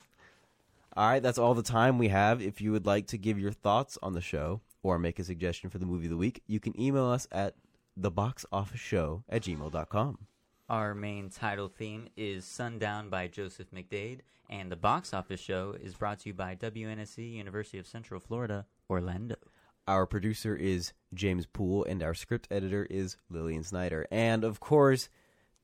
All 0.96 1.10
right, 1.10 1.22
that's 1.22 1.38
all 1.38 1.54
the 1.54 1.64
time 1.64 1.98
we 1.98 2.08
have. 2.10 2.42
If 2.42 2.62
you 2.62 2.72
would 2.72 2.86
like 2.86 3.08
to 3.08 3.18
give 3.18 3.38
your 3.38 3.52
thoughts 3.52 3.98
on 4.02 4.14
the 4.14 4.22
show 4.22 4.62
or 4.84 4.98
make 4.98 5.20
a 5.20 5.24
suggestion 5.24 5.70
for 5.70 5.78
the 5.78 5.86
movie 5.86 6.06
of 6.06 6.12
the 6.12 6.18
week, 6.18 6.42
you 6.48 6.60
can 6.60 6.80
email 6.80 7.06
us 7.06 7.28
at 7.32 7.56
theboxofficeshow 8.00 9.24
at 9.28 9.42
gmail.com. 9.42 10.20
Our 10.70 10.96
main 10.96 11.30
title 11.30 11.68
theme 11.68 12.08
is 12.16 12.46
Sundown 12.46 13.10
by 13.10 13.28
Joseph 13.28 13.72
McDade, 13.72 14.22
and 14.50 14.72
the 14.72 14.76
box 14.76 15.14
office 15.14 15.40
show 15.40 15.76
is 15.80 15.94
brought 15.96 16.20
to 16.20 16.30
you 16.30 16.34
by 16.34 16.56
WNSC 16.56 17.34
University 17.34 17.78
of 17.78 17.88
Central 17.88 18.20
Florida, 18.20 18.66
Orlando. 18.90 19.36
Our 19.88 20.08
producer 20.08 20.56
is 20.56 20.94
James 21.14 21.46
Poole, 21.46 21.84
and 21.84 22.02
our 22.02 22.16
script 22.16 22.48
editor 22.50 22.88
is 22.90 23.18
Lillian 23.30 23.64
Snyder. 23.64 24.08
And 24.10 24.44
of 24.44 24.60
course, 24.60 25.10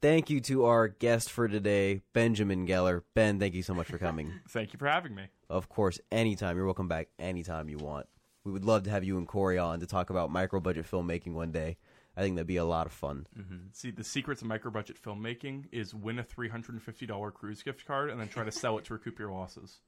thank 0.01 0.29
you 0.29 0.39
to 0.41 0.65
our 0.65 0.87
guest 0.87 1.31
for 1.31 1.47
today, 1.47 2.01
Benjamin 2.13 2.67
Geller. 2.67 3.03
Ben, 3.13 3.39
thank 3.39 3.53
you 3.53 3.63
so 3.63 3.73
much 3.73 3.87
for 3.87 3.97
coming. 3.97 4.33
Thank 4.49 4.73
you 4.73 4.79
for 4.79 4.87
having 4.87 5.15
me. 5.15 5.23
of 5.49 5.69
course, 5.69 5.99
anytime. 6.11 6.55
You're 6.57 6.65
welcome 6.65 6.87
back 6.87 7.09
anytime 7.19 7.69
you 7.69 7.77
want. 7.77 8.07
We 8.43 8.51
would 8.51 8.65
love 8.65 8.83
to 8.83 8.89
have 8.89 9.03
you 9.03 9.17
and 9.17 9.27
Corey 9.27 9.57
on 9.57 9.79
to 9.81 9.85
talk 9.85 10.09
about 10.09 10.31
micro 10.31 10.59
budget 10.59 10.89
filmmaking 10.89 11.33
one 11.33 11.51
day. 11.51 11.77
I 12.17 12.21
think 12.21 12.35
that'd 12.35 12.47
be 12.47 12.57
a 12.57 12.65
lot 12.65 12.87
of 12.87 12.91
fun. 12.91 13.27
Mm-hmm. 13.39 13.55
See, 13.71 13.91
the 13.91 14.03
secrets 14.03 14.41
of 14.41 14.47
micro 14.47 14.71
budget 14.71 15.01
filmmaking 15.01 15.65
is 15.71 15.93
win 15.93 16.19
a 16.19 16.23
$350 16.23 17.33
cruise 17.33 17.63
gift 17.63 17.85
card 17.85 18.09
and 18.09 18.19
then 18.19 18.27
try 18.27 18.43
to 18.43 18.51
sell 18.51 18.77
it 18.77 18.85
to 18.85 18.93
recoup 18.93 19.17
your 19.19 19.31
losses. 19.31 19.79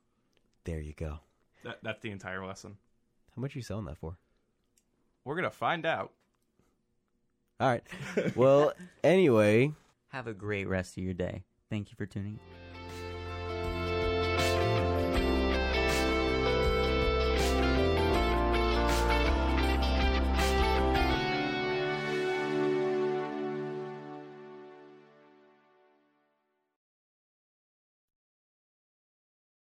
There 0.64 0.80
you 0.80 0.94
go. 0.94 1.20
That, 1.64 1.80
that's 1.82 2.02
the 2.02 2.12
entire 2.12 2.46
lesson. 2.46 2.78
How 3.36 3.42
much 3.42 3.56
are 3.56 3.60
you 3.60 3.64
selling 3.64 3.86
that 3.86 3.98
for? 3.98 4.16
We're 5.26 5.36
going 5.36 5.44
to 5.50 5.50
find 5.50 5.86
out. 5.86 6.12
All 7.60 7.68
right. 7.68 7.84
Well, 8.36 8.74
anyway, 9.04 9.74
Have 10.14 10.28
a 10.28 10.34
great 10.34 10.68
rest 10.68 10.96
of 10.96 11.04
your 11.04 11.16
day. 11.16 11.44
Thank 11.72 11.90
you 11.90 11.96
for 11.98 12.06
tuning 12.06 12.34
in. 12.34 12.63